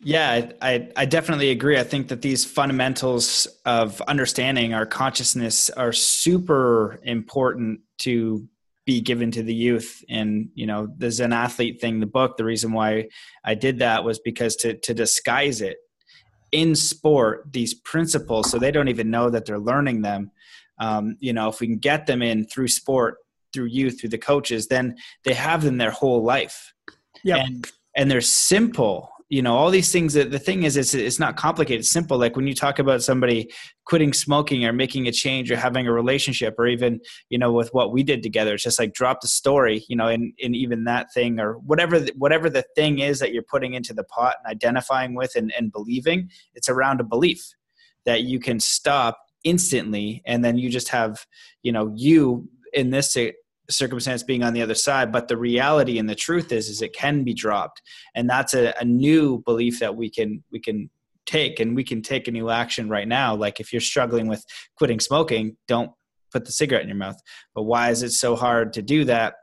Yeah, 0.00 0.50
I, 0.60 0.88
I 0.96 1.04
definitely 1.06 1.50
agree. 1.50 1.78
I 1.78 1.84
think 1.84 2.08
that 2.08 2.20
these 2.20 2.44
fundamentals 2.44 3.46
of 3.64 4.00
understanding 4.02 4.74
our 4.74 4.86
consciousness 4.86 5.70
are 5.70 5.92
super 5.92 7.00
important 7.04 7.80
to 7.98 8.46
be 8.84 9.00
given 9.00 9.30
to 9.32 9.42
the 9.42 9.54
youth. 9.54 10.04
And 10.08 10.50
you 10.54 10.66
know, 10.66 10.88
the 10.98 11.10
Zen 11.10 11.32
athlete 11.32 11.80
thing, 11.80 12.00
the 12.00 12.06
book. 12.06 12.36
The 12.36 12.44
reason 12.44 12.72
why 12.72 13.08
I 13.44 13.54
did 13.54 13.78
that 13.78 14.04
was 14.04 14.18
because 14.18 14.54
to 14.56 14.74
to 14.74 14.92
disguise 14.92 15.60
it 15.60 15.78
in 16.52 16.74
sport, 16.74 17.52
these 17.52 17.74
principles, 17.74 18.50
so 18.50 18.58
they 18.58 18.70
don't 18.70 18.88
even 18.88 19.10
know 19.10 19.30
that 19.30 19.46
they're 19.46 19.58
learning 19.58 20.02
them. 20.02 20.30
Um, 20.78 21.16
you 21.20 21.32
know, 21.32 21.48
if 21.48 21.60
we 21.60 21.66
can 21.66 21.78
get 21.78 22.06
them 22.06 22.20
in 22.20 22.46
through 22.46 22.68
sport, 22.68 23.16
through 23.52 23.66
youth, 23.66 24.00
through 24.00 24.10
the 24.10 24.18
coaches, 24.18 24.68
then 24.68 24.96
they 25.24 25.34
have 25.34 25.62
them 25.62 25.78
their 25.78 25.90
whole 25.90 26.22
life 26.22 26.74
yeah 27.26 27.44
and 27.44 27.70
and 27.96 28.10
they're 28.10 28.20
simple 28.20 29.10
you 29.28 29.42
know 29.42 29.56
all 29.56 29.70
these 29.70 29.90
things 29.90 30.14
that 30.14 30.30
the 30.30 30.38
thing 30.38 30.62
is 30.62 30.76
it's, 30.76 30.94
it's 30.94 31.18
not 31.18 31.36
complicated 31.36 31.80
it's 31.80 31.90
simple. 31.90 32.16
Like 32.16 32.36
when 32.36 32.46
you 32.46 32.54
talk 32.54 32.78
about 32.78 33.02
somebody 33.02 33.50
quitting 33.84 34.12
smoking 34.12 34.64
or 34.64 34.72
making 34.72 35.08
a 35.08 35.12
change 35.12 35.50
or 35.50 35.56
having 35.56 35.88
a 35.88 35.92
relationship 35.92 36.54
or 36.58 36.68
even 36.68 37.00
you 37.28 37.36
know 37.36 37.52
with 37.52 37.70
what 37.74 37.92
we 37.92 38.04
did 38.04 38.22
together 38.22 38.54
it's 38.54 38.62
just 38.62 38.78
like 38.78 38.94
drop 38.94 39.20
the 39.20 39.28
story 39.28 39.84
you 39.88 39.96
know 39.96 40.06
in, 40.06 40.32
in 40.38 40.54
even 40.54 40.84
that 40.84 41.12
thing 41.12 41.40
or 41.40 41.54
whatever 41.54 41.98
the, 41.98 42.12
whatever 42.16 42.48
the 42.48 42.64
thing 42.76 43.00
is 43.00 43.18
that 43.18 43.32
you're 43.32 43.42
putting 43.42 43.74
into 43.74 43.92
the 43.92 44.04
pot 44.04 44.36
and 44.44 44.50
identifying 44.50 45.16
with 45.16 45.34
and, 45.34 45.52
and 45.58 45.72
believing 45.72 46.30
it's 46.54 46.68
around 46.68 47.00
a 47.00 47.04
belief 47.04 47.52
that 48.06 48.22
you 48.22 48.38
can 48.38 48.58
stop 48.58 49.18
instantly. 49.44 50.22
And 50.26 50.44
then 50.44 50.56
you 50.56 50.70
just 50.70 50.88
have 50.88 51.26
you 51.62 51.72
know 51.72 51.92
you 51.94 52.48
in 52.72 52.90
this 52.90 53.16
circumstance 53.70 54.22
being 54.22 54.42
on 54.42 54.52
the 54.52 54.62
other 54.62 54.74
side 54.74 55.10
but 55.10 55.28
the 55.28 55.36
reality 55.36 55.98
and 55.98 56.08
the 56.08 56.14
truth 56.14 56.52
is 56.52 56.68
is 56.68 56.82
it 56.82 56.94
can 56.94 57.24
be 57.24 57.34
dropped. 57.34 57.82
And 58.14 58.28
that's 58.28 58.54
a, 58.54 58.74
a 58.80 58.84
new 58.84 59.42
belief 59.44 59.80
that 59.80 59.96
we 59.96 60.10
can 60.10 60.42
we 60.50 60.60
can 60.60 60.90
take 61.26 61.58
and 61.58 61.74
we 61.74 61.84
can 61.84 62.02
take 62.02 62.28
a 62.28 62.30
new 62.30 62.50
action 62.50 62.88
right 62.88 63.08
now. 63.08 63.34
Like 63.34 63.60
if 63.60 63.72
you're 63.72 63.80
struggling 63.80 64.28
with 64.28 64.44
quitting 64.76 65.00
smoking 65.00 65.56
don't 65.66 65.90
put 66.32 66.44
the 66.44 66.52
cigarette 66.52 66.82
in 66.82 66.88
your 66.88 66.96
mouth. 66.96 67.20
But 67.54 67.64
why 67.64 67.90
is 67.90 68.02
it 68.02 68.10
so 68.10 68.36
hard 68.36 68.72
to 68.74 68.82
do 68.82 69.04
that? 69.04 69.34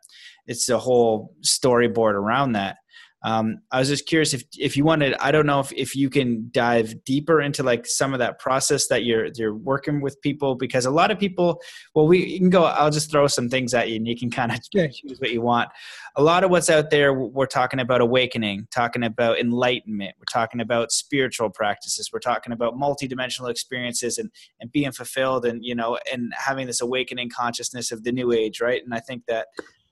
It's 0.47 0.69
a 0.69 0.77
whole 0.77 1.33
storyboard 1.43 2.13
around 2.13 2.53
that 2.53 2.77
um, 3.25 3.61
I 3.71 3.79
was 3.79 3.87
just 3.87 4.05
curious 4.05 4.33
if 4.33 4.43
if 4.57 4.75
you 4.75 4.83
wanted. 4.83 5.15
I 5.15 5.31
don't 5.31 5.45
know 5.45 5.61
if, 5.61 5.71
if 5.71 5.95
you 5.95 6.09
can 6.09 6.49
dive 6.51 7.05
deeper 7.05 7.41
into 7.41 7.63
like 7.63 7.85
some 7.87 8.11
of 8.11 8.19
that 8.19 8.37
process 8.37 8.87
that 8.87 9.05
you're 9.05 9.27
you're 9.35 9.55
working 9.55 10.01
with 10.01 10.21
people 10.21 10.55
because 10.55 10.85
a 10.85 10.91
lot 10.91 11.09
of 11.09 11.17
people. 11.17 11.61
Well, 11.95 12.05
we 12.05 12.37
can 12.37 12.49
go. 12.49 12.65
I'll 12.65 12.91
just 12.91 13.09
throw 13.09 13.27
some 13.27 13.47
things 13.47 13.73
at 13.73 13.89
you, 13.89 13.95
and 13.95 14.05
you 14.05 14.17
can 14.17 14.29
kind 14.29 14.51
of 14.51 14.59
choose 14.71 15.19
what 15.19 15.31
you 15.31 15.41
want. 15.41 15.69
A 16.17 16.21
lot 16.21 16.43
of 16.43 16.51
what's 16.51 16.69
out 16.69 16.89
there, 16.89 17.13
we're 17.13 17.45
talking 17.45 17.79
about 17.79 18.01
awakening, 18.01 18.67
talking 18.71 19.03
about 19.03 19.39
enlightenment, 19.39 20.15
we're 20.19 20.25
talking 20.31 20.59
about 20.59 20.91
spiritual 20.91 21.49
practices, 21.49 22.11
we're 22.11 22.19
talking 22.19 22.51
about 22.51 22.75
multidimensional 22.75 23.49
experiences, 23.49 24.17
and 24.17 24.31
and 24.59 24.69
being 24.69 24.91
fulfilled, 24.91 25.45
and 25.45 25.63
you 25.63 25.75
know, 25.75 25.97
and 26.11 26.33
having 26.35 26.67
this 26.67 26.81
awakening 26.81 27.29
consciousness 27.29 27.89
of 27.89 28.03
the 28.03 28.11
new 28.11 28.33
age, 28.33 28.59
right? 28.59 28.83
And 28.83 28.93
I 28.93 28.99
think 28.99 29.23
that 29.27 29.47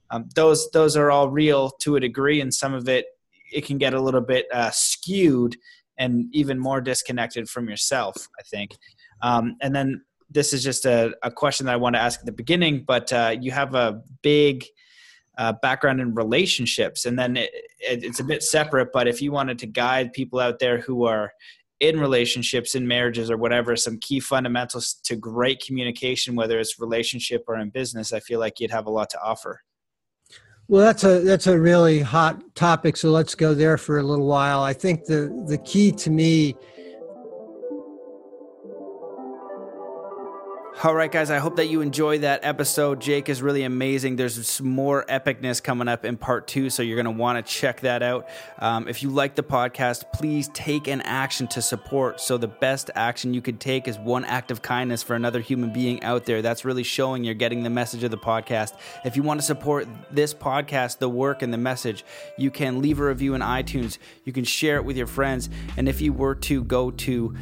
um, 0.09 0.27
those 0.35 0.69
those 0.71 0.97
are 0.97 1.09
all 1.09 1.29
real 1.29 1.71
to 1.81 1.95
a 1.95 1.99
degree, 2.01 2.41
and 2.41 2.53
some 2.53 2.73
of 2.73 2.89
it 2.89 3.05
it 3.51 3.65
can 3.65 3.77
get 3.77 3.93
a 3.93 4.01
little 4.01 4.21
bit 4.21 4.45
uh, 4.53 4.71
skewed 4.71 5.55
and 5.97 6.25
even 6.33 6.57
more 6.57 6.81
disconnected 6.81 7.49
from 7.49 7.69
yourself 7.69 8.15
i 8.39 8.43
think. 8.43 8.77
Um, 9.21 9.55
and 9.61 9.75
then 9.75 10.01
this 10.31 10.53
is 10.53 10.63
just 10.63 10.85
a, 10.85 11.13
a, 11.23 11.31
question 11.31 11.65
that 11.65 11.73
i 11.73 11.77
want 11.77 11.95
to 11.95 12.01
ask 12.01 12.19
at 12.19 12.25
the 12.25 12.31
beginning 12.31 12.83
but 12.87 13.11
uh, 13.13 13.35
you 13.39 13.51
have 13.51 13.75
a 13.75 14.01
big 14.21 14.65
uh, 15.37 15.53
background 15.61 16.01
in 16.01 16.13
relationships 16.13 17.05
and 17.05 17.17
then 17.17 17.37
it, 17.37 17.49
it, 17.79 18.03
it's 18.03 18.19
a 18.19 18.23
bit 18.23 18.43
separate 18.43 18.89
but 18.93 19.07
if 19.07 19.21
you 19.21 19.31
wanted 19.31 19.59
to 19.59 19.67
guide 19.67 20.13
people 20.13 20.39
out 20.39 20.59
there 20.59 20.79
who 20.79 21.05
are 21.05 21.31
in 21.79 21.99
relationships 21.99 22.75
in 22.75 22.87
marriages 22.87 23.31
or 23.31 23.37
whatever 23.37 23.75
some 23.75 23.97
key 23.99 24.19
fundamentals 24.19 24.95
to 25.03 25.15
great 25.15 25.63
communication 25.65 26.35
whether 26.35 26.59
it's 26.59 26.79
relationship 26.79 27.43
or 27.47 27.57
in 27.57 27.69
business 27.69 28.13
i 28.13 28.19
feel 28.19 28.39
like 28.39 28.59
you'd 28.59 28.71
have 28.71 28.85
a 28.85 28.91
lot 28.91 29.09
to 29.09 29.19
offer 29.21 29.61
well, 30.71 30.85
that's 30.85 31.03
a 31.03 31.19
that's 31.19 31.47
a 31.47 31.59
really 31.59 31.99
hot 31.99 32.55
topic. 32.55 32.95
So 32.95 33.11
let's 33.11 33.35
go 33.35 33.53
there 33.53 33.77
for 33.77 33.99
a 33.99 34.03
little 34.03 34.25
while. 34.25 34.61
I 34.61 34.71
think 34.71 35.03
the 35.03 35.27
the 35.49 35.57
key 35.57 35.91
to 35.91 36.09
me 36.09 36.55
All 40.83 40.95
right, 40.95 41.11
guys, 41.11 41.29
I 41.29 41.37
hope 41.37 41.57
that 41.57 41.67
you 41.67 41.81
enjoy 41.81 42.17
that 42.19 42.39
episode. 42.41 43.01
Jake 43.01 43.29
is 43.29 43.39
really 43.43 43.61
amazing. 43.61 44.15
There's 44.15 44.59
more 44.63 45.05
epicness 45.07 45.61
coming 45.61 45.87
up 45.87 46.05
in 46.05 46.17
part 46.17 46.47
two, 46.47 46.71
so 46.71 46.81
you're 46.81 46.95
going 46.95 47.05
to 47.05 47.21
want 47.21 47.45
to 47.45 47.53
check 47.53 47.81
that 47.81 48.01
out. 48.01 48.27
Um, 48.57 48.87
if 48.87 49.03
you 49.03 49.11
like 49.11 49.35
the 49.35 49.43
podcast, 49.43 50.11
please 50.11 50.49
take 50.55 50.87
an 50.87 51.01
action 51.01 51.45
to 51.49 51.61
support. 51.61 52.19
So, 52.19 52.35
the 52.39 52.47
best 52.47 52.89
action 52.95 53.35
you 53.35 53.43
could 53.43 53.59
take 53.59 53.87
is 53.87 53.99
one 53.99 54.25
act 54.25 54.49
of 54.49 54.63
kindness 54.63 55.03
for 55.03 55.15
another 55.15 55.39
human 55.39 55.71
being 55.71 56.01
out 56.01 56.25
there. 56.25 56.41
That's 56.41 56.65
really 56.65 56.83
showing 56.83 57.23
you're 57.23 57.35
getting 57.35 57.61
the 57.61 57.69
message 57.69 58.03
of 58.03 58.09
the 58.09 58.17
podcast. 58.17 58.73
If 59.05 59.15
you 59.15 59.21
want 59.21 59.39
to 59.39 59.45
support 59.45 59.87
this 60.09 60.33
podcast, 60.33 60.97
the 60.97 61.09
work, 61.09 61.43
and 61.43 61.53
the 61.53 61.59
message, 61.59 62.03
you 62.39 62.49
can 62.49 62.81
leave 62.81 62.99
a 62.99 63.05
review 63.05 63.35
in 63.35 63.41
iTunes. 63.41 63.99
You 64.25 64.33
can 64.33 64.45
share 64.45 64.77
it 64.77 64.83
with 64.83 64.97
your 64.97 65.05
friends. 65.05 65.47
And 65.77 65.87
if 65.87 66.01
you 66.01 66.11
were 66.11 66.33
to 66.33 66.63
go 66.63 66.89
to 66.89 67.35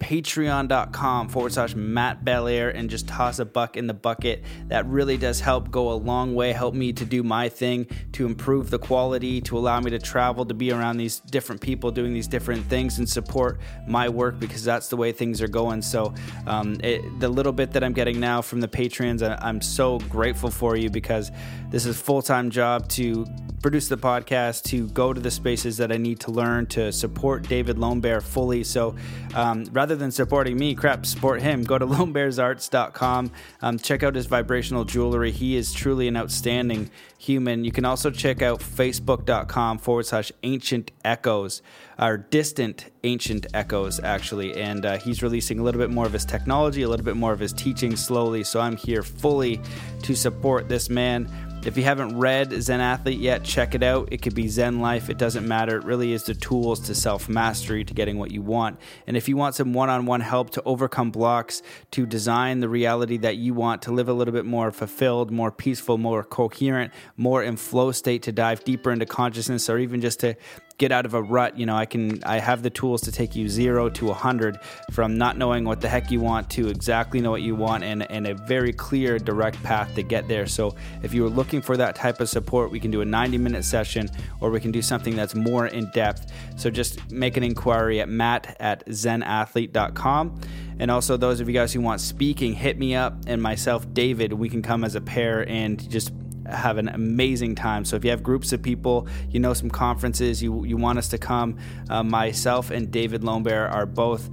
patreon.com 0.00 1.28
forward 1.28 1.52
slash 1.52 1.74
Matt 1.74 2.24
Belair 2.24 2.70
and 2.70 2.88
just 2.90 3.06
toss 3.06 3.38
a 3.38 3.44
buck 3.44 3.76
in 3.76 3.86
the 3.86 3.94
bucket. 3.94 4.42
That 4.68 4.86
really 4.86 5.16
does 5.16 5.40
help 5.40 5.70
go 5.70 5.92
a 5.92 5.94
long 5.94 6.34
way, 6.34 6.52
help 6.52 6.74
me 6.74 6.92
to 6.94 7.04
do 7.04 7.22
my 7.22 7.48
thing, 7.48 7.86
to 8.12 8.26
improve 8.26 8.70
the 8.70 8.78
quality, 8.78 9.40
to 9.42 9.58
allow 9.58 9.78
me 9.78 9.90
to 9.90 9.98
travel, 9.98 10.46
to 10.46 10.54
be 10.54 10.72
around 10.72 10.96
these 10.96 11.20
different 11.20 11.60
people 11.60 11.90
doing 11.90 12.14
these 12.14 12.26
different 12.26 12.64
things 12.66 12.98
and 12.98 13.08
support 13.08 13.60
my 13.86 14.08
work 14.08 14.40
because 14.40 14.64
that's 14.64 14.88
the 14.88 14.96
way 14.96 15.12
things 15.12 15.42
are 15.42 15.48
going. 15.48 15.82
So, 15.82 16.14
um, 16.46 16.80
it, 16.82 17.20
the 17.20 17.28
little 17.28 17.52
bit 17.52 17.72
that 17.72 17.84
I'm 17.84 17.92
getting 17.92 18.18
now 18.18 18.40
from 18.40 18.60
the 18.60 18.68
patrons, 18.68 19.22
I'm 19.22 19.60
so 19.60 19.98
grateful 20.00 20.50
for 20.50 20.76
you 20.76 20.88
because 20.88 21.30
this 21.68 21.84
is 21.84 22.00
full 22.00 22.22
time 22.22 22.50
job 22.50 22.88
to 22.90 23.26
produce 23.62 23.88
the 23.88 23.96
podcast, 23.96 24.64
to 24.64 24.88
go 24.88 25.12
to 25.12 25.20
the 25.20 25.30
spaces 25.30 25.76
that 25.76 25.92
I 25.92 25.98
need 25.98 26.20
to 26.20 26.30
learn, 26.30 26.66
to 26.66 26.90
support 26.92 27.46
David 27.46 27.78
Lone 27.78 28.00
Bear 28.00 28.20
fully. 28.20 28.64
So 28.64 28.96
um, 29.34 29.64
rather 29.72 29.89
than 29.96 30.10
supporting 30.10 30.58
me, 30.58 30.74
crap, 30.74 31.06
support 31.06 31.42
him. 31.42 31.64
Go 31.64 31.78
to 31.78 31.86
lonebearsarts.com. 31.86 33.30
Um, 33.62 33.78
check 33.78 34.02
out 34.02 34.14
his 34.14 34.26
vibrational 34.26 34.84
jewelry. 34.84 35.30
He 35.30 35.56
is 35.56 35.72
truly 35.72 36.08
an 36.08 36.16
outstanding 36.16 36.90
human. 37.18 37.64
You 37.64 37.72
can 37.72 37.84
also 37.84 38.10
check 38.10 38.42
out 38.42 38.60
facebook.com 38.60 39.78
forward 39.78 40.06
slash 40.06 40.32
ancient 40.42 40.90
echoes, 41.04 41.62
or 41.98 42.16
distant 42.16 42.90
ancient 43.04 43.46
echoes, 43.52 44.00
actually. 44.00 44.60
And 44.60 44.86
uh, 44.86 44.98
he's 44.98 45.22
releasing 45.22 45.58
a 45.58 45.62
little 45.62 45.80
bit 45.80 45.90
more 45.90 46.06
of 46.06 46.12
his 46.12 46.24
technology, 46.24 46.82
a 46.82 46.88
little 46.88 47.04
bit 47.04 47.16
more 47.16 47.32
of 47.32 47.40
his 47.40 47.52
teaching 47.52 47.96
slowly. 47.96 48.44
So 48.44 48.60
I'm 48.60 48.76
here 48.76 49.02
fully 49.02 49.60
to 50.02 50.14
support 50.14 50.68
this 50.68 50.88
man 50.88 51.28
If 51.62 51.76
you 51.76 51.82
haven't 51.84 52.16
read 52.16 52.62
Zen 52.62 52.80
Athlete 52.80 53.18
yet, 53.18 53.44
check 53.44 53.74
it 53.74 53.82
out. 53.82 54.08
It 54.10 54.22
could 54.22 54.34
be 54.34 54.48
Zen 54.48 54.80
Life, 54.80 55.10
it 55.10 55.18
doesn't 55.18 55.46
matter. 55.46 55.76
It 55.76 55.84
really 55.84 56.14
is 56.14 56.24
the 56.24 56.34
tools 56.34 56.80
to 56.80 56.94
self 56.94 57.28
mastery, 57.28 57.84
to 57.84 57.92
getting 57.92 58.18
what 58.18 58.30
you 58.30 58.40
want. 58.40 58.78
And 59.06 59.14
if 59.14 59.28
you 59.28 59.36
want 59.36 59.54
some 59.54 59.74
one 59.74 59.90
on 59.90 60.06
one 60.06 60.22
help 60.22 60.48
to 60.50 60.62
overcome 60.62 61.10
blocks, 61.10 61.60
to 61.90 62.06
design 62.06 62.60
the 62.60 62.68
reality 62.70 63.18
that 63.18 63.36
you 63.36 63.52
want, 63.52 63.82
to 63.82 63.92
live 63.92 64.08
a 64.08 64.14
little 64.14 64.32
bit 64.32 64.46
more 64.46 64.70
fulfilled, 64.70 65.30
more 65.30 65.50
peaceful, 65.52 65.98
more 65.98 66.24
coherent, 66.24 66.94
more 67.18 67.42
in 67.42 67.58
flow 67.58 67.92
state, 67.92 68.22
to 68.22 68.32
dive 68.32 68.64
deeper 68.64 68.90
into 68.90 69.04
consciousness, 69.04 69.68
or 69.68 69.78
even 69.78 70.00
just 70.00 70.20
to 70.20 70.36
get 70.80 70.90
out 70.90 71.06
of 71.06 71.14
a 71.14 71.22
rut 71.22 71.56
you 71.58 71.66
know 71.66 71.76
i 71.76 71.84
can 71.84 72.24
i 72.24 72.38
have 72.38 72.62
the 72.62 72.70
tools 72.70 73.02
to 73.02 73.12
take 73.12 73.36
you 73.36 73.48
zero 73.48 73.88
to 73.90 74.06
a 74.06 74.08
100 74.08 74.58
from 74.90 75.16
not 75.16 75.36
knowing 75.36 75.64
what 75.64 75.80
the 75.80 75.88
heck 75.88 76.10
you 76.10 76.20
want 76.20 76.48
to 76.50 76.68
exactly 76.68 77.20
know 77.20 77.30
what 77.30 77.42
you 77.42 77.54
want 77.54 77.84
and, 77.84 78.10
and 78.10 78.26
a 78.26 78.34
very 78.34 78.72
clear 78.72 79.18
direct 79.18 79.62
path 79.62 79.94
to 79.94 80.02
get 80.02 80.26
there. 80.28 80.46
So 80.46 80.74
if 81.02 81.14
you 81.14 81.24
are 81.26 81.30
looking 81.30 81.60
for 81.60 81.76
that 81.76 81.94
type 81.94 82.20
of 82.20 82.28
support 82.28 82.70
we 82.70 82.80
can 82.80 82.90
do 82.90 83.00
a 83.00 83.04
90 83.04 83.38
minute 83.38 83.64
session 83.64 84.08
or 84.40 84.50
we 84.50 84.60
can 84.60 84.72
do 84.72 84.82
something 84.82 85.14
that's 85.14 85.34
more 85.34 85.66
in 85.66 85.90
depth. 85.90 86.32
So 86.56 86.70
just 86.70 87.10
make 87.10 87.36
an 87.36 87.42
inquiry 87.42 88.00
at 88.00 88.08
matt 88.08 88.56
at 88.60 88.86
zenathlete.com 88.86 90.40
and 90.78 90.90
also 90.90 91.16
those 91.16 91.40
of 91.40 91.48
you 91.48 91.54
guys 91.54 91.72
who 91.72 91.80
want 91.80 92.00
speaking 92.00 92.54
hit 92.54 92.78
me 92.78 92.94
up 92.94 93.14
and 93.26 93.42
myself 93.42 93.86
david 93.92 94.32
we 94.32 94.48
can 94.48 94.62
come 94.62 94.82
as 94.82 94.94
a 94.94 95.00
pair 95.00 95.46
and 95.46 95.88
just 95.90 96.10
have 96.46 96.78
an 96.78 96.88
amazing 96.88 97.54
time. 97.54 97.84
So 97.84 97.96
if 97.96 98.04
you 98.04 98.10
have 98.10 98.22
groups 98.22 98.52
of 98.52 98.62
people, 98.62 99.08
you 99.30 99.40
know 99.40 99.54
some 99.54 99.70
conferences, 99.70 100.42
you 100.42 100.64
you 100.64 100.76
want 100.76 100.98
us 100.98 101.08
to 101.08 101.18
come, 101.18 101.58
uh, 101.88 102.02
myself 102.02 102.70
and 102.70 102.90
David 102.90 103.22
Lombert 103.22 103.72
are 103.72 103.86
both 103.86 104.28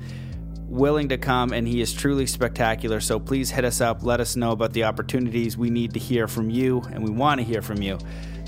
willing 0.68 1.08
to 1.10 1.18
come 1.18 1.54
and 1.54 1.68
he 1.68 1.82
is 1.82 1.94
truly 1.94 2.26
spectacular. 2.26 3.00
So 3.00 3.20
please 3.20 3.50
hit 3.50 3.64
us 3.64 3.80
up. 3.80 4.04
Let 4.04 4.20
us 4.20 4.36
know 4.36 4.52
about 4.52 4.74
the 4.74 4.84
opportunities 4.84 5.58
we 5.58 5.70
need 5.70 5.94
to 5.94 6.00
hear 6.00 6.28
from 6.28 6.50
you 6.50 6.82
and 6.92 7.04
we 7.04 7.10
want 7.10 7.40
to 7.40 7.46
hear 7.46 7.62
from 7.62 7.82
you. 7.82 7.98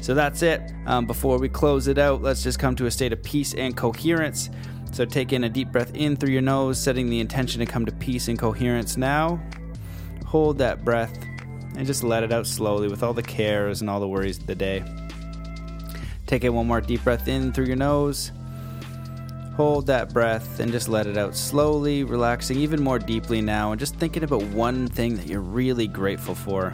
So 0.02 0.14
that's 0.14 0.42
it. 0.42 0.62
Um, 0.86 1.06
before 1.06 1.38
we 1.40 1.50
close 1.50 1.88
it 1.88 1.98
out 1.98 2.22
let's 2.22 2.44
just 2.44 2.60
come 2.60 2.76
to 2.78 2.86
a 2.86 2.92
state 2.92 3.14
of 3.14 3.24
peace 3.24 3.54
and 3.54 3.76
coherence. 3.76 4.50
So 4.92 5.06
take 5.06 5.34
in 5.34 5.44
a 5.44 5.50
deep 5.50 5.72
breath 5.72 5.96
in 5.96 6.16
through 6.16 6.32
your 6.32 6.42
nose 6.42 6.80
setting 6.80 7.10
the 7.10 7.20
intention 7.20 7.60
to 7.60 7.66
come 7.66 7.86
to 7.86 7.92
peace 7.92 8.28
and 8.28 8.38
coherence 8.38 8.98
now. 8.98 9.40
Hold 10.26 10.58
that 10.60 10.84
breath 10.84 11.18
and 11.76 11.86
just 11.86 12.04
let 12.04 12.24
it 12.24 12.32
out 12.32 12.48
slowly 12.48 12.88
with 12.88 13.04
all 13.04 13.14
the 13.14 13.24
cares 13.24 13.82
and 13.82 13.90
all 13.90 14.00
the 14.00 14.08
worries 14.08 14.38
of 14.38 14.48
the 14.48 14.56
day. 14.56 14.84
Take 16.26 16.44
it 16.44 16.50
one 16.50 16.68
more 16.68 16.82
deep 16.82 17.04
breath 17.04 17.28
in 17.28 17.52
through 17.52 17.66
your 17.66 17.76
nose. 17.76 18.32
Hold 19.56 19.88
that 19.88 20.14
breath 20.14 20.60
and 20.60 20.72
just 20.72 20.88
let 20.88 21.08
it 21.08 21.18
out 21.18 21.36
slowly, 21.36 22.04
relaxing 22.04 22.58
even 22.60 22.82
more 22.82 23.00
deeply 23.00 23.42
now, 23.42 23.72
and 23.72 23.80
just 23.80 23.96
thinking 23.96 24.24
about 24.24 24.44
one 24.44 24.88
thing 24.88 25.16
that 25.16 25.28
you're 25.28 25.42
really 25.42 25.88
grateful 25.88 26.36
for. 26.36 26.74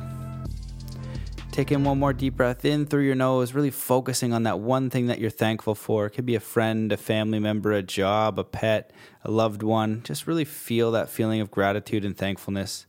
Take 1.52 1.72
in 1.72 1.86
one 1.86 1.98
more 1.98 2.12
deep 2.12 2.36
breath 2.36 2.66
in 2.66 2.86
through 2.86 3.04
your 3.04 3.16
nose, 3.16 3.54
really 3.54 3.72
focusing 3.72 4.34
on 4.34 4.44
that 4.44 4.60
one 4.60 4.90
thing 4.90 5.08
that 5.08 5.20
you're 5.20 5.30
thankful 5.30 5.74
for. 5.74 6.06
It 6.06 6.10
could 6.10 6.26
be 6.26 6.36
a 6.36 6.42
friend, 6.42 6.92
a 6.92 6.98
family 6.98 7.40
member, 7.40 7.72
a 7.72 7.82
job, 7.82 8.38
a 8.38 8.44
pet, 8.44 8.92
a 9.24 9.32
loved 9.32 9.64
one. 9.64 10.04
Just 10.04 10.28
really 10.28 10.44
feel 10.44 10.92
that 10.92 11.10
feeling 11.10 11.40
of 11.40 11.50
gratitude 11.50 12.04
and 12.04 12.18
thankfulness. 12.18 12.88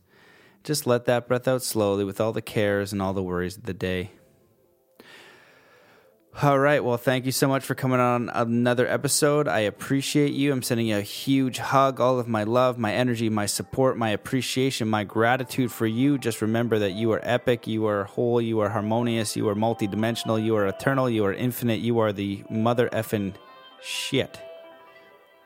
Just 0.67 0.85
let 0.85 1.05
that 1.05 1.29
breath 1.29 1.47
out 1.47 1.63
slowly 1.63 2.03
with 2.03 2.19
all 2.19 2.33
the 2.33 2.41
cares 2.41 2.91
and 2.91 3.01
all 3.01 3.13
the 3.13 3.23
worries 3.23 3.55
of 3.55 3.63
the 3.63 3.73
day. 3.73 4.11
All 6.41 6.59
right. 6.59 6.83
Well, 6.83 6.97
thank 6.97 7.25
you 7.25 7.31
so 7.31 7.47
much 7.47 7.63
for 7.63 7.73
coming 7.73 8.01
on 8.01 8.29
another 8.33 8.85
episode. 8.85 9.47
I 9.47 9.59
appreciate 9.61 10.33
you. 10.33 10.51
I'm 10.51 10.61
sending 10.61 10.87
you 10.87 10.97
a 10.97 11.01
huge 11.01 11.59
hug, 11.59 12.01
all 12.01 12.19
of 12.19 12.27
my 12.27 12.43
love, 12.43 12.77
my 12.77 12.93
energy, 12.93 13.29
my 13.29 13.45
support, 13.45 13.97
my 13.97 14.09
appreciation, 14.09 14.89
my 14.89 15.05
gratitude 15.05 15.71
for 15.71 15.87
you. 15.87 16.17
Just 16.17 16.41
remember 16.41 16.79
that 16.79 16.91
you 16.91 17.13
are 17.13 17.21
epic, 17.23 17.65
you 17.65 17.87
are 17.87 18.03
whole, 18.03 18.41
you 18.41 18.59
are 18.59 18.67
harmonious, 18.67 19.37
you 19.37 19.47
are 19.47 19.55
multidimensional, 19.55 20.43
you 20.43 20.57
are 20.57 20.67
eternal, 20.67 21.09
you 21.09 21.23
are 21.23 21.33
infinite, 21.33 21.79
you 21.79 21.99
are 21.99 22.11
the 22.11 22.43
mother 22.49 22.89
effing 22.89 23.35
shit. 23.81 24.37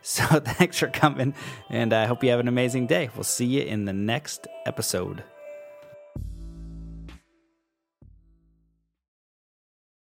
So 0.03 0.23
thanks 0.39 0.79
for 0.79 0.87
coming, 0.87 1.35
and 1.69 1.93
I 1.93 2.07
hope 2.07 2.23
you 2.23 2.31
have 2.31 2.39
an 2.39 2.47
amazing 2.47 2.87
day. 2.87 3.09
We'll 3.15 3.23
see 3.23 3.45
you 3.45 3.61
in 3.61 3.85
the 3.85 3.93
next 3.93 4.47
episode. 4.65 5.23